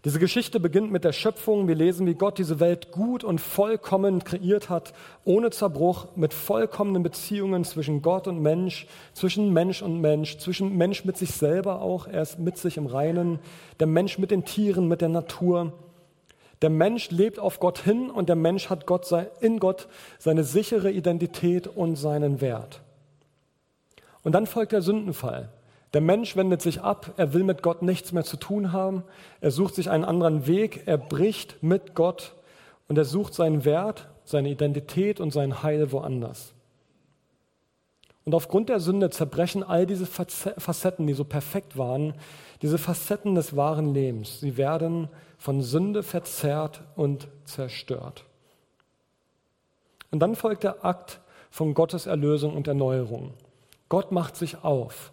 Diese 0.05 0.19
Geschichte 0.19 0.59
beginnt 0.59 0.91
mit 0.91 1.03
der 1.03 1.11
Schöpfung. 1.11 1.67
Wir 1.67 1.75
lesen, 1.75 2.05
wie 2.05 2.13
Gott 2.13 2.37
diese 2.37 2.59
Welt 2.59 2.91
gut 2.91 3.23
und 3.23 3.41
vollkommen 3.41 4.23
kreiert 4.23 4.69
hat, 4.69 4.93
ohne 5.23 5.49
Zerbruch, 5.49 6.07
mit 6.15 6.33
vollkommenen 6.33 7.01
Beziehungen 7.01 7.63
zwischen 7.63 8.01
Gott 8.01 8.27
und 8.27 8.41
Mensch, 8.41 8.87
zwischen 9.13 9.51
Mensch 9.53 9.81
und 9.81 9.99
Mensch, 9.99 10.37
zwischen 10.37 10.77
Mensch 10.77 11.03
mit 11.03 11.17
sich 11.17 11.31
selber 11.31 11.81
auch, 11.81 12.07
er 12.07 12.21
ist 12.21 12.37
mit 12.37 12.57
sich 12.57 12.77
im 12.77 12.85
Reinen, 12.85 13.39
der 13.79 13.87
Mensch 13.87 14.19
mit 14.19 14.29
den 14.29 14.45
Tieren, 14.45 14.87
mit 14.87 15.01
der 15.01 15.09
Natur. 15.09 15.73
Der 16.61 16.69
Mensch 16.69 17.09
lebt 17.09 17.39
auf 17.39 17.59
Gott 17.59 17.79
hin 17.79 18.09
und 18.09 18.29
der 18.29 18.35
Mensch 18.35 18.69
hat 18.69 18.85
Gott, 18.85 19.07
in 19.41 19.59
Gott 19.59 19.87
seine 20.19 20.43
sichere 20.43 20.91
Identität 20.91 21.67
und 21.67 21.95
seinen 21.95 22.39
Wert. 22.39 22.81
Und 24.27 24.33
dann 24.33 24.45
folgt 24.45 24.73
der 24.73 24.81
Sündenfall. 24.81 25.47
Der 25.93 26.01
Mensch 26.01 26.35
wendet 26.35 26.61
sich 26.61 26.81
ab, 26.81 27.13
er 27.15 27.31
will 27.31 27.45
mit 27.45 27.63
Gott 27.63 27.81
nichts 27.81 28.11
mehr 28.11 28.25
zu 28.25 28.35
tun 28.35 28.73
haben, 28.73 29.03
er 29.39 29.51
sucht 29.51 29.73
sich 29.73 29.89
einen 29.89 30.03
anderen 30.03 30.47
Weg, 30.47 30.83
er 30.85 30.97
bricht 30.97 31.63
mit 31.63 31.95
Gott 31.95 32.33
und 32.89 32.97
er 32.97 33.05
sucht 33.05 33.33
seinen 33.33 33.63
Wert, 33.63 34.09
seine 34.25 34.49
Identität 34.49 35.21
und 35.21 35.31
sein 35.31 35.63
Heil 35.63 35.93
woanders. 35.93 36.51
Und 38.25 38.35
aufgrund 38.35 38.67
der 38.67 38.81
Sünde 38.81 39.11
zerbrechen 39.11 39.63
all 39.63 39.85
diese 39.85 40.05
Facetten, 40.05 41.07
die 41.07 41.13
so 41.13 41.23
perfekt 41.23 41.77
waren, 41.77 42.13
diese 42.61 42.77
Facetten 42.77 43.33
des 43.33 43.55
wahren 43.55 43.93
Lebens. 43.93 44.41
Sie 44.41 44.57
werden 44.57 45.07
von 45.37 45.61
Sünde 45.61 46.03
verzerrt 46.03 46.81
und 46.97 47.29
zerstört. 47.45 48.25
Und 50.11 50.19
dann 50.19 50.35
folgt 50.35 50.65
der 50.65 50.83
Akt 50.83 51.21
von 51.49 51.73
Gottes 51.73 52.07
Erlösung 52.07 52.57
und 52.57 52.67
Erneuerung. 52.67 53.31
Gott 53.89 54.11
macht 54.11 54.35
sich 54.35 54.63
auf. 54.63 55.11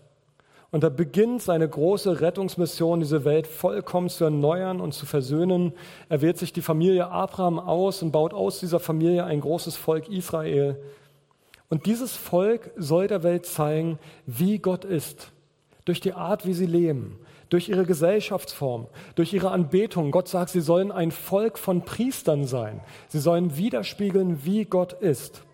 Und 0.75 0.83
er 0.83 0.91
beginnt 0.91 1.41
seine 1.41 1.69
große 1.69 2.21
Rettungsmission, 2.21 2.99
diese 2.99 3.25
Welt 3.25 3.47
vollkommen 3.47 4.09
zu 4.09 4.25
erneuern 4.25 4.81
und 4.81 4.93
zu 4.93 5.07
versöhnen. 5.07 5.73
Er 6.09 6.21
wählt 6.21 6.37
sich 6.37 6.53
die 6.53 6.63
Familie 6.63 7.07
Abraham 7.07 7.61
aus 7.61 8.03
und 8.03 8.11
baut 8.11 8.35
aus 8.35 8.59
dieser 8.59 8.81
Familie 8.81 9.25
ein 9.25 9.41
großes 9.41 9.77
Volk 9.77 10.09
Israel. 10.09 10.83
Und 11.69 11.87
dieses 11.87 12.17
Volk 12.17 12.73
soll 12.77 13.07
der 13.07 13.23
Welt 13.23 13.47
zeigen, 13.47 14.01
wie 14.27 14.59
Gott 14.59 14.85
ist, 14.85 15.31
durch 15.85 16.01
die 16.01 16.13
Art, 16.13 16.45
wie 16.45 16.55
sie 16.55 16.67
leben, 16.67 17.21
durch 17.51 17.69
ihre 17.69 17.87
Gesellschaftsform, 17.87 18.89
durch 19.15 19.33
ihre 19.33 19.53
Anbetung. 19.53 20.11
Gott 20.11 20.27
sagt, 20.27 20.51
sie 20.51 20.61
sollen 20.61 20.91
ein 20.91 21.13
Volk 21.13 21.57
von 21.57 21.83
Priestern 21.83 22.47
sein. 22.47 22.81
Sie 23.07 23.21
sollen 23.21 23.57
widerspiegeln, 23.57 24.45
wie 24.45 24.65
Gott 24.65 24.93
ist. 24.93 25.45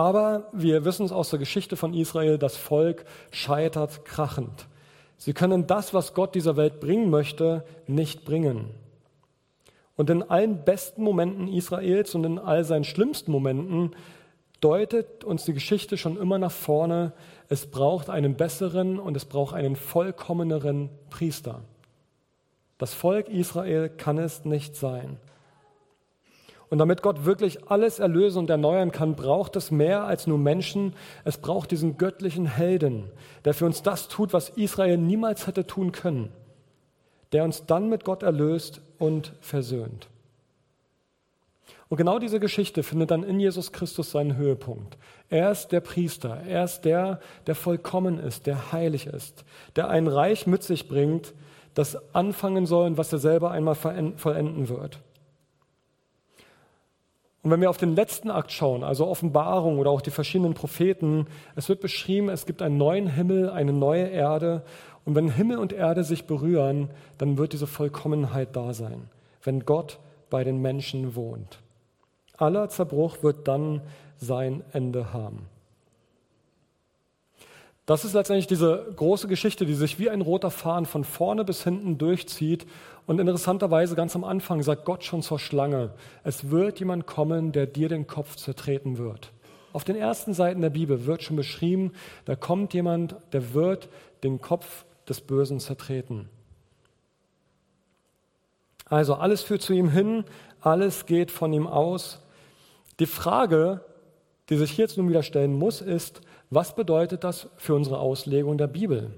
Aber 0.00 0.48
wir 0.52 0.86
wissen 0.86 1.04
es 1.04 1.12
aus 1.12 1.28
der 1.28 1.38
Geschichte 1.38 1.76
von 1.76 1.92
Israel, 1.92 2.38
das 2.38 2.56
Volk 2.56 3.04
scheitert 3.32 4.06
krachend. 4.06 4.66
Sie 5.18 5.34
können 5.34 5.66
das, 5.66 5.92
was 5.92 6.14
Gott 6.14 6.34
dieser 6.34 6.56
Welt 6.56 6.80
bringen 6.80 7.10
möchte, 7.10 7.66
nicht 7.86 8.24
bringen. 8.24 8.70
Und 9.96 10.08
in 10.08 10.22
allen 10.22 10.64
besten 10.64 11.02
Momenten 11.02 11.48
Israels 11.48 12.14
und 12.14 12.24
in 12.24 12.38
all 12.38 12.64
seinen 12.64 12.84
schlimmsten 12.84 13.30
Momenten 13.30 13.94
deutet 14.62 15.22
uns 15.22 15.44
die 15.44 15.52
Geschichte 15.52 15.98
schon 15.98 16.16
immer 16.16 16.38
nach 16.38 16.50
vorne. 16.50 17.12
Es 17.50 17.66
braucht 17.66 18.08
einen 18.08 18.36
besseren 18.36 18.98
und 18.98 19.18
es 19.18 19.26
braucht 19.26 19.54
einen 19.54 19.76
vollkommeneren 19.76 20.88
Priester. 21.10 21.60
Das 22.78 22.94
Volk 22.94 23.28
Israel 23.28 23.90
kann 23.90 24.16
es 24.16 24.46
nicht 24.46 24.76
sein. 24.76 25.18
Und 26.70 26.78
damit 26.78 27.02
Gott 27.02 27.24
wirklich 27.24 27.68
alles 27.68 27.98
erlösen 27.98 28.38
und 28.38 28.50
erneuern 28.50 28.92
kann, 28.92 29.16
braucht 29.16 29.56
es 29.56 29.72
mehr 29.72 30.04
als 30.04 30.28
nur 30.28 30.38
Menschen. 30.38 30.94
Es 31.24 31.36
braucht 31.36 31.72
diesen 31.72 31.98
göttlichen 31.98 32.46
Helden, 32.46 33.10
der 33.44 33.54
für 33.54 33.66
uns 33.66 33.82
das 33.82 34.06
tut, 34.06 34.32
was 34.32 34.50
Israel 34.50 34.96
niemals 34.96 35.48
hätte 35.48 35.66
tun 35.66 35.90
können, 35.90 36.30
der 37.32 37.42
uns 37.42 37.66
dann 37.66 37.88
mit 37.88 38.04
Gott 38.04 38.22
erlöst 38.22 38.80
und 38.98 39.32
versöhnt. 39.40 40.08
Und 41.88 41.96
genau 41.96 42.20
diese 42.20 42.38
Geschichte 42.38 42.84
findet 42.84 43.10
dann 43.10 43.24
in 43.24 43.40
Jesus 43.40 43.72
Christus 43.72 44.12
seinen 44.12 44.36
Höhepunkt. 44.36 44.96
Er 45.28 45.50
ist 45.50 45.72
der 45.72 45.80
Priester, 45.80 46.40
er 46.46 46.62
ist 46.62 46.82
der, 46.82 47.18
der 47.48 47.56
vollkommen 47.56 48.20
ist, 48.20 48.46
der 48.46 48.70
heilig 48.70 49.08
ist, 49.08 49.44
der 49.74 49.88
ein 49.88 50.06
Reich 50.06 50.46
mit 50.46 50.62
sich 50.62 50.88
bringt, 50.88 51.34
das 51.74 52.14
anfangen 52.14 52.66
soll 52.66 52.86
und 52.86 52.96
was 52.96 53.12
er 53.12 53.18
selber 53.18 53.50
einmal 53.50 53.74
vollenden 53.74 54.68
wird. 54.68 55.00
Und 57.42 57.50
wenn 57.50 57.60
wir 57.60 57.70
auf 57.70 57.78
den 57.78 57.96
letzten 57.96 58.30
Akt 58.30 58.52
schauen, 58.52 58.84
also 58.84 59.06
Offenbarung 59.06 59.78
oder 59.78 59.90
auch 59.90 60.02
die 60.02 60.10
verschiedenen 60.10 60.54
Propheten, 60.54 61.26
es 61.56 61.68
wird 61.68 61.80
beschrieben, 61.80 62.28
es 62.28 62.44
gibt 62.44 62.60
einen 62.60 62.76
neuen 62.76 63.06
Himmel, 63.06 63.48
eine 63.50 63.72
neue 63.72 64.08
Erde. 64.08 64.62
Und 65.06 65.14
wenn 65.14 65.30
Himmel 65.30 65.58
und 65.58 65.72
Erde 65.72 66.04
sich 66.04 66.26
berühren, 66.26 66.90
dann 67.16 67.38
wird 67.38 67.54
diese 67.54 67.66
Vollkommenheit 67.66 68.54
da 68.54 68.74
sein, 68.74 69.08
wenn 69.42 69.64
Gott 69.64 69.98
bei 70.28 70.44
den 70.44 70.60
Menschen 70.60 71.16
wohnt. 71.16 71.60
Aller 72.36 72.68
Zerbruch 72.68 73.22
wird 73.22 73.48
dann 73.48 73.80
sein 74.18 74.62
Ende 74.72 75.12
haben. 75.14 75.46
Das 77.86 78.04
ist 78.04 78.12
letztendlich 78.12 78.46
diese 78.46 78.86
große 78.94 79.26
Geschichte, 79.26 79.66
die 79.66 79.74
sich 79.74 79.98
wie 79.98 80.10
ein 80.10 80.20
roter 80.20 80.50
Faden 80.50 80.86
von 80.86 81.02
vorne 81.02 81.44
bis 81.44 81.64
hinten 81.64 81.98
durchzieht. 81.98 82.66
Und 83.10 83.18
interessanterweise 83.18 83.96
ganz 83.96 84.14
am 84.14 84.22
Anfang 84.22 84.62
sagt 84.62 84.84
Gott 84.84 85.02
schon 85.02 85.20
zur 85.20 85.40
Schlange, 85.40 85.90
es 86.22 86.52
wird 86.52 86.78
jemand 86.78 87.08
kommen, 87.08 87.50
der 87.50 87.66
dir 87.66 87.88
den 87.88 88.06
Kopf 88.06 88.36
zertreten 88.36 88.98
wird. 88.98 89.32
Auf 89.72 89.82
den 89.82 89.96
ersten 89.96 90.32
Seiten 90.32 90.60
der 90.60 90.70
Bibel 90.70 91.06
wird 91.06 91.24
schon 91.24 91.34
beschrieben, 91.34 91.90
da 92.24 92.36
kommt 92.36 92.72
jemand, 92.72 93.16
der 93.32 93.52
wird 93.52 93.88
den 94.22 94.40
Kopf 94.40 94.84
des 95.08 95.20
Bösen 95.22 95.58
zertreten. 95.58 96.28
Also 98.84 99.14
alles 99.14 99.42
führt 99.42 99.62
zu 99.62 99.72
ihm 99.72 99.90
hin, 99.90 100.22
alles 100.60 101.04
geht 101.04 101.32
von 101.32 101.52
ihm 101.52 101.66
aus. 101.66 102.24
Die 103.00 103.06
Frage, 103.06 103.84
die 104.50 104.56
sich 104.56 104.70
hier 104.70 104.84
jetzt 104.84 104.98
nun 104.98 105.08
wieder 105.08 105.24
stellen 105.24 105.54
muss, 105.54 105.80
ist, 105.80 106.20
was 106.50 106.76
bedeutet 106.76 107.24
das 107.24 107.48
für 107.56 107.74
unsere 107.74 107.98
Auslegung 107.98 108.56
der 108.56 108.68
Bibel? 108.68 109.10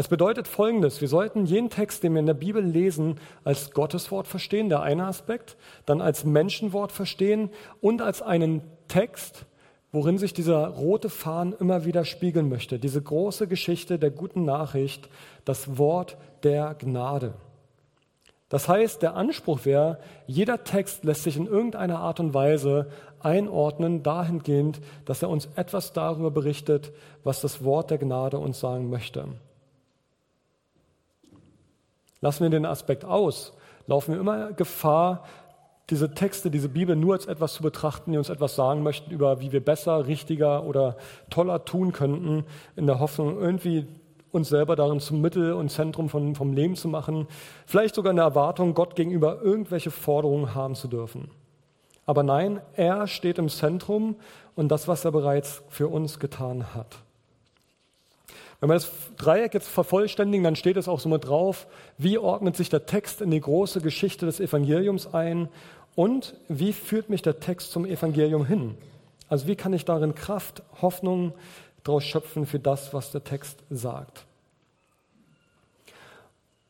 Es 0.00 0.08
bedeutet 0.08 0.48
Folgendes. 0.48 1.02
Wir 1.02 1.08
sollten 1.08 1.44
jeden 1.44 1.68
Text, 1.68 2.02
den 2.02 2.14
wir 2.14 2.20
in 2.20 2.26
der 2.26 2.32
Bibel 2.32 2.64
lesen, 2.64 3.20
als 3.44 3.72
Gotteswort 3.72 4.26
verstehen, 4.26 4.70
der 4.70 4.80
eine 4.80 5.04
Aspekt, 5.04 5.58
dann 5.84 6.00
als 6.00 6.24
Menschenwort 6.24 6.90
verstehen 6.90 7.50
und 7.82 8.00
als 8.00 8.22
einen 8.22 8.62
Text, 8.88 9.44
worin 9.92 10.16
sich 10.16 10.32
dieser 10.32 10.68
rote 10.68 11.10
Faden 11.10 11.52
immer 11.52 11.84
wieder 11.84 12.06
spiegeln 12.06 12.48
möchte. 12.48 12.78
Diese 12.78 13.02
große 13.02 13.46
Geschichte 13.46 13.98
der 13.98 14.10
guten 14.10 14.46
Nachricht, 14.46 15.10
das 15.44 15.76
Wort 15.76 16.16
der 16.44 16.74
Gnade. 16.76 17.34
Das 18.48 18.70
heißt, 18.70 19.02
der 19.02 19.16
Anspruch 19.16 19.66
wäre, 19.66 19.98
jeder 20.26 20.64
Text 20.64 21.04
lässt 21.04 21.24
sich 21.24 21.36
in 21.36 21.44
irgendeiner 21.44 21.98
Art 21.98 22.20
und 22.20 22.32
Weise 22.32 22.90
einordnen, 23.20 24.02
dahingehend, 24.02 24.80
dass 25.04 25.20
er 25.20 25.28
uns 25.28 25.50
etwas 25.56 25.92
darüber 25.92 26.30
berichtet, 26.30 26.90
was 27.22 27.42
das 27.42 27.62
Wort 27.64 27.90
der 27.90 27.98
Gnade 27.98 28.38
uns 28.38 28.60
sagen 28.60 28.88
möchte. 28.88 29.28
Lassen 32.20 32.42
wir 32.42 32.50
den 32.50 32.66
Aspekt 32.66 33.04
aus, 33.04 33.54
laufen 33.86 34.12
wir 34.12 34.20
immer 34.20 34.52
Gefahr, 34.52 35.24
diese 35.90 36.14
Texte, 36.14 36.50
diese 36.50 36.68
Bibel 36.68 36.94
nur 36.94 37.14
als 37.14 37.26
etwas 37.26 37.54
zu 37.54 37.62
betrachten, 37.62 38.12
die 38.12 38.18
uns 38.18 38.28
etwas 38.28 38.54
sagen 38.54 38.82
möchten 38.82 39.10
über, 39.10 39.40
wie 39.40 39.52
wir 39.52 39.64
besser, 39.64 40.06
richtiger 40.06 40.64
oder 40.64 40.96
toller 41.30 41.64
tun 41.64 41.92
könnten, 41.92 42.44
in 42.76 42.86
der 42.86 43.00
Hoffnung, 43.00 43.40
irgendwie 43.40 43.86
uns 44.30 44.48
selber 44.48 44.76
darin 44.76 45.00
zum 45.00 45.20
Mittel 45.20 45.52
und 45.52 45.70
Zentrum 45.70 46.08
von, 46.08 46.36
vom 46.36 46.52
Leben 46.52 46.76
zu 46.76 46.86
machen, 46.86 47.26
vielleicht 47.66 47.96
sogar 47.96 48.10
in 48.10 48.16
der 48.16 48.26
Erwartung, 48.26 48.74
Gott 48.74 48.94
gegenüber 48.94 49.42
irgendwelche 49.42 49.90
Forderungen 49.90 50.54
haben 50.54 50.76
zu 50.76 50.86
dürfen. 50.86 51.30
Aber 52.06 52.22
nein, 52.22 52.60
er 52.74 53.06
steht 53.06 53.38
im 53.38 53.48
Zentrum 53.48 54.16
und 54.54 54.68
das, 54.68 54.86
was 54.88 55.04
er 55.04 55.12
bereits 55.12 55.62
für 55.68 55.88
uns 55.88 56.18
getan 56.18 56.74
hat. 56.74 56.98
Wenn 58.60 58.68
wir 58.68 58.74
das 58.74 58.90
Dreieck 59.16 59.54
jetzt 59.54 59.68
vervollständigen, 59.68 60.44
dann 60.44 60.56
steht 60.56 60.76
es 60.76 60.86
auch 60.86 61.00
so 61.00 61.08
mit 61.08 61.26
drauf, 61.26 61.66
wie 61.96 62.18
ordnet 62.18 62.56
sich 62.56 62.68
der 62.68 62.84
Text 62.84 63.22
in 63.22 63.30
die 63.30 63.40
große 63.40 63.80
Geschichte 63.80 64.26
des 64.26 64.38
Evangeliums 64.38 65.14
ein 65.14 65.48
und 65.94 66.34
wie 66.48 66.72
führt 66.72 67.08
mich 67.08 67.22
der 67.22 67.40
Text 67.40 67.72
zum 67.72 67.86
Evangelium 67.86 68.44
hin? 68.44 68.76
Also 69.28 69.46
wie 69.46 69.56
kann 69.56 69.72
ich 69.72 69.84
darin 69.86 70.14
Kraft, 70.14 70.62
Hoffnung, 70.82 71.32
daraus 71.84 72.04
schöpfen 72.04 72.46
für 72.46 72.58
das, 72.58 72.92
was 72.92 73.12
der 73.12 73.24
Text 73.24 73.58
sagt. 73.70 74.26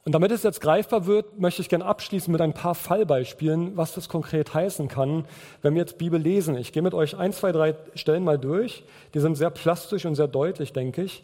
Und 0.04 0.12
damit 0.12 0.30
es 0.30 0.42
jetzt 0.42 0.60
greifbar 0.60 1.06
wird, 1.06 1.38
möchte 1.38 1.60
ich 1.60 1.68
gerne 1.68 1.84
abschließen 1.84 2.32
mit 2.32 2.40
ein 2.40 2.54
paar 2.54 2.74
Fallbeispielen, 2.74 3.76
was 3.76 3.94
das 3.94 4.08
konkret 4.08 4.54
heißen 4.54 4.88
kann, 4.88 5.26
wenn 5.62 5.74
wir 5.74 5.80
jetzt 5.80 5.98
Bibel 5.98 6.20
lesen. 6.20 6.56
Ich 6.56 6.72
gehe 6.72 6.82
mit 6.82 6.94
euch 6.94 7.16
ein, 7.16 7.32
zwei, 7.32 7.52
drei 7.52 7.74
Stellen 7.94 8.24
mal 8.24 8.38
durch. 8.38 8.82
Die 9.12 9.20
sind 9.20 9.36
sehr 9.36 9.50
plastisch 9.50 10.06
und 10.06 10.14
sehr 10.14 10.28
deutlich, 10.28 10.72
denke 10.72 11.02
ich, 11.02 11.22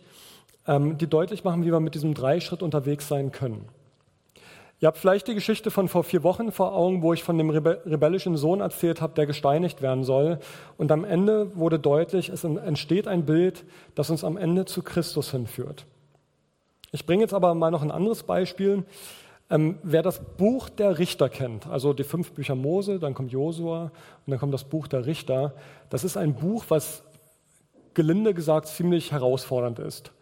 die 0.68 1.06
deutlich 1.06 1.44
machen, 1.44 1.64
wie 1.64 1.70
wir 1.70 1.78
mit 1.78 1.94
diesem 1.94 2.14
Dreischritt 2.14 2.62
unterwegs 2.62 3.06
sein 3.06 3.30
können. 3.30 3.68
Ihr 4.78 4.88
habt 4.88 4.98
vielleicht 4.98 5.26
die 5.26 5.34
Geschichte 5.34 5.70
von 5.70 5.88
vor 5.88 6.04
vier 6.04 6.22
Wochen 6.22 6.52
vor 6.52 6.74
Augen, 6.74 7.00
wo 7.00 7.14
ich 7.14 7.24
von 7.24 7.38
dem 7.38 7.48
rebellischen 7.48 8.36
Sohn 8.36 8.60
erzählt 8.60 9.00
habe, 9.00 9.14
der 9.14 9.24
gesteinigt 9.24 9.80
werden 9.80 10.04
soll. 10.04 10.38
Und 10.76 10.92
am 10.92 11.04
Ende 11.04 11.56
wurde 11.56 11.78
deutlich, 11.78 12.28
es 12.28 12.44
entsteht 12.44 13.08
ein 13.08 13.24
Bild, 13.24 13.64
das 13.94 14.10
uns 14.10 14.22
am 14.22 14.36
Ende 14.36 14.66
zu 14.66 14.82
Christus 14.82 15.30
hinführt. 15.30 15.86
Ich 16.92 17.06
bringe 17.06 17.22
jetzt 17.22 17.32
aber 17.32 17.54
mal 17.54 17.70
noch 17.70 17.82
ein 17.82 17.90
anderes 17.90 18.22
Beispiel. 18.22 18.84
Ähm, 19.48 19.78
wer 19.82 20.02
das 20.02 20.20
Buch 20.36 20.68
der 20.68 20.98
Richter 20.98 21.30
kennt, 21.30 21.66
also 21.68 21.92
die 21.92 22.04
fünf 22.04 22.32
Bücher 22.32 22.54
Mose, 22.54 22.98
dann 22.98 23.14
kommt 23.14 23.32
Josua 23.32 23.84
und 24.26 24.30
dann 24.30 24.38
kommt 24.38 24.52
das 24.52 24.64
Buch 24.64 24.88
der 24.88 25.06
Richter, 25.06 25.54
das 25.88 26.04
ist 26.04 26.16
ein 26.16 26.34
Buch, 26.34 26.64
was 26.68 27.04
gelinde 27.94 28.34
gesagt 28.34 28.66
ziemlich 28.66 29.12
herausfordernd 29.12 29.78
ist. 29.78 30.12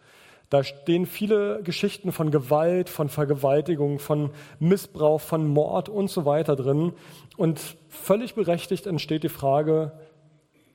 Da 0.49 0.63
stehen 0.63 1.05
viele 1.05 1.61
Geschichten 1.63 2.11
von 2.11 2.31
Gewalt, 2.31 2.89
von 2.89 3.09
Vergewaltigung, 3.09 3.99
von 3.99 4.29
Missbrauch, 4.59 5.21
von 5.21 5.47
Mord 5.47 5.89
und 5.89 6.09
so 6.09 6.25
weiter 6.25 6.55
drin. 6.55 6.93
Und 7.35 7.59
völlig 7.89 8.35
berechtigt 8.35 8.85
entsteht 8.85 9.23
die 9.23 9.29
Frage, 9.29 9.91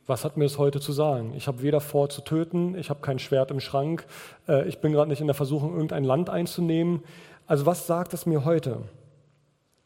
was 0.07 0.25
hat 0.25 0.37
mir 0.37 0.45
das 0.45 0.59
heute 0.59 0.81
zu 0.81 0.93
sagen? 0.93 1.35
Ich 1.37 1.47
habe 1.47 1.63
weder 1.63 1.81
vor 1.81 2.09
zu 2.09 2.23
töten, 2.23 2.77
ich 2.77 2.91
habe 2.91 3.01
kein 3.01 3.21
Schwert 3.21 3.53
im 3.53 3.61
Schrank, 3.61 4.07
äh, 4.49 4.67
ich 4.67 4.81
bin 4.81 4.93
gerade 4.93 5.09
nicht 5.09 5.21
in 5.21 5.29
der 5.29 5.35
Versuchung, 5.35 5.73
irgendein 5.73 6.05
Land 6.05 6.29
einzunehmen. 6.31 7.05
Also 7.47 7.65
was 7.65 7.87
sagt 7.87 8.13
es 8.13 8.27
mir 8.27 8.45
heute? 8.45 8.83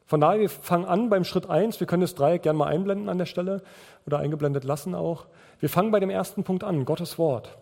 Von 0.07 0.21
daher, 0.21 0.41
wir 0.41 0.49
fangen 0.51 0.85
an 0.85 1.09
beim 1.09 1.25
Schritt 1.25 1.49
1. 1.49 1.81
Wir 1.81 1.87
können 1.87 2.03
das 2.03 2.15
Dreieck 2.15 2.43
gerne 2.43 2.59
mal 2.59 2.67
einblenden 2.67 3.09
an 3.09 3.19
der 3.19 3.27
Stelle 3.27 3.63
oder 4.07 4.19
eingeblendet 4.19 4.65
lassen 4.65 4.95
auch. 4.95 5.27
Wir 5.61 5.69
fangen 5.69 5.91
bei 5.91 6.01
dem 6.01 6.11
ersten 6.11 6.45
Punkt 6.45 6.63
an, 6.63 6.85
Gottes 6.85 7.19
Wort. 7.19 7.57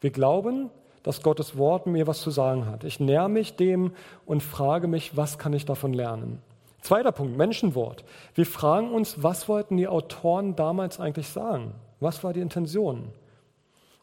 Wir 0.00 0.10
glauben, 0.10 0.70
dass 1.04 1.22
Gottes 1.22 1.56
Wort 1.56 1.86
mir 1.86 2.08
was 2.08 2.20
zu 2.20 2.30
sagen 2.30 2.66
hat. 2.66 2.82
Ich 2.82 2.98
näher 2.98 3.28
mich 3.28 3.54
dem 3.54 3.92
und 4.26 4.42
frage 4.42 4.88
mich, 4.88 5.16
was 5.16 5.38
kann 5.38 5.52
ich 5.52 5.64
davon 5.64 5.92
lernen? 5.92 6.40
Zweiter 6.80 7.12
Punkt, 7.12 7.36
Menschenwort. 7.36 8.04
Wir 8.34 8.46
fragen 8.46 8.90
uns, 8.90 9.22
was 9.22 9.48
wollten 9.48 9.76
die 9.76 9.86
Autoren 9.86 10.56
damals 10.56 10.98
eigentlich 10.98 11.28
sagen? 11.28 11.72
Was 12.00 12.24
war 12.24 12.32
die 12.32 12.40
Intention? 12.40 13.12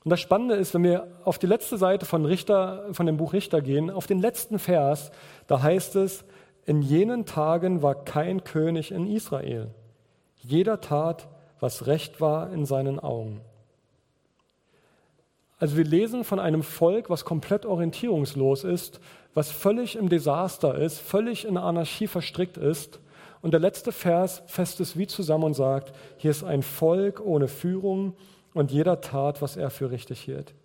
Und 0.03 0.09
das 0.09 0.19
Spannende 0.19 0.55
ist, 0.55 0.73
wenn 0.73 0.83
wir 0.83 1.07
auf 1.23 1.37
die 1.37 1.47
letzte 1.47 1.77
Seite 1.77 2.05
von 2.05 2.25
Richter, 2.25 2.87
von 2.91 3.05
dem 3.05 3.17
Buch 3.17 3.33
Richter 3.33 3.61
gehen, 3.61 3.89
auf 3.89 4.07
den 4.07 4.19
letzten 4.19 4.57
Vers, 4.57 5.11
da 5.47 5.61
heißt 5.61 5.95
es, 5.95 6.23
in 6.65 6.81
jenen 6.81 7.25
Tagen 7.25 7.81
war 7.81 7.95
kein 7.95 8.43
König 8.43 8.91
in 8.91 9.07
Israel. 9.07 9.69
Jeder 10.37 10.81
tat, 10.81 11.27
was 11.59 11.87
recht 11.87 12.21
war 12.21 12.51
in 12.51 12.65
seinen 12.65 12.99
Augen. 12.99 13.41
Also 15.61 15.77
wir 15.77 15.83
lesen 15.83 16.23
von 16.23 16.39
einem 16.39 16.63
Volk, 16.63 17.11
was 17.11 17.23
komplett 17.23 17.67
orientierungslos 17.67 18.63
ist, 18.63 18.99
was 19.35 19.51
völlig 19.51 19.95
im 19.95 20.09
Desaster 20.09 20.73
ist, 20.73 20.97
völlig 20.97 21.45
in 21.45 21.55
Anarchie 21.55 22.07
verstrickt 22.07 22.57
ist. 22.57 22.99
Und 23.43 23.51
der 23.51 23.59
letzte 23.59 23.91
Vers 23.91 24.41
fasst 24.47 24.79
es 24.79 24.97
wie 24.97 25.05
zusammen 25.05 25.43
und 25.43 25.53
sagt, 25.53 25.93
hier 26.17 26.31
ist 26.31 26.43
ein 26.43 26.63
Volk 26.63 27.21
ohne 27.23 27.47
Führung 27.47 28.15
und 28.55 28.71
jeder 28.71 29.01
tat, 29.01 29.43
was 29.43 29.55
er 29.55 29.69
für 29.69 29.91
richtig 29.91 30.21
hielt. 30.21 30.55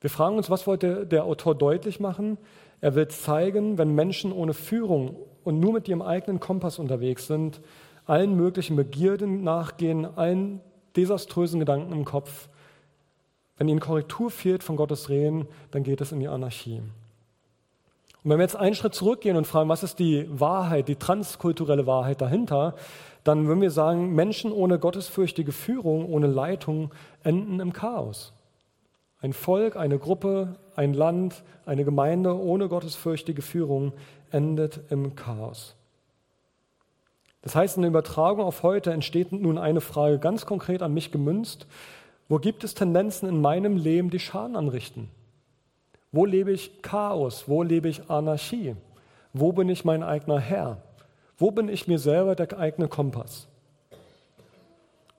Wir 0.00 0.08
fragen 0.08 0.36
uns, 0.36 0.48
was 0.48 0.68
wollte 0.68 1.08
der 1.08 1.24
Autor 1.24 1.56
deutlich 1.56 1.98
machen? 1.98 2.38
Er 2.80 2.94
will 2.94 3.08
zeigen, 3.08 3.78
wenn 3.78 3.96
Menschen 3.96 4.30
ohne 4.30 4.54
Führung 4.54 5.16
und 5.42 5.58
nur 5.58 5.72
mit 5.72 5.88
ihrem 5.88 6.02
eigenen 6.02 6.38
Kompass 6.38 6.78
unterwegs 6.78 7.26
sind, 7.26 7.60
allen 8.06 8.36
möglichen 8.36 8.76
Begierden 8.76 9.42
nachgehen, 9.42 10.06
allen 10.06 10.60
desaströsen 10.94 11.58
Gedanken 11.58 11.92
im 11.92 12.04
Kopf, 12.04 12.48
wenn 13.60 13.68
ihnen 13.68 13.78
Korrektur 13.78 14.30
fehlt 14.30 14.62
von 14.62 14.76
Gottes 14.76 15.10
Reden, 15.10 15.46
dann 15.70 15.82
geht 15.82 16.00
es 16.00 16.12
in 16.12 16.20
die 16.20 16.28
Anarchie. 16.28 16.78
Und 16.78 18.30
wenn 18.30 18.38
wir 18.38 18.42
jetzt 18.42 18.56
einen 18.56 18.74
Schritt 18.74 18.94
zurückgehen 18.94 19.36
und 19.36 19.46
fragen, 19.46 19.68
was 19.68 19.82
ist 19.82 19.98
die 19.98 20.26
Wahrheit, 20.30 20.88
die 20.88 20.96
transkulturelle 20.96 21.86
Wahrheit 21.86 22.22
dahinter, 22.22 22.74
dann 23.22 23.46
würden 23.46 23.60
wir 23.60 23.70
sagen, 23.70 24.14
Menschen 24.14 24.50
ohne 24.50 24.78
gottesfürchtige 24.78 25.52
Führung, 25.52 26.08
ohne 26.08 26.26
Leitung 26.26 26.90
enden 27.22 27.60
im 27.60 27.74
Chaos. 27.74 28.32
Ein 29.20 29.34
Volk, 29.34 29.76
eine 29.76 29.98
Gruppe, 29.98 30.56
ein 30.74 30.94
Land, 30.94 31.42
eine 31.66 31.84
Gemeinde 31.84 32.34
ohne 32.34 32.66
gottesfürchtige 32.66 33.42
Führung 33.42 33.92
endet 34.30 34.80
im 34.88 35.16
Chaos. 35.16 35.76
Das 37.42 37.54
heißt, 37.54 37.76
in 37.76 37.82
der 37.82 37.90
Übertragung 37.90 38.46
auf 38.46 38.62
heute 38.62 38.90
entsteht 38.90 39.32
nun 39.32 39.58
eine 39.58 39.82
Frage 39.82 40.18
ganz 40.18 40.46
konkret 40.46 40.80
an 40.80 40.94
mich 40.94 41.12
gemünzt. 41.12 41.66
Wo 42.30 42.38
gibt 42.38 42.62
es 42.62 42.74
Tendenzen 42.74 43.28
in 43.28 43.40
meinem 43.40 43.76
Leben, 43.76 44.08
die 44.08 44.20
Schaden 44.20 44.54
anrichten? 44.54 45.08
Wo 46.12 46.24
lebe 46.24 46.52
ich 46.52 46.80
Chaos? 46.80 47.48
Wo 47.48 47.64
lebe 47.64 47.88
ich 47.88 48.08
Anarchie? 48.08 48.76
Wo 49.32 49.52
bin 49.52 49.68
ich 49.68 49.84
mein 49.84 50.04
eigener 50.04 50.38
Herr? 50.38 50.80
Wo 51.38 51.50
bin 51.50 51.68
ich 51.68 51.88
mir 51.88 51.98
selber 51.98 52.36
der 52.36 52.56
eigene 52.56 52.86
Kompass? 52.86 53.48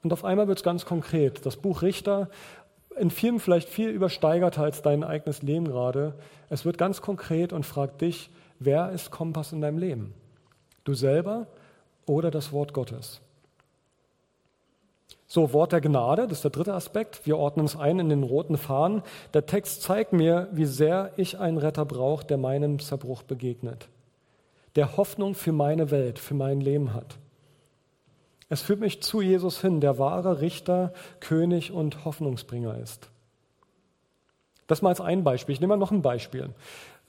Und 0.01 0.13
auf 0.13 0.23
einmal 0.23 0.47
wird 0.47 0.59
es 0.59 0.63
ganz 0.63 0.85
konkret. 0.85 1.45
Das 1.45 1.57
Buch 1.57 1.81
Richter, 1.81 2.29
in 2.97 3.11
vielen 3.11 3.41
vielleicht 3.41 3.67
viel 3.67 3.89
übersteigerter 3.89 4.63
als 4.63 4.81
dein 4.81 5.03
eigenes 5.03 5.41
Leben 5.41 5.65
gerade. 5.65 6.13
Es 6.49 6.63
wird 6.63 6.77
ganz 6.77 7.01
konkret 7.01 7.51
und 7.51 7.65
fragt 7.65 7.99
dich, 7.99 8.29
wer 8.59 8.89
ist 8.91 9.11
Kompass 9.11 9.51
in 9.51 9.59
deinem 9.59 9.79
Leben? 9.79 10.13
Du 10.85 10.93
selber 10.93 11.47
oder 12.05 12.31
das 12.31 12.53
Wort 12.53 12.73
Gottes? 12.73 13.19
So, 15.33 15.53
Wort 15.53 15.71
der 15.71 15.79
Gnade, 15.79 16.23
das 16.23 16.39
ist 16.39 16.43
der 16.43 16.51
dritte 16.51 16.73
Aspekt. 16.73 17.25
Wir 17.25 17.37
ordnen 17.37 17.65
es 17.65 17.77
ein 17.77 17.99
in 17.99 18.09
den 18.09 18.23
roten 18.23 18.57
Fahnen. 18.57 19.01
Der 19.33 19.45
Text 19.45 19.81
zeigt 19.81 20.11
mir, 20.11 20.49
wie 20.51 20.65
sehr 20.65 21.13
ich 21.15 21.39
einen 21.39 21.57
Retter 21.57 21.85
brauche, 21.85 22.25
der 22.25 22.35
meinem 22.35 22.79
Zerbruch 22.79 23.23
begegnet, 23.23 23.87
der 24.75 24.97
Hoffnung 24.97 25.33
für 25.33 25.53
meine 25.53 25.89
Welt, 25.89 26.19
für 26.19 26.33
mein 26.33 26.59
Leben 26.59 26.93
hat. 26.93 27.15
Es 28.49 28.61
führt 28.61 28.81
mich 28.81 29.01
zu 29.01 29.21
Jesus 29.21 29.61
hin, 29.61 29.79
der 29.79 29.97
wahre 29.97 30.41
Richter, 30.41 30.91
König 31.21 31.71
und 31.71 32.03
Hoffnungsbringer 32.03 32.77
ist. 32.79 33.09
Das 34.67 34.81
mal 34.81 34.89
als 34.89 34.99
ein 34.99 35.23
Beispiel. 35.23 35.53
Ich 35.53 35.61
nehme 35.61 35.75
mal 35.75 35.79
noch 35.79 35.91
ein 35.91 36.01
Beispiel. 36.01 36.49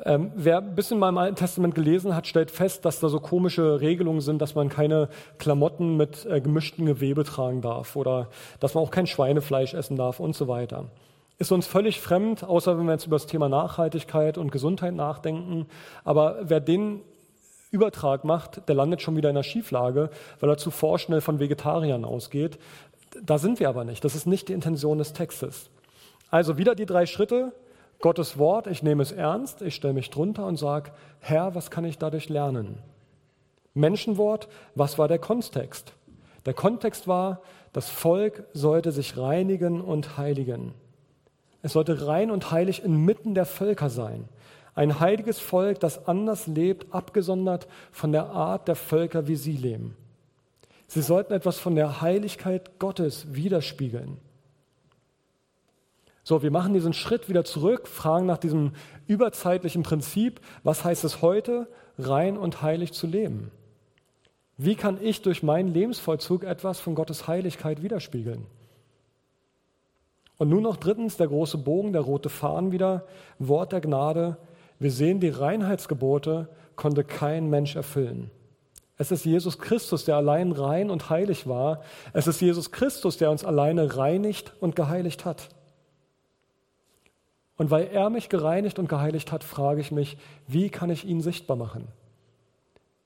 Ähm, 0.05 0.33
wer 0.35 0.59
ein 0.59 0.75
bisschen 0.75 0.99
mal 0.99 1.11
im 1.11 1.19
Alten 1.19 1.37
Testament 1.37 1.75
gelesen 1.75 2.17
hat, 2.17 2.27
stellt 2.27 2.51
fest, 2.51 2.85
dass 2.85 2.99
da 2.99 3.09
so 3.09 3.21
komische 3.21 3.81
Regelungen 3.81 4.21
sind, 4.21 4.43
dass 4.43 4.55
man 4.55 4.69
keine 4.69 5.09
Klamotten 5.39 5.97
mit 5.97 6.27
äh, 6.27 6.41
gemischten 6.41 6.87
Gewebe 6.87 7.23
tragen 7.25 7.61
darf 7.61 7.95
oder 7.95 8.29
dass 8.59 8.75
man 8.75 8.83
auch 8.83 8.91
kein 8.91 9.07
Schweinefleisch 9.07 9.75
essen 9.75 9.97
darf 9.97 10.19
und 10.19 10.35
so 10.35 10.49
weiter. 10.49 10.87
Ist 11.39 11.53
uns 11.53 11.67
völlig 11.67 12.01
fremd, 12.01 12.43
außer 12.45 12.79
wenn 12.79 12.87
wir 12.87 12.93
jetzt 12.93 13.07
über 13.07 13.17
das 13.17 13.27
Thema 13.27 13.49
Nachhaltigkeit 13.49 14.39
und 14.39 14.51
Gesundheit 14.51 14.95
nachdenken. 14.95 15.67
Aber 16.05 16.39
wer 16.43 16.61
den 16.61 17.01
Übertrag 17.71 18.25
macht, 18.25 18.69
der 18.69 18.75
landet 18.75 19.03
schon 19.03 19.17
wieder 19.17 19.31
in 19.31 19.37
einer 19.37 19.45
Schieflage, 19.45 20.11
weil 20.41 20.51
er 20.51 20.59
zu 20.59 20.71
vorschnell 20.71 21.21
von 21.21 21.39
Vegetariern 21.41 22.05
ausgeht. 22.05 22.59
Da 23.23 23.39
sind 23.39 23.61
wir 23.61 23.69
aber 23.69 23.85
nicht. 23.85 24.05
Das 24.05 24.15
ist 24.15 24.27
nicht 24.27 24.49
die 24.49 24.53
Intention 24.53 24.99
des 24.99 25.13
Textes. 25.13 25.71
Also 26.31 26.59
wieder 26.59 26.75
die 26.75 26.87
drei 26.87 27.07
Schritte. 27.07 27.53
Gottes 28.03 28.37
Wort, 28.37 28.67
ich 28.67 28.83
nehme 28.83 29.03
es 29.03 29.13
ernst, 29.13 29.63
ich 29.63 29.77
stelle 29.77 29.95
mich 29.95 30.11
drunter 30.11 30.45
und 30.45 30.59
sage, 30.59 30.91
Herr, 31.21 31.55
was 31.55 31.71
kann 31.71 31.85
ich 31.85 31.99
dadurch 31.99 32.29
lernen? 32.29 32.79
Menschenwort, 33.75 34.49
was 34.75 34.99
war 34.99 35.09
der 35.09 35.21
Kontext? 35.21 35.95
Der 36.45 36.53
Kontext 36.53 37.07
war, 37.07 37.41
das 37.73 37.89
Volk 37.89 38.45
sollte 38.53 38.91
sich 38.91 39.17
reinigen 39.17 39.81
und 39.81 40.19
heiligen. 40.19 40.75
Es 41.63 41.75
sollte 41.75 42.09
rein 42.09 42.33
und 42.33 42.51
heilig 42.51 42.83
inmitten 42.83 43.35
der 43.35 43.47
Völker 43.47 43.89
sein. 43.89 44.29
Ein 44.75 44.99
heiliges 44.99 45.39
Volk, 45.39 45.79
das 45.79 46.09
anders 46.09 46.49
lebt, 46.49 46.93
abgesondert 46.93 47.69
von 47.93 48.11
der 48.11 48.31
Art 48.31 48.67
der 48.67 48.75
Völker, 48.75 49.29
wie 49.29 49.37
sie 49.37 49.57
leben. 49.57 49.97
Sie 50.89 51.03
sollten 51.03 51.33
etwas 51.33 51.59
von 51.59 51.77
der 51.77 52.03
Heiligkeit 52.03 52.81
Gottes 52.81 53.33
widerspiegeln. 53.33 54.19
So, 56.25 56.43
wir 56.43 56.51
machen 56.53 56.73
diesen 56.73 56.93
Schritt 56.93 57.29
wieder 57.29 57.45
zurück, 57.45 57.89
fragen 57.89 58.27
nach 58.27 58.39
diesem 58.39 58.73
überzeitlichen 59.07 59.83
Prinzip, 59.83 60.41
was 60.63 60.85
heißt 60.85 61.03
es 61.05 61.21
heute, 61.21 61.67
rein 61.99 62.37
und 62.37 62.63
heilig 62.63 62.93
zu 62.93 63.07
leben? 63.07 63.51
Wie 64.57 64.77
kann 64.77 64.99
ich 65.03 65.23
durch 65.23 65.43
meinen 65.43 65.73
Lebensvollzug 65.73 66.45
etwas 66.45 66.79
von 66.79 66.95
Gottes 66.95 67.27
Heiligkeit 67.27 67.83
widerspiegeln? 67.83 68.47
Und 70.37 70.49
nun 70.49 70.63
noch 70.63 70.77
drittens 70.77 71.17
der 71.17 71.29
große 71.29 71.59
Bogen, 71.59 71.93
der 71.93 72.03
rote 72.03 72.29
Faden 72.29 72.73
wieder, 72.73 73.07
Wort 73.39 73.73
der 73.73 73.81
Gnade. 73.81 74.37
Wir 74.79 74.91
sehen, 74.91 75.21
die 75.21 75.29
Reinheitsgebote 75.29 76.49
konnte 76.77 77.05
kein 77.05 77.51
Mensch 77.51 77.75
erfüllen. 77.75 78.31
Es 78.97 79.11
ist 79.11 79.25
Jesus 79.25 79.59
Christus, 79.59 80.05
der 80.05 80.17
allein 80.17 80.53
rein 80.53 80.91
und 80.91 81.11
heilig 81.11 81.49
war. 81.49 81.83
Es 82.13 82.29
ist 82.29 82.41
Jesus 82.41 82.71
Christus, 82.71 83.17
der 83.17 83.31
uns 83.31 83.45
alleine 83.45 83.97
reinigt 83.97 84.53
und 84.61 84.77
geheiligt 84.77 85.25
hat. 85.25 85.49
Und 87.57 87.71
weil 87.71 87.89
er 87.89 88.11
mich 88.11 88.29
gereinigt 88.29 88.79
und 88.79 88.89
geheiligt 88.89 89.31
hat, 89.31 89.45
frage 89.45 89.81
ich 89.81 89.93
mich, 89.93 90.17
wie 90.47 90.71
kann 90.71 90.91
ich 90.91 91.05
ihn 91.05 91.21
sichtbar 91.21 91.57
machen? 91.57 91.87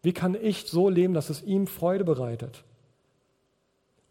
Wie 0.02 0.12
kann 0.12 0.37
ich 0.40 0.66
so 0.66 0.88
leben, 0.88 1.14
dass 1.14 1.30
es 1.30 1.42
ihm 1.42 1.66
Freude 1.66 2.04
bereitet? 2.04 2.62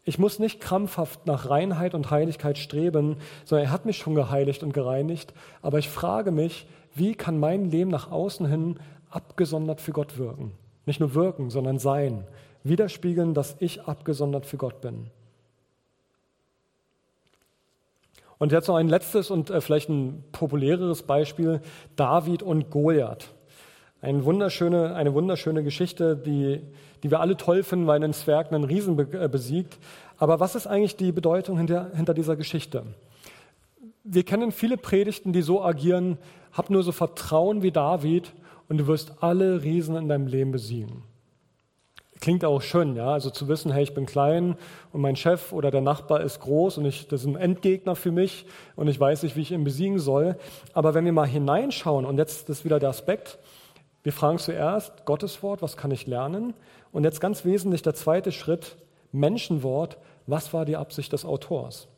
Ich 0.04 0.18
muss 0.18 0.38
nicht 0.38 0.60
krampfhaft 0.60 1.26
nach 1.26 1.50
Reinheit 1.50 1.94
und 1.94 2.10
Heiligkeit 2.10 2.58
streben, 2.58 3.16
sondern 3.44 3.66
er 3.66 3.72
hat 3.72 3.86
mich 3.86 3.96
schon 3.96 4.14
geheiligt 4.14 4.62
und 4.62 4.72
gereinigt. 4.72 5.34
Aber 5.62 5.78
ich 5.78 5.88
frage 5.88 6.30
mich, 6.30 6.68
wie 6.94 7.14
kann 7.14 7.40
mein 7.40 7.70
Leben 7.70 7.90
nach 7.90 8.12
außen 8.12 8.46
hin 8.46 8.78
abgesondert 9.10 9.80
für 9.80 9.92
Gott 9.92 10.16
wirken? 10.16 10.52
Nicht 10.84 11.00
nur 11.00 11.14
wirken, 11.14 11.50
sondern 11.50 11.80
sein. 11.80 12.24
Widerspiegeln, 12.62 13.34
dass 13.34 13.56
ich 13.58 13.82
abgesondert 13.82 14.46
für 14.46 14.58
Gott 14.58 14.80
bin. 14.80 15.10
Und 18.38 18.52
jetzt 18.52 18.68
noch 18.68 18.76
ein 18.76 18.88
letztes 18.88 19.30
und 19.30 19.50
äh, 19.50 19.60
vielleicht 19.60 19.88
ein 19.88 20.22
populäreres 20.32 21.02
Beispiel, 21.02 21.60
David 21.96 22.42
und 22.42 22.70
Goliath. 22.70 23.30
Eine 24.02 24.24
wunderschöne, 24.24 24.94
eine 24.94 25.14
wunderschöne 25.14 25.62
Geschichte, 25.62 26.16
die, 26.16 26.60
die 27.02 27.10
wir 27.10 27.20
alle 27.20 27.36
toll 27.36 27.62
finden, 27.62 27.86
weil 27.86 28.02
ein 28.04 28.12
Zwerg 28.12 28.52
einen 28.52 28.64
Riesen 28.64 28.98
äh, 28.98 29.28
besiegt. 29.28 29.78
Aber 30.18 30.38
was 30.38 30.54
ist 30.54 30.66
eigentlich 30.66 30.96
die 30.96 31.12
Bedeutung 31.12 31.56
hinter, 31.56 31.90
hinter 31.94 32.14
dieser 32.14 32.36
Geschichte? 32.36 32.84
Wir 34.04 34.22
kennen 34.22 34.52
viele 34.52 34.76
Predigten, 34.76 35.32
die 35.32 35.42
so 35.42 35.64
agieren, 35.64 36.18
hab 36.52 36.70
nur 36.70 36.82
so 36.82 36.92
Vertrauen 36.92 37.62
wie 37.62 37.72
David 37.72 38.32
und 38.68 38.78
du 38.78 38.86
wirst 38.86 39.22
alle 39.22 39.62
Riesen 39.62 39.96
in 39.96 40.08
deinem 40.08 40.26
Leben 40.26 40.52
besiegen. 40.52 41.02
Klingt 42.20 42.44
auch 42.44 42.62
schön, 42.62 42.96
ja, 42.96 43.12
also 43.12 43.28
zu 43.30 43.46
wissen, 43.46 43.70
hey, 43.70 43.82
ich 43.82 43.92
bin 43.92 44.06
klein 44.06 44.56
und 44.92 45.02
mein 45.02 45.16
Chef 45.16 45.52
oder 45.52 45.70
der 45.70 45.82
Nachbar 45.82 46.22
ist 46.22 46.40
groß 46.40 46.78
und 46.78 46.86
ich, 46.86 47.08
das 47.08 47.20
ist 47.20 47.26
ein 47.26 47.36
Endgegner 47.36 47.94
für 47.94 48.10
mich 48.10 48.46
und 48.74 48.88
ich 48.88 48.98
weiß 48.98 49.22
nicht, 49.22 49.36
wie 49.36 49.42
ich 49.42 49.52
ihn 49.52 49.64
besiegen 49.64 49.98
soll. 49.98 50.36
Aber 50.72 50.94
wenn 50.94 51.04
wir 51.04 51.12
mal 51.12 51.26
hineinschauen, 51.26 52.06
und 52.06 52.16
jetzt 52.16 52.48
ist 52.48 52.64
wieder 52.64 52.78
der 52.78 52.88
Aspekt, 52.88 53.38
Wir 54.06 54.12
fragen 54.12 54.38
zuerst 54.38 55.04
Gottes 55.04 55.42
Wort, 55.42 55.62
was 55.62 55.76
kann 55.76 55.90
ich 55.90 56.06
lernen? 56.06 56.54
Und 56.92 57.02
jetzt 57.02 57.20
ganz 57.20 57.44
wesentlich 57.44 57.82
der 57.82 57.96
zweite 57.96 58.30
Schritt, 58.30 58.76
Menschenwort, 59.10 59.98
was 60.28 60.54
war 60.54 60.64
die 60.64 60.76
Absicht 60.76 61.12
des 61.12 61.24
Autors? 61.24 61.88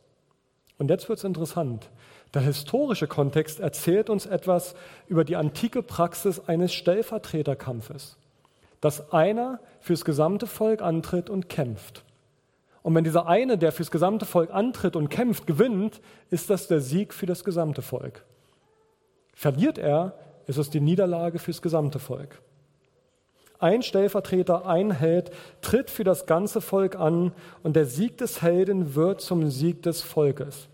Und 0.79 0.89
jetzt 0.89 1.07
wird 1.07 1.19
es 1.19 1.23
interessant. 1.23 1.91
Der 2.33 2.41
historische 2.41 3.05
Kontext 3.05 3.59
erzählt 3.59 4.09
uns 4.09 4.25
etwas 4.25 4.73
über 5.07 5.23
die 5.23 5.35
antike 5.35 5.83
Praxis 5.83 6.39
eines 6.47 6.73
Stellvertreterkampfes, 6.73 8.17
dass 8.81 9.11
einer 9.11 9.59
fürs 9.79 10.05
gesamte 10.05 10.47
Volk 10.47 10.81
antritt 10.81 11.29
und 11.29 11.49
kämpft. 11.49 12.03
Und 12.81 12.95
wenn 12.95 13.03
dieser 13.03 13.27
eine, 13.27 13.57
der 13.57 13.71
fürs 13.71 13.91
gesamte 13.91 14.25
Volk 14.25 14.51
antritt 14.51 14.95
und 14.95 15.09
kämpft, 15.09 15.45
gewinnt, 15.47 16.01
ist 16.29 16.49
das 16.49 16.67
der 16.67 16.79
Sieg 16.79 17.13
für 17.13 17.25
das 17.25 17.43
gesamte 17.43 17.81
Volk. 17.81 18.25
Verliert 19.33 19.77
er, 19.77 20.17
ist 20.47 20.57
es 20.57 20.69
die 20.69 20.79
Niederlage 20.79 21.39
fürs 21.39 21.61
gesamte 21.61 21.99
Volk. 21.99 22.41
Ein 23.59 23.83
Stellvertreter, 23.83 24.65
ein 24.65 24.91
Held 24.91 25.31
tritt 25.61 25.89
für 25.89 26.05
das 26.05 26.25
ganze 26.25 26.61
Volk 26.61 26.95
an 26.95 27.33
und 27.61 27.75
der 27.75 27.85
Sieg 27.85 28.17
des 28.17 28.41
Helden 28.41 28.95
wird 28.95 29.19
zum 29.19 29.49
Sieg 29.49 29.83
des 29.83 30.01
Volkes. 30.01 30.69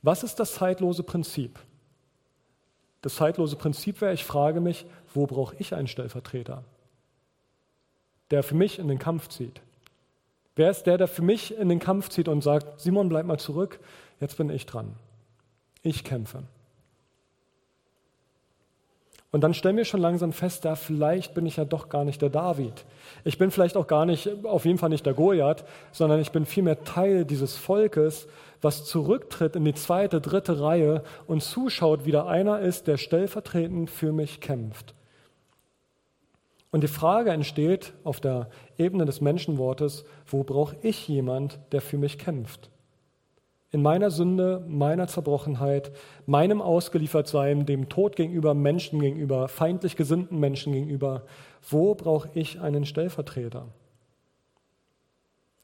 Was 0.00 0.22
ist 0.22 0.40
das 0.40 0.54
zeitlose 0.54 1.02
Prinzip? 1.02 1.58
Das 3.02 3.16
zeitlose 3.16 3.56
Prinzip 3.56 4.00
wäre, 4.00 4.14
ich 4.14 4.24
frage 4.24 4.60
mich, 4.60 4.86
wo 5.12 5.26
brauche 5.26 5.54
ich 5.58 5.74
einen 5.74 5.86
Stellvertreter, 5.86 6.64
der 8.30 8.42
für 8.42 8.54
mich 8.54 8.78
in 8.78 8.88
den 8.88 8.98
Kampf 8.98 9.28
zieht? 9.28 9.60
Wer 10.56 10.70
ist 10.70 10.84
der, 10.84 10.96
der 10.98 11.08
für 11.08 11.22
mich 11.22 11.56
in 11.56 11.68
den 11.68 11.78
Kampf 11.78 12.08
zieht 12.08 12.28
und 12.28 12.42
sagt, 12.42 12.80
Simon, 12.80 13.08
bleib 13.08 13.26
mal 13.26 13.38
zurück, 13.38 13.78
jetzt 14.20 14.38
bin 14.38 14.50
ich 14.50 14.66
dran. 14.66 14.94
Ich 15.82 16.02
kämpfe. 16.02 16.42
Und 19.36 19.42
dann 19.42 19.52
stellen 19.52 19.76
wir 19.76 19.84
schon 19.84 20.00
langsam 20.00 20.32
fest, 20.32 20.64
da 20.64 20.76
vielleicht 20.76 21.34
bin 21.34 21.44
ich 21.44 21.58
ja 21.58 21.66
doch 21.66 21.90
gar 21.90 22.06
nicht 22.06 22.22
der 22.22 22.30
David. 22.30 22.86
Ich 23.22 23.36
bin 23.36 23.50
vielleicht 23.50 23.76
auch 23.76 23.86
gar 23.86 24.06
nicht, 24.06 24.30
auf 24.44 24.64
jeden 24.64 24.78
Fall 24.78 24.88
nicht 24.88 25.04
der 25.04 25.12
Goliath, 25.12 25.66
sondern 25.92 26.20
ich 26.20 26.32
bin 26.32 26.46
vielmehr 26.46 26.84
Teil 26.84 27.26
dieses 27.26 27.54
Volkes, 27.54 28.28
was 28.62 28.86
zurücktritt 28.86 29.54
in 29.54 29.66
die 29.66 29.74
zweite, 29.74 30.22
dritte 30.22 30.60
Reihe 30.62 31.02
und 31.26 31.42
zuschaut, 31.42 32.06
wie 32.06 32.12
da 32.12 32.26
einer 32.26 32.60
ist, 32.60 32.86
der 32.86 32.96
stellvertretend 32.96 33.90
für 33.90 34.10
mich 34.10 34.40
kämpft. 34.40 34.95
Und 36.70 36.82
die 36.82 36.88
Frage 36.88 37.30
entsteht 37.30 37.94
auf 38.04 38.20
der 38.20 38.50
Ebene 38.76 39.04
des 39.04 39.20
Menschenwortes, 39.20 40.04
wo 40.26 40.42
brauche 40.44 40.76
ich 40.82 41.08
jemand, 41.08 41.58
der 41.72 41.80
für 41.80 41.98
mich 41.98 42.18
kämpft? 42.18 42.70
in 43.76 43.82
meiner 43.82 44.10
Sünde, 44.10 44.64
meiner 44.68 45.06
Zerbrochenheit, 45.06 45.92
meinem 46.24 46.62
Ausgeliefertsein, 46.62 47.66
dem 47.66 47.90
Tod 47.90 48.16
gegenüber, 48.16 48.54
Menschen 48.54 49.00
gegenüber, 49.00 49.48
feindlich 49.48 49.96
gesinnten 49.96 50.38
Menschen 50.38 50.72
gegenüber, 50.72 51.24
wo 51.68 51.94
brauche 51.94 52.30
ich 52.32 52.60
einen 52.60 52.86
Stellvertreter? 52.86 53.66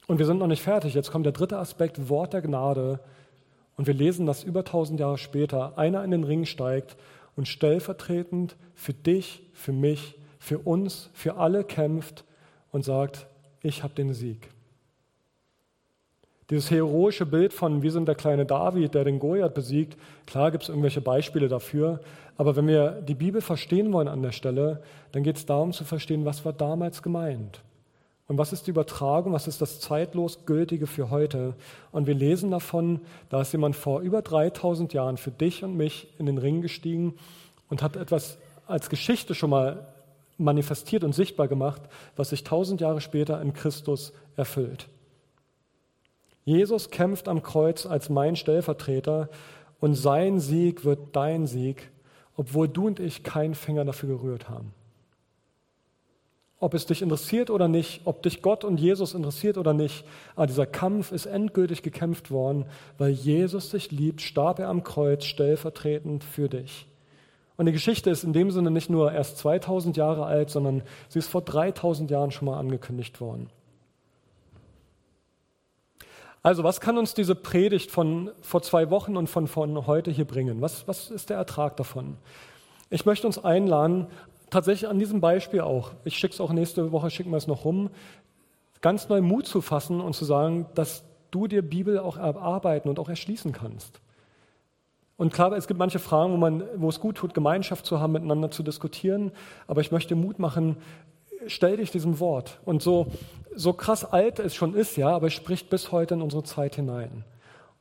Und 0.08 0.18
wir 0.18 0.26
sind 0.26 0.38
noch 0.38 0.46
nicht 0.46 0.62
fertig. 0.62 0.92
Jetzt 0.92 1.10
kommt 1.10 1.24
der 1.24 1.32
dritte 1.32 1.58
Aspekt, 1.58 2.10
Wort 2.10 2.34
der 2.34 2.42
Gnade. 2.42 3.00
Und 3.76 3.86
wir 3.86 3.94
lesen, 3.94 4.26
dass 4.26 4.44
über 4.44 4.64
tausend 4.64 5.00
Jahre 5.00 5.16
später 5.16 5.78
einer 5.78 6.04
in 6.04 6.10
den 6.10 6.24
Ring 6.24 6.44
steigt 6.44 6.96
und 7.34 7.48
stellvertretend 7.48 8.56
für 8.74 8.92
dich, 8.92 9.42
für 9.54 9.72
mich, 9.72 10.18
für 10.42 10.58
uns, 10.58 11.08
für 11.14 11.36
alle 11.36 11.62
kämpft 11.62 12.24
und 12.72 12.84
sagt, 12.84 13.28
ich 13.62 13.84
habe 13.84 13.94
den 13.94 14.12
Sieg. 14.12 14.48
Dieses 16.50 16.68
heroische 16.68 17.26
Bild 17.26 17.52
von, 17.52 17.82
wir 17.82 17.92
sind 17.92 18.08
der 18.08 18.16
kleine 18.16 18.44
David, 18.44 18.92
der 18.94 19.04
den 19.04 19.20
Goliath 19.20 19.54
besiegt, 19.54 19.96
klar 20.26 20.50
gibt 20.50 20.64
es 20.64 20.68
irgendwelche 20.68 21.00
Beispiele 21.00 21.46
dafür, 21.46 22.00
aber 22.36 22.56
wenn 22.56 22.66
wir 22.66 23.02
die 23.02 23.14
Bibel 23.14 23.40
verstehen 23.40 23.92
wollen 23.92 24.08
an 24.08 24.20
der 24.20 24.32
Stelle, 24.32 24.82
dann 25.12 25.22
geht 25.22 25.36
es 25.36 25.46
darum 25.46 25.72
zu 25.72 25.84
verstehen, 25.84 26.24
was 26.24 26.44
war 26.44 26.52
damals 26.52 27.04
gemeint. 27.04 27.60
Und 28.26 28.36
was 28.36 28.52
ist 28.52 28.66
die 28.66 28.70
Übertragung, 28.72 29.32
was 29.32 29.46
ist 29.46 29.62
das 29.62 29.78
zeitlos 29.78 30.44
Gültige 30.44 30.88
für 30.88 31.10
heute? 31.10 31.54
Und 31.92 32.08
wir 32.08 32.14
lesen 32.14 32.50
davon, 32.50 33.00
da 33.28 33.42
ist 33.42 33.52
jemand 33.52 33.76
vor 33.76 34.00
über 34.00 34.22
3000 34.22 34.92
Jahren 34.92 35.18
für 35.18 35.30
dich 35.30 35.62
und 35.62 35.76
mich 35.76 36.08
in 36.18 36.26
den 36.26 36.38
Ring 36.38 36.62
gestiegen 36.62 37.14
und 37.68 37.80
hat 37.80 37.94
etwas 37.94 38.38
als 38.66 38.90
Geschichte 38.90 39.36
schon 39.36 39.50
mal 39.50 39.86
manifestiert 40.38 41.04
und 41.04 41.14
sichtbar 41.14 41.48
gemacht, 41.48 41.82
was 42.16 42.30
sich 42.30 42.44
tausend 42.44 42.80
Jahre 42.80 43.00
später 43.00 43.40
in 43.40 43.52
Christus 43.52 44.12
erfüllt. 44.36 44.88
Jesus 46.44 46.90
kämpft 46.90 47.28
am 47.28 47.42
Kreuz 47.42 47.86
als 47.86 48.08
mein 48.08 48.36
Stellvertreter 48.36 49.28
und 49.80 49.94
sein 49.94 50.40
Sieg 50.40 50.84
wird 50.84 51.14
dein 51.14 51.46
Sieg, 51.46 51.90
obwohl 52.36 52.68
du 52.68 52.86
und 52.86 53.00
ich 53.00 53.22
keinen 53.22 53.54
Finger 53.54 53.84
dafür 53.84 54.16
gerührt 54.16 54.48
haben. 54.48 54.72
Ob 56.58 56.74
es 56.74 56.86
dich 56.86 57.02
interessiert 57.02 57.50
oder 57.50 57.66
nicht, 57.66 58.02
ob 58.04 58.22
dich 58.22 58.40
Gott 58.40 58.64
und 58.64 58.78
Jesus 58.78 59.14
interessiert 59.14 59.58
oder 59.58 59.74
nicht, 59.74 60.04
aber 60.36 60.46
dieser 60.46 60.66
Kampf 60.66 61.10
ist 61.10 61.26
endgültig 61.26 61.82
gekämpft 61.82 62.30
worden, 62.30 62.66
weil 62.98 63.10
Jesus 63.10 63.70
dich 63.70 63.90
liebt, 63.90 64.20
starb 64.20 64.60
er 64.60 64.68
am 64.68 64.84
Kreuz 64.84 65.24
stellvertretend 65.24 66.22
für 66.22 66.48
dich. 66.48 66.86
Und 67.56 67.66
die 67.66 67.72
Geschichte 67.72 68.10
ist 68.10 68.24
in 68.24 68.32
dem 68.32 68.50
Sinne 68.50 68.70
nicht 68.70 68.90
nur 68.90 69.12
erst 69.12 69.38
2000 69.38 69.96
Jahre 69.96 70.24
alt, 70.24 70.50
sondern 70.50 70.82
sie 71.08 71.18
ist 71.18 71.28
vor 71.28 71.42
3000 71.42 72.10
Jahren 72.10 72.30
schon 72.30 72.46
mal 72.46 72.58
angekündigt 72.58 73.20
worden. 73.20 73.50
Also, 76.42 76.64
was 76.64 76.80
kann 76.80 76.98
uns 76.98 77.14
diese 77.14 77.36
Predigt 77.36 77.92
von 77.92 78.30
vor 78.40 78.62
zwei 78.62 78.90
Wochen 78.90 79.16
und 79.16 79.28
von, 79.28 79.46
von 79.46 79.86
heute 79.86 80.10
hier 80.10 80.24
bringen? 80.24 80.60
Was, 80.60 80.88
was 80.88 81.10
ist 81.10 81.30
der 81.30 81.36
Ertrag 81.36 81.76
davon? 81.76 82.16
Ich 82.90 83.06
möchte 83.06 83.28
uns 83.28 83.42
einladen, 83.42 84.08
tatsächlich 84.50 84.90
an 84.90 84.98
diesem 84.98 85.20
Beispiel 85.20 85.60
auch, 85.60 85.92
ich 86.04 86.18
schicke 86.18 86.34
es 86.34 86.40
auch 86.40 86.52
nächste 86.52 86.90
Woche, 86.90 87.10
schicken 87.10 87.30
wir 87.30 87.36
es 87.36 87.46
noch 87.46 87.64
rum, 87.64 87.90
ganz 88.80 89.08
neu 89.08 89.20
Mut 89.20 89.46
zu 89.46 89.60
fassen 89.60 90.00
und 90.00 90.14
zu 90.14 90.24
sagen, 90.24 90.66
dass 90.74 91.04
du 91.30 91.46
dir 91.46 91.62
Bibel 91.62 92.00
auch 92.00 92.16
erarbeiten 92.16 92.88
und 92.88 92.98
auch 92.98 93.08
erschließen 93.08 93.52
kannst. 93.52 94.00
Und 95.22 95.32
klar, 95.32 95.52
es 95.52 95.68
gibt 95.68 95.78
manche 95.78 96.00
Fragen, 96.00 96.32
wo, 96.32 96.36
man, 96.36 96.64
wo 96.74 96.88
es 96.88 96.98
gut 96.98 97.16
tut, 97.16 97.32
Gemeinschaft 97.32 97.86
zu 97.86 98.00
haben, 98.00 98.12
miteinander 98.12 98.50
zu 98.50 98.64
diskutieren. 98.64 99.30
Aber 99.68 99.80
ich 99.80 99.92
möchte 99.92 100.16
Mut 100.16 100.40
machen, 100.40 100.78
stell 101.46 101.76
dich 101.76 101.92
diesem 101.92 102.18
Wort. 102.18 102.58
Und 102.64 102.82
so, 102.82 103.06
so 103.54 103.72
krass 103.72 104.04
alt 104.04 104.40
es 104.40 104.56
schon 104.56 104.74
ist, 104.74 104.96
ja, 104.96 105.10
aber 105.10 105.28
es 105.28 105.32
spricht 105.32 105.70
bis 105.70 105.92
heute 105.92 106.14
in 106.14 106.22
unsere 106.22 106.42
Zeit 106.42 106.74
hinein. 106.74 107.22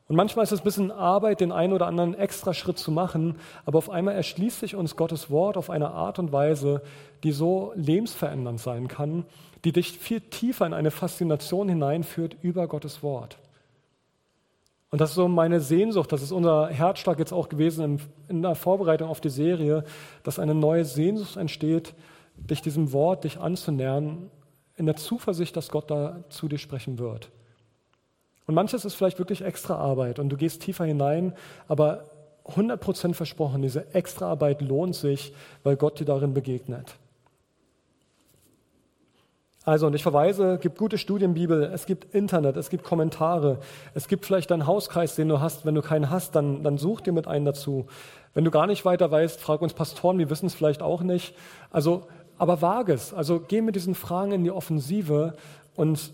Und 0.08 0.18
manchmal 0.18 0.44
ist 0.44 0.52
es 0.52 0.60
ein 0.60 0.64
bisschen 0.64 0.92
Arbeit, 0.92 1.42
den 1.42 1.52
einen 1.52 1.74
oder 1.74 1.88
anderen 1.88 2.14
extra 2.14 2.54
Schritt 2.54 2.78
zu 2.78 2.92
machen, 2.92 3.40
aber 3.66 3.80
auf 3.80 3.90
einmal 3.90 4.14
erschließt 4.14 4.60
sich 4.60 4.76
uns 4.76 4.96
Gottes 4.96 5.32
Wort 5.32 5.58
auf 5.58 5.72
eine 5.72 5.90
Art 5.90 6.20
und 6.20 6.32
Weise, 6.32 6.84
die 7.24 7.32
so 7.32 7.74
lebensverändernd 7.74 8.60
sein 8.60 8.88
kann, 8.88 9.26
die 9.66 9.72
dich 9.72 9.98
viel 9.98 10.22
tiefer 10.22 10.68
in 10.68 10.76
eine 10.76 10.92
Faszination 10.92 11.70
hineinführt 11.70 12.36
über 12.44 12.68
Gottes 12.68 13.02
Wort. 13.02 13.40
Und 14.92 15.00
das 15.00 15.12
ist 15.12 15.16
so 15.16 15.30
meine 15.30 15.62
Sehnsucht, 15.62 16.12
das 16.12 16.22
ist 16.22 16.34
unser 16.34 16.68
Herzschlag 16.68 17.18
jetzt 17.18 17.32
auch 17.32 17.48
gewesen 17.48 18.02
in 18.28 18.42
der 18.42 18.56
Vorbereitung 18.56 19.08
auf 19.08 19.22
die 19.22 19.30
Serie, 19.30 19.86
dass 20.24 20.38
eine 20.38 20.54
neue 20.54 20.84
Sehnsucht 20.84 21.38
entsteht, 21.38 21.94
dich 22.36 22.62
diesem 22.62 22.92
Wort, 22.92 23.24
dich 23.24 23.40
anzunähern, 23.40 24.30
in 24.76 24.86
der 24.86 24.98
Zuversicht, 24.98 25.56
dass 25.56 25.70
Gott 25.70 25.90
da 25.90 26.24
zu 26.30 26.50
dir 26.50 26.58
sprechen 26.58 27.00
wird. 27.00 27.30
Und 28.48 28.56
manches 28.56 28.84
ist 28.84 28.96
vielleicht 28.96 29.18
wirklich 29.18 29.44
extra 29.44 29.76
Arbeit 29.76 30.20
und 30.20 30.28
du 30.28 30.36
gehst 30.36 30.62
tiefer 30.62 30.84
hinein, 30.84 31.34
aber 31.70 32.10
100% 32.46 33.14
versprochen, 33.14 33.62
diese 33.62 33.94
extra 33.94 34.28
Arbeit 34.28 34.62
lohnt 34.62 34.96
sich, 34.96 35.34
weil 35.64 35.78
Gott 35.78 36.00
dir 36.00 36.06
darin 36.06 36.34
begegnet. 36.34 36.96
Also, 39.64 39.86
und 39.86 39.94
ich 39.94 40.02
verweise, 40.02 40.58
gibt 40.60 40.80
gute 40.80 40.98
Studienbibel, 40.98 41.64
es 41.64 41.86
gibt 41.86 42.16
Internet, 42.16 42.58
es 42.58 42.72
gibt 42.72 42.84
Kommentare, 42.84 43.60
es 43.94 44.08
gibt 44.08 44.26
vielleicht 44.26 44.52
einen 44.52 44.66
Hauskreis, 44.66 45.16
den 45.16 45.30
du 45.30 45.40
hast. 45.40 45.66
Wenn 45.66 45.76
du 45.76 45.84
keinen 45.84 46.10
hast, 46.10 46.36
dann, 46.36 46.64
dann 46.64 46.80
such 46.80 47.02
dir 47.02 47.14
mit 47.14 47.28
einen 47.28 47.46
dazu. 47.46 47.86
Wenn 48.34 48.44
du 48.44 48.50
gar 48.50 48.66
nicht 48.66 48.86
weiter 48.86 49.12
weißt, 49.12 49.40
frag 49.40 49.62
uns 49.62 49.74
Pastoren, 49.74 50.18
wir 50.18 50.32
wissen 50.32 50.48
es 50.48 50.56
vielleicht 50.56 50.82
auch 50.82 51.02
nicht. 51.02 51.36
Also, 51.70 52.08
aber 52.40 52.64
wage 52.64 52.94
es. 52.94 53.14
Also 53.14 53.40
geh 53.40 53.62
mit 53.62 53.76
diesen 53.76 53.94
Fragen 53.94 54.32
in 54.32 54.44
die 54.44 54.50
Offensive 54.50 55.36
und 55.76 56.12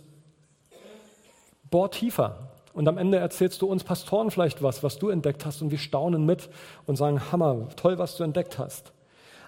bohr 1.70 1.89
tiefer. 1.89 2.50
Und 2.74 2.88
am 2.89 2.98
Ende 2.98 3.18
erzählst 3.18 3.62
du 3.62 3.68
uns 3.68 3.86
Pastoren 3.86 4.30
vielleicht 4.30 4.62
was, 4.62 4.84
was 4.84 5.00
du 5.00 5.08
entdeckt 5.08 5.45
hast 5.45 5.62
und 5.62 5.72
wir 5.72 5.78
staunen 5.78 6.26
mit 6.26 6.50
und 6.86 6.98
sagen, 6.98 7.32
Hammer, 7.32 7.70
toll, 7.78 7.98
was 7.98 8.18
du 8.18 8.24
entdeckt 8.24 8.60
hast. 8.60 8.91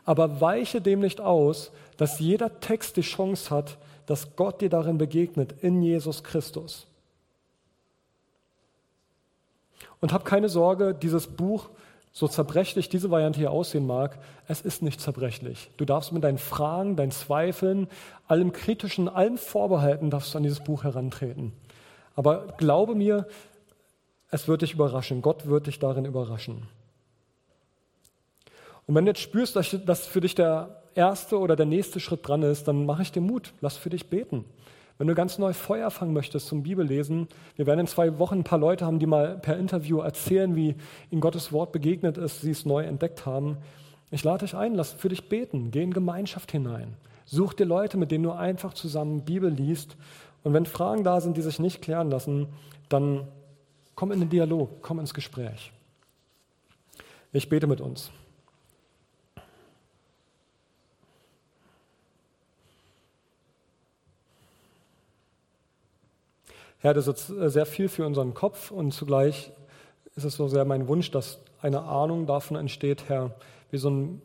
Aber 0.05 0.39
weiche 0.39 0.79
dem 0.79 1.01
nicht 1.01 1.19
aus, 1.19 1.71
dass 1.97 2.19
jeder 2.19 2.61
Text 2.61 2.95
die 2.95 3.01
Chance 3.01 3.53
hat, 3.53 3.77
dass 4.09 4.35
Gott 4.35 4.61
dir 4.61 4.69
darin 4.69 4.97
begegnet, 4.97 5.53
in 5.61 5.83
Jesus 5.83 6.23
Christus. 6.23 6.87
Und 10.01 10.13
hab 10.13 10.25
keine 10.25 10.49
Sorge, 10.49 10.95
dieses 10.95 11.27
Buch 11.27 11.69
so 12.11 12.27
zerbrechlich 12.27 12.89
diese 12.89 13.11
Variante 13.11 13.37
hier 13.37 13.51
aussehen 13.51 13.85
mag, 13.85 14.17
es 14.47 14.61
ist 14.61 14.81
nicht 14.81 14.99
zerbrechlich. 14.99 15.69
Du 15.77 15.85
darfst 15.85 16.11
mit 16.11 16.23
deinen 16.23 16.39
Fragen, 16.39 16.95
deinen 16.95 17.11
Zweifeln, 17.11 17.87
allem 18.27 18.51
Kritischen, 18.51 19.07
allem 19.07 19.37
Vorbehalten, 19.37 20.09
darfst 20.09 20.33
du 20.33 20.39
an 20.39 20.43
dieses 20.43 20.63
Buch 20.63 20.83
herantreten. 20.83 21.53
Aber 22.15 22.47
glaube 22.57 22.95
mir, 22.95 23.27
es 24.31 24.47
wird 24.47 24.63
dich 24.63 24.73
überraschen. 24.73 25.21
Gott 25.21 25.45
wird 25.45 25.67
dich 25.67 25.77
darin 25.77 26.05
überraschen. 26.05 26.67
Und 28.87 28.95
wenn 28.95 29.05
du 29.05 29.11
jetzt 29.11 29.21
spürst, 29.21 29.55
dass 29.55 30.07
für 30.07 30.21
dich 30.21 30.33
der 30.33 30.78
erste 30.95 31.39
oder 31.39 31.55
der 31.55 31.65
nächste 31.65 31.99
Schritt 31.99 32.27
dran 32.27 32.43
ist, 32.43 32.67
dann 32.67 32.85
mache 32.85 33.01
ich 33.01 33.11
dir 33.11 33.21
Mut, 33.21 33.53
lass 33.61 33.77
für 33.77 33.89
dich 33.89 34.09
beten. 34.09 34.45
Wenn 34.97 35.07
du 35.07 35.15
ganz 35.15 35.37
neu 35.37 35.53
Feuer 35.53 35.91
fangen 35.91 36.13
möchtest 36.13 36.47
zum 36.47 36.63
Bibellesen, 36.63 37.29
wir 37.55 37.65
werden 37.65 37.79
in 37.79 37.87
zwei 37.87 38.19
Wochen 38.19 38.39
ein 38.39 38.43
paar 38.43 38.59
Leute 38.59 38.85
haben, 38.85 38.99
die 38.99 39.05
mal 39.05 39.37
per 39.37 39.57
Interview 39.57 39.99
erzählen, 39.99 40.55
wie 40.57 40.75
ihnen 41.09 41.21
Gottes 41.21 41.53
Wort 41.53 41.71
begegnet 41.71 42.17
ist, 42.17 42.41
sie 42.41 42.51
es 42.51 42.65
neu 42.65 42.83
entdeckt 42.83 43.25
haben. 43.25 43.57
Ich 44.11 44.25
lade 44.25 44.45
dich 44.45 44.55
ein, 44.55 44.75
lass 44.75 44.91
für 44.91 45.07
dich 45.07 45.29
beten, 45.29 45.71
geh 45.71 45.83
in 45.83 45.93
Gemeinschaft 45.93 46.51
hinein. 46.51 46.97
Such 47.25 47.53
dir 47.53 47.65
Leute, 47.65 47.97
mit 47.97 48.11
denen 48.11 48.25
du 48.25 48.31
einfach 48.31 48.73
zusammen 48.73 49.23
Bibel 49.23 49.49
liest. 49.49 49.95
Und 50.43 50.53
wenn 50.53 50.65
Fragen 50.65 51.05
da 51.05 51.21
sind, 51.21 51.37
die 51.37 51.43
sich 51.43 51.59
nicht 51.59 51.81
klären 51.81 52.09
lassen, 52.09 52.47
dann 52.89 53.25
komm 53.95 54.11
in 54.11 54.19
den 54.19 54.29
Dialog, 54.29 54.81
komm 54.81 54.99
ins 54.99 55.13
Gespräch. 55.13 55.71
Ich 57.31 57.47
bete 57.47 57.67
mit 57.67 57.79
uns. 57.79 58.11
Herr, 66.81 66.93
das 66.93 67.07
ist 67.07 67.27
sehr 67.27 67.65
viel 67.65 67.89
für 67.89 68.05
unseren 68.05 68.33
Kopf 68.33 68.71
und 68.71 68.93
zugleich 68.93 69.51
ist 70.15 70.23
es 70.23 70.35
so 70.35 70.47
sehr 70.47 70.63
mein 70.63 70.87
Wunsch, 70.87 71.11
dass 71.11 71.39
eine 71.61 71.81
Ahnung 71.81 72.25
davon 72.25 72.55
entsteht, 72.55 73.09
Herr, 73.09 73.35
wie 73.69 73.77
so 73.77 73.89
ein, 73.89 74.21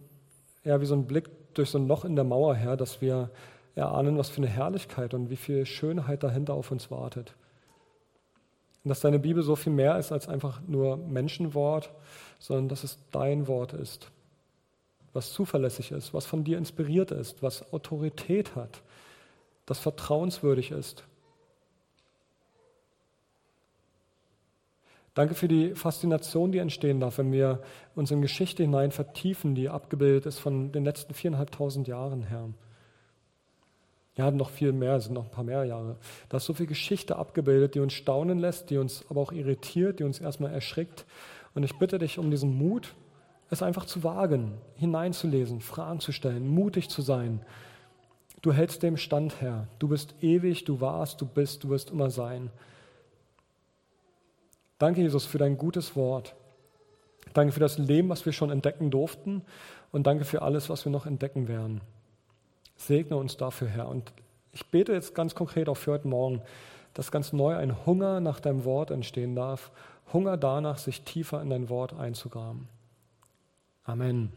ja, 0.63 0.81
wie 0.81 0.87
so 0.87 0.95
ein 0.95 1.07
Blick 1.07 1.31
durch 1.55 1.71
so 1.71 1.79
ein 1.79 1.89
Loch 1.89 2.05
in 2.05 2.15
der 2.15 2.25
Mauer, 2.25 2.55
Herr, 2.55 2.77
dass 2.77 3.01
wir 3.01 3.31
erahnen, 3.75 4.17
was 4.19 4.29
für 4.29 4.39
eine 4.39 4.47
Herrlichkeit 4.47 5.15
und 5.15 5.31
wie 5.31 5.37
viel 5.37 5.67
Schönheit 5.67 6.23
dahinter 6.23 6.55
auf 6.55 6.71
uns 6.71 6.93
wartet. 6.93 7.35
Und 8.85 8.91
dass 8.91 9.01
deine 9.01 9.19
Bibel 9.19 9.43
so 9.43 9.57
viel 9.57 9.73
mehr 9.73 9.99
ist 9.99 10.13
als 10.13 10.29
einfach 10.29 10.61
nur 10.65 10.97
Menschenwort, 10.97 11.91
sondern 12.39 12.69
dass 12.69 12.85
es 12.85 12.99
dein 13.11 13.49
Wort 13.49 13.73
ist, 13.73 14.13
was 15.13 15.33
zuverlässig 15.33 15.91
ist, 15.91 16.15
was 16.15 16.25
von 16.25 16.45
dir 16.45 16.59
inspiriert 16.59 17.11
ist, 17.11 17.43
was 17.43 17.73
Autorität 17.73 18.55
hat, 18.55 18.83
das 19.67 19.81
vertrauenswürdig 19.81 20.71
ist. 20.71 21.05
Danke 25.15 25.35
für 25.35 25.47
die 25.47 25.75
Faszination, 25.75 26.51
die 26.51 26.59
entstehen 26.59 26.99
darf, 26.99 27.19
wenn 27.19 27.31
wir 27.31 27.63
uns 27.95 28.11
in 28.11 28.21
Geschichte 28.21 28.65
hinein 28.65 28.91
vertiefen, 28.91 29.55
die 29.55 29.69
abgebildet 29.69 30.27
ist 30.27 30.41
von 30.41 30.73
den 30.73 30.85
letzten 30.85 31.15
viereinhalbtausend 31.15 31.87
Jahren, 31.87 32.25
Herr. 32.25 32.49
Ja, 34.17 34.31
noch 34.31 34.51
viel 34.51 34.73
mehr, 34.73 35.01
sind 35.01 35.15
noch 35.15 35.25
ein 35.25 35.31
paar 35.31 35.45
mehr 35.45 35.65
Jahre. 35.65 35.97
Da 36.29 36.37
ist 36.37 36.45
so 36.45 36.55
viel 36.55 36.67
Geschichte 36.67 37.17
abgebildet, 37.17 37.75
die 37.75 37.81
uns 37.81 37.93
staunen 37.93 38.39
lässt, 38.39 38.71
die 38.71 38.79
uns 38.79 39.05
aber 39.09 39.21
auch 39.21 39.33
irritiert, 39.33 40.01
die 40.01 40.05
uns 40.05 40.21
erstmal 40.21 40.53
erschrickt. 40.53 41.05
Und 41.55 41.63
ich 41.63 41.79
bitte 41.79 41.99
dich 41.99 42.19
um 42.19 42.31
diesen 42.31 42.57
Mut, 42.57 42.95
es 43.51 43.63
einfach 43.63 43.87
zu 43.87 44.03
wagen, 44.03 44.53
hineinzulesen, 44.77 45.61
Fragen 45.61 46.01
zu 46.01 46.13
stellen, 46.13 46.49
mutig 46.49 46.89
zu 46.89 47.03
sein. 47.03 47.41
Du 48.43 48.53
hältst 48.53 48.83
dem 48.83 48.97
Stand, 48.97 49.41
Herr. 49.41 49.69
Du 49.79 49.89
bist 49.89 50.15
ewig, 50.21 50.65
du 50.65 50.81
warst, 50.81 51.21
du 51.21 51.27
bist, 51.27 51.65
du 51.65 51.69
wirst 51.71 51.91
immer 51.91 52.11
sein. 52.11 52.51
Danke, 54.85 55.01
Jesus, 55.01 55.25
für 55.25 55.39
dein 55.39 55.57
gutes 55.57 55.97
Wort. 55.97 56.35
Danke 57.33 57.55
für 57.55 57.61
das 57.61 57.79
Leben, 57.79 58.11
was 58.11 58.27
wir 58.27 58.35
schon 58.35 58.51
entdecken 58.51 58.91
durften. 58.91 59.41
Und 59.93 60.07
danke 60.07 60.27
für 60.27 60.43
alles, 60.43 60.69
was 60.69 60.85
wir 60.85 60.93
noch 60.93 61.07
entdecken 61.07 61.49
werden. 61.49 61.81
Segne 62.77 63.17
uns 63.17 63.39
dafür, 63.39 63.67
Herr. 63.69 63.89
Und 63.89 64.13
ich 64.53 64.67
bete 64.67 64.93
jetzt 64.93 65.15
ganz 65.15 65.35
konkret 65.35 65.71
auch 65.71 65.79
für 65.79 65.93
heute 65.93 66.07
Morgen, 66.07 66.43
dass 66.93 67.11
ganz 67.11 67.33
neu 67.33 67.57
ein 67.57 67.87
Hunger 67.87 68.21
nach 68.21 68.41
deinem 68.41 68.67
Wort 68.67 68.91
entstehen 68.91 69.35
darf. 69.35 69.71
Hunger 70.13 70.37
danach, 70.37 70.77
sich 70.77 71.01
tiefer 71.01 71.41
in 71.41 71.49
dein 71.49 71.71
Wort 71.71 71.95
einzugraben. 71.95 72.69
Amen. 73.85 74.35